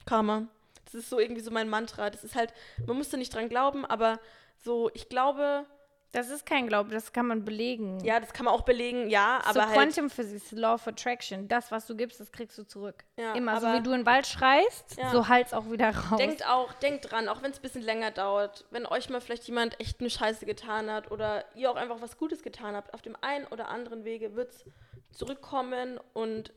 Karma. 0.06 0.48
Das 0.84 0.94
ist 0.94 1.10
so 1.10 1.18
irgendwie 1.18 1.42
so 1.42 1.50
mein 1.50 1.68
Mantra. 1.68 2.10
Das 2.10 2.22
ist 2.22 2.36
halt, 2.36 2.52
man 2.86 2.96
muss 2.96 3.08
da 3.08 3.16
nicht 3.16 3.34
dran 3.34 3.48
glauben, 3.48 3.84
aber 3.84 4.20
so, 4.64 4.90
ich 4.94 5.08
glaube, 5.08 5.66
Das 6.12 6.30
ist 6.30 6.46
kein 6.46 6.66
Glaube, 6.66 6.90
das 6.90 7.12
kann 7.12 7.26
man 7.26 7.44
belegen. 7.44 8.02
ja, 8.02 8.18
das 8.20 8.32
kann 8.32 8.46
man 8.46 8.54
auch 8.54 8.62
belegen, 8.62 9.10
ja, 9.10 9.38
aber 9.44 9.52
so 9.54 9.60
halt. 9.62 9.72
Quantum 9.74 10.08
Physics, 10.08 10.50
Law 10.52 10.74
of 10.74 10.86
Attraction. 10.88 11.46
Das, 11.48 11.70
was 11.70 11.86
du 11.86 11.94
gibst, 11.94 12.20
das 12.20 12.32
kriegst 12.32 12.56
du 12.56 12.62
zurück. 12.62 13.04
Ja, 13.18 13.34
Immer. 13.34 13.60
So 13.60 13.66
wie 13.66 13.82
du 13.82 13.90
in 13.92 13.98
den 14.00 14.06
Wald 14.06 14.26
schreist, 14.26 14.96
Ja. 14.96 15.10
so 15.10 15.28
halt's 15.28 15.52
auch 15.52 15.70
wieder 15.70 15.90
raus. 15.94 16.16
Denkt 16.18 16.46
auch, 16.48 16.72
denkt 16.74 17.10
dran, 17.10 17.28
auch 17.28 17.42
wenn 17.42 17.50
es 17.50 17.58
ein 17.58 17.62
bisschen 17.62 17.82
länger 17.82 18.10
dauert, 18.12 18.64
wenn 18.70 18.86
euch 18.86 19.10
mal 19.10 19.20
vielleicht 19.20 19.44
jemand 19.44 19.78
echt 19.78 20.00
eine 20.00 20.08
Scheiße 20.08 20.46
getan 20.46 20.90
hat 20.90 21.10
oder 21.10 21.44
ihr 21.54 21.70
auch 21.70 21.76
einfach 21.76 22.00
was 22.00 22.16
Gutes 22.16 22.42
getan 22.42 22.74
habt, 22.74 22.94
auf 22.94 23.02
dem 23.02 23.16
einen 23.20 23.46
oder 23.48 23.68
anderen 23.68 24.04
Wege 24.04 24.34
wird 24.36 24.52
es 24.52 24.64
zurückkommen 25.10 25.98
und 26.14 26.52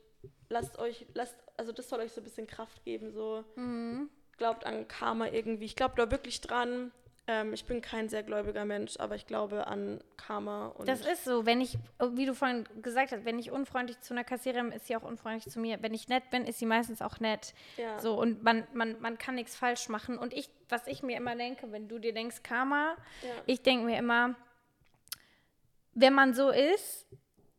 lasst 0.49 0.79
euch, 0.79 1.05
lasst, 1.13 1.35
also 1.57 1.71
das 1.71 1.89
soll 1.89 1.99
euch 1.99 2.11
so 2.13 2.21
ein 2.21 2.23
bisschen 2.23 2.47
Kraft 2.47 2.83
geben, 2.85 3.11
so 3.11 3.43
Mhm. 3.55 4.09
glaubt 4.37 4.65
an 4.65 4.87
Karma 4.87 5.27
irgendwie. 5.27 5.65
Ich 5.65 5.75
glaube 5.75 5.95
da 5.97 6.11
wirklich 6.11 6.39
dran. 6.41 6.91
Ähm, 7.31 7.53
ich 7.53 7.63
bin 7.65 7.79
kein 7.81 8.09
sehr 8.09 8.23
gläubiger 8.23 8.65
Mensch, 8.65 8.97
aber 8.99 9.13
ich 9.13 9.27
glaube 9.27 9.67
an 9.67 10.01
Karma 10.17 10.69
und 10.69 10.87
Das 10.87 11.01
ist 11.05 11.25
so, 11.25 11.45
wenn 11.45 11.61
ich, 11.61 11.77
wie 12.13 12.25
du 12.25 12.33
vorhin 12.33 12.67
gesagt 12.81 13.11
hast, 13.11 13.23
wenn 13.23 13.37
ich 13.37 13.51
unfreundlich 13.51 13.99
zu 14.01 14.15
einer 14.15 14.23
Kassiererin 14.23 14.69
bin, 14.69 14.75
ist 14.77 14.87
sie 14.87 14.95
auch 14.95 15.03
unfreundlich 15.03 15.47
zu 15.53 15.59
mir. 15.59 15.77
Wenn 15.83 15.93
ich 15.93 16.07
nett 16.07 16.31
bin, 16.31 16.45
ist 16.45 16.57
sie 16.57 16.65
meistens 16.65 17.03
auch 17.03 17.19
nett. 17.19 17.53
Ja. 17.77 17.99
So, 17.99 18.19
und 18.19 18.41
man, 18.41 18.65
man, 18.73 18.99
man 18.99 19.19
kann 19.19 19.35
nichts 19.35 19.55
falsch 19.55 19.89
machen. 19.89 20.17
Und 20.17 20.33
ich, 20.33 20.49
was 20.69 20.87
ich 20.87 21.03
mir 21.03 21.17
immer 21.17 21.35
denke, 21.35 21.71
wenn 21.71 21.87
du 21.87 21.99
dir 21.99 22.13
denkst, 22.15 22.41
Karma, 22.41 22.95
Ja. 23.21 23.29
ich 23.45 23.61
denke 23.61 23.85
mir 23.85 23.99
immer, 23.99 24.33
wenn 25.93 26.13
man 26.13 26.33
so 26.33 26.49
ist, 26.49 27.05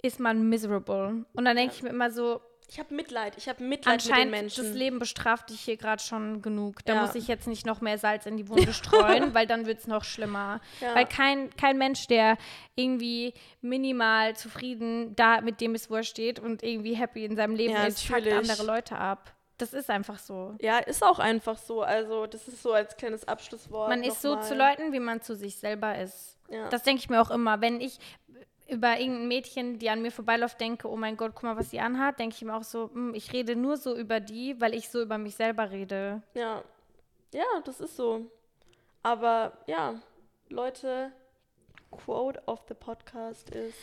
ist 0.03 0.19
man 0.19 0.49
miserable. 0.49 1.25
Und 1.33 1.45
dann 1.45 1.57
denke 1.57 1.73
Ja. 1.75 1.77
ich 1.77 1.83
mir 1.85 1.91
immer 1.91 2.11
so, 2.11 2.41
Ich 2.73 2.79
habe 2.79 2.95
Mitleid. 2.95 3.37
Ich 3.37 3.49
habe 3.49 3.65
Mitleid 3.65 3.97
mit 3.97 4.05
den 4.07 4.13
Anscheinend, 4.13 4.31
Menschen. 4.31 4.65
das 4.65 4.75
Leben 4.75 5.01
bestraft 5.01 5.51
dich 5.51 5.61
hier 5.61 5.77
gerade 5.77 6.01
schon 6.01 6.41
genug. 6.41 6.85
Da 6.85 6.95
Ja. 6.95 7.03
muss 7.03 7.17
ich 7.17 7.27
jetzt 7.27 7.49
nicht 7.49 7.67
noch 7.67 7.81
mehr 7.81 7.99
Salz 7.99 8.27
in 8.27 8.37
die 8.37 8.49
Wunde 8.49 8.73
streuen, 8.73 9.35
weil 9.35 9.49
dann 9.49 9.67
wird 9.67 9.81
es 9.81 9.89
noch 9.89 10.05
schlimmer. 10.05 10.61
Ja. 10.81 10.95
Weil 10.95 11.07
kein, 11.07 11.51
kein 11.57 11.79
Mensch, 11.79 12.07
der 12.07 12.39
irgendwie 12.77 13.35
minimal 13.61 14.37
zufrieden 14.37 15.17
da 15.17 15.41
mit 15.41 15.61
dem 15.61 15.75
es 15.75 15.91
wo 15.91 15.97
er 15.97 16.05
steht 16.05 16.39
und 16.39 16.63
irgendwie 16.63 16.95
happy 16.95 17.25
in 17.25 17.35
seinem 17.35 17.57
Leben 17.57 17.75
Ja, 17.75 17.85
ist, 17.87 18.09
natürlich. 18.09 18.33
andere 18.35 18.63
Leute 18.65 18.97
ab. 18.97 19.35
Das 19.59 19.75
ist 19.75 19.91
einfach 19.91 20.19
so. 20.19 20.55
ja, 20.61 20.79
ist 20.79 21.03
auch 21.03 21.19
einfach 21.19 21.59
so. 21.59 21.83
Also, 21.83 22.27
das 22.27 22.47
ist 22.49 22.63
so 22.63 22.73
als 22.73 22.97
kleines 22.97 23.27
Abschlusswort. 23.29 23.89
Man 23.91 24.03
ist 24.05 24.23
so 24.23 24.31
nochmal. 24.31 24.47
zu 24.49 24.55
Leuten, 24.55 24.93
wie 24.93 25.01
man 25.01 25.21
zu 25.21 25.35
sich 25.37 25.57
selber 25.59 25.99
ist. 25.99 26.39
Ja. 26.49 26.69
Das 26.71 26.83
denke 26.85 27.01
ich 27.01 27.11
mir 27.11 27.21
auch 27.21 27.31
immer. 27.31 27.61
Wenn 27.61 27.81
ich 27.81 27.99
über 28.71 28.99
irgendein 28.99 29.29
Mädchen, 29.29 29.79
die 29.79 29.91
an 29.91 30.03
mir 30.03 30.11
vorbeiläuft, 30.13 30.61
denke, 30.61 30.89
oh 30.89 30.97
mein 30.97 31.17
Gott, 31.17 31.33
guck 31.35 31.43
mal, 31.45 31.57
was 31.57 31.71
sie 31.71 31.81
anhat, 31.81 32.19
denke 32.19 32.37
ich 32.37 32.43
mir 32.43 32.55
auch 32.55 32.63
so, 32.65 32.91
hm, 32.93 33.15
ich 33.15 33.33
rede 33.33 33.57
nur 33.57 33.77
so 33.77 33.97
über 33.97 34.21
die, 34.21 34.61
weil 34.61 34.75
ich 34.75 34.89
so 34.89 35.01
über 35.03 35.19
mich 35.19 35.35
selber 35.37 35.71
rede. 35.71 36.23
Ja. 36.35 36.63
Ja, 37.33 37.45
das 37.65 37.81
ist 37.81 37.97
so. 37.97 38.27
Aber 39.03 39.53
ja, 39.67 39.95
Leute, 40.49 41.13
Quote 41.91 42.41
of 42.47 42.61
the 42.69 42.75
Podcast 42.75 43.51
ist 43.51 43.77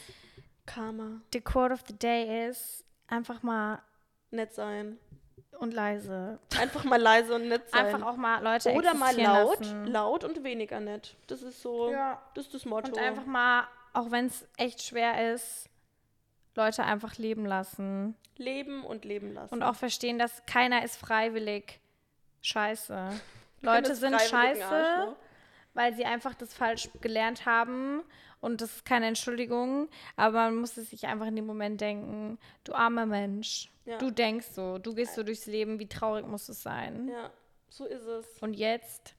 Karma. 0.65 1.21
The 1.33 1.41
quote 1.41 1.73
of 1.73 1.81
the 1.87 1.97
day 1.97 2.47
is 2.49 2.83
einfach 3.07 3.41
mal 3.43 3.81
Nett 4.31 4.53
sein. 4.53 4.97
und 5.59 5.73
leise. 5.73 6.39
Einfach 6.59 6.83
mal 6.83 7.01
leise 7.01 7.33
und 7.35 7.47
nett 7.47 7.69
sein. 7.69 7.85
Einfach 7.85 8.05
auch 8.05 8.17
mal 8.17 8.43
Leute 8.43 8.73
Oder 8.73 8.93
mal 8.93 9.15
laut, 9.19 9.59
lassen. 9.59 9.85
laut 9.87 10.23
und 10.23 10.43
weniger 10.43 10.79
nett. 10.79 11.15
Das 11.27 11.41
ist 11.41 11.61
so, 11.61 11.89
Ja. 11.91 12.21
das 12.33 12.45
ist 12.45 12.53
das 12.53 12.65
Motto. 12.65 12.89
Und 12.91 12.97
einfach 12.99 13.25
mal, 13.25 13.67
auch 13.97 14.11
wenn 14.11 14.27
es 14.27 14.47
echt 14.57 14.83
schwer 14.83 15.33
ist, 15.33 15.69
Leute 16.55 16.83
einfach 16.83 17.17
leben 17.17 17.45
lassen. 17.45 18.15
leben 18.37 18.83
und 18.83 19.05
leben 19.05 19.33
lassen. 19.33 19.53
Und 19.53 19.63
auch 19.63 19.75
verstehen, 19.75 20.19
dass 20.19 20.45
keiner 20.45 20.83
ist 20.83 20.97
freiwillig 20.97 21.79
scheiße. 22.41 23.09
Leute 23.61 23.95
sind 23.95 24.19
scheiße, 24.21 24.63
Arschloch. 24.63 25.15
weil 25.73 25.95
sie 25.95 26.05
einfach 26.05 26.35
das 26.35 26.53
falsch 26.53 26.89
gelernt 27.01 27.47
haben. 27.47 28.03
Und 28.39 28.61
das 28.61 28.75
ist 28.75 28.85
keine 28.85 29.07
Entschuldigung, 29.07 29.89
aber 30.15 30.43
man 30.43 30.57
muss 30.57 30.77
es 30.77 30.91
sich 30.91 31.07
einfach 31.07 31.25
in 31.25 31.35
dem 31.35 31.47
Moment 31.47 31.81
denken, 31.81 32.37
du 32.63 32.73
armer 32.73 33.07
Mensch. 33.07 33.71
Ja. 33.85 33.97
Du 33.97 34.11
denkst 34.11 34.49
so, 34.51 34.77
du 34.77 34.93
gehst 34.93 35.15
so 35.15 35.23
durchs 35.23 35.47
Leben, 35.47 35.79
wie 35.79 35.87
traurig 35.87 36.27
muss 36.27 36.47
es 36.47 36.61
sein? 36.61 37.07
Ja, 37.07 37.31
so 37.69 37.85
ist 37.85 38.03
es. 38.05 38.27
Und 38.41 38.53
jetzt 38.53 39.15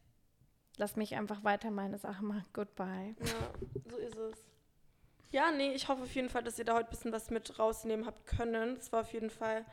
lass 0.76 0.94
mich 0.94 1.16
einfach 1.16 1.42
weiter 1.42 1.72
meine 1.72 1.98
Sachen 1.98 2.28
machen. 2.28 2.46
Goodbye. 2.52 3.16
Ja, 3.18 3.90
so 3.90 3.96
ist 3.96 4.16
es. 4.16 4.38
Ja, 5.30 5.50
nee, 5.50 5.72
ich 5.72 5.88
hoffe 5.88 6.02
auf 6.04 6.14
jeden 6.14 6.30
Fall, 6.30 6.42
dass 6.42 6.58
ihr 6.58 6.64
da 6.64 6.74
heute 6.74 6.88
ein 6.88 6.90
bisschen 6.90 7.12
was 7.12 7.30
mit 7.30 7.58
rausnehmen 7.58 8.06
habt 8.06 8.26
können. 8.26 8.76
Es 8.76 8.92
war 8.92 9.02
auf 9.02 9.12
jeden 9.12 9.30
Fall 9.30 9.64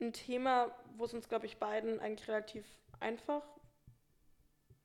ein 0.00 0.12
Thema, 0.12 0.70
wo 0.96 1.04
es 1.04 1.14
uns, 1.14 1.28
glaube 1.28 1.46
ich, 1.46 1.58
beiden 1.58 2.00
eigentlich 2.00 2.28
relativ 2.28 2.66
einfach. 3.00 3.42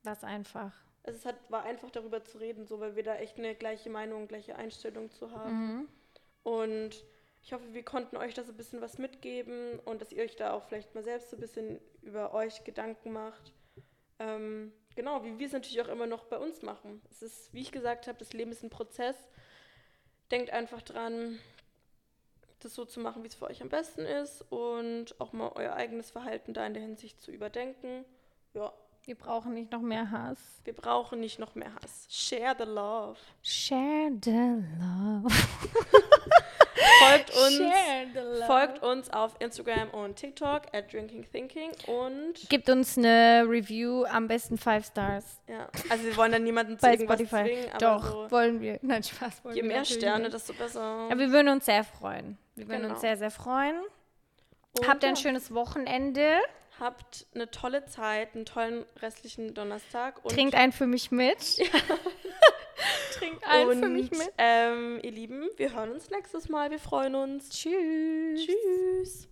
Lass 0.02 0.24
einfach. 0.24 0.72
Also 1.02 1.18
es 1.18 1.26
hat, 1.26 1.36
war 1.50 1.64
einfach 1.64 1.90
darüber 1.90 2.24
zu 2.24 2.38
reden, 2.38 2.66
so 2.66 2.80
weil 2.80 2.96
wir 2.96 3.02
da 3.02 3.16
echt 3.16 3.38
eine 3.38 3.54
gleiche 3.54 3.90
Meinung, 3.90 4.28
gleiche 4.28 4.56
Einstellung 4.56 5.10
zu 5.10 5.30
haben. 5.30 5.52
Mhm. 5.52 5.88
Und 6.42 7.04
ich 7.42 7.52
hoffe, 7.52 7.74
wir 7.74 7.84
konnten 7.84 8.16
euch 8.16 8.34
da 8.34 8.42
so 8.42 8.52
ein 8.52 8.56
bisschen 8.56 8.80
was 8.80 8.98
mitgeben 8.98 9.78
und 9.84 10.00
dass 10.00 10.10
ihr 10.10 10.22
euch 10.22 10.36
da 10.36 10.52
auch 10.52 10.64
vielleicht 10.64 10.94
mal 10.94 11.04
selbst 11.04 11.30
so 11.30 11.36
ein 11.36 11.40
bisschen 11.40 11.80
über 12.02 12.34
euch 12.34 12.64
Gedanken 12.64 13.12
macht. 13.12 13.52
Ähm, 14.18 14.72
genau, 14.96 15.22
wie 15.22 15.38
wir 15.38 15.46
es 15.46 15.52
natürlich 15.52 15.80
auch 15.80 15.88
immer 15.88 16.06
noch 16.06 16.24
bei 16.24 16.38
uns 16.38 16.62
machen. 16.62 17.02
Es 17.10 17.22
ist, 17.22 17.52
wie 17.52 17.60
ich 17.60 17.70
gesagt 17.70 18.08
habe, 18.08 18.18
das 18.18 18.32
Leben 18.32 18.50
ist 18.50 18.64
ein 18.64 18.70
Prozess. 18.70 19.16
Denkt 20.30 20.50
einfach 20.50 20.82
dran, 20.82 21.38
das 22.60 22.74
so 22.74 22.84
zu 22.84 23.00
machen, 23.00 23.22
wie 23.22 23.28
es 23.28 23.34
für 23.34 23.46
euch 23.46 23.62
am 23.62 23.68
besten 23.68 24.00
ist 24.00 24.42
und 24.50 25.14
auch 25.20 25.32
mal 25.32 25.52
euer 25.54 25.74
eigenes 25.74 26.10
Verhalten 26.10 26.52
da 26.54 26.66
in 26.66 26.74
der 26.74 26.82
Hinsicht 26.82 27.20
zu 27.20 27.30
überdenken. 27.30 28.04
Ja, 28.54 28.72
Wir 29.04 29.14
brauchen 29.14 29.54
nicht 29.54 29.70
noch 29.70 29.82
mehr 29.82 30.10
Hass. 30.10 30.38
wir 30.64 30.72
brauchen 30.74 31.20
nicht 31.20 31.38
noch 31.38 31.54
mehr 31.54 31.72
Hass. 31.74 32.06
Share 32.10 32.56
the 32.58 32.64
love. 32.64 33.18
Share 33.42 34.10
the 34.24 34.64
love. 34.80 35.28
Folgt 37.00 37.30
uns. 37.30 38.46
Folgt 38.46 38.82
uns 38.82 39.10
auf 39.12 39.34
Instagram 39.40 39.90
und 39.90 40.16
TikTok 40.16 40.62
at 40.72 40.92
Drinking 40.92 41.24
Thinking 41.30 41.70
und 41.86 42.34
Gibt 42.48 42.68
uns 42.68 42.96
eine 42.98 43.44
Review, 43.48 44.04
am 44.04 44.28
besten 44.28 44.58
5 44.58 44.86
Stars. 44.86 45.40
ja, 45.48 45.68
also 45.88 46.04
wir 46.04 46.16
wollen 46.16 46.32
dann 46.32 46.44
niemanden 46.44 46.78
zu 46.78 46.82
Bei 46.86 46.92
irgendwas 46.92 47.16
Spotify. 47.20 47.44
zwingen, 47.44 47.68
aber 47.70 47.78
Doch, 47.78 48.04
so, 48.10 48.30
wollen 48.30 48.60
wir. 48.60 48.78
Nein, 48.82 49.02
Spaß. 49.02 49.44
Wollen 49.44 49.56
je 49.56 49.62
wir 49.62 49.68
mehr 49.68 49.84
Sterne, 49.84 50.24
nicht. 50.24 50.34
desto 50.34 50.52
besser. 50.52 50.80
Aber 50.82 51.18
wir 51.18 51.30
würden 51.32 51.48
uns 51.48 51.64
sehr 51.66 51.84
freuen. 51.84 52.36
Wir 52.54 52.68
würden 52.68 52.82
Genau. 52.82 52.92
uns 52.94 53.00
sehr, 53.00 53.16
sehr 53.16 53.30
freuen. 53.30 53.76
Und 54.78 54.86
Habt 54.88 55.02
ihr 55.02 55.08
ein 55.08 55.14
ja, 55.14 55.20
schönes 55.20 55.54
Wochenende. 55.54 56.36
habt 56.78 57.26
eine 57.34 57.50
tolle 57.50 57.86
Zeit, 57.86 58.34
einen 58.34 58.44
tollen 58.44 58.84
restlichen 59.00 59.54
Donnerstag 59.54 60.22
und 60.24 60.30
Trinkt 60.32 60.54
einen 60.54 60.72
für 60.72 60.86
mich 60.86 61.10
mit. 61.10 61.38
Trinkt 63.12 63.46
einen 63.46 63.70
und, 63.70 63.78
für 63.80 63.88
mich 63.88 64.10
mit. 64.10 64.32
Ähm, 64.38 65.00
ihr 65.02 65.10
Lieben, 65.10 65.48
wir 65.56 65.74
hören 65.74 65.92
uns 65.92 66.10
nächstes 66.10 66.48
Mal. 66.48 66.70
Wir 66.70 66.78
freuen 66.78 67.14
uns. 67.14 67.50
Tschüss. 67.50 68.46
Tschüss. 68.46 69.28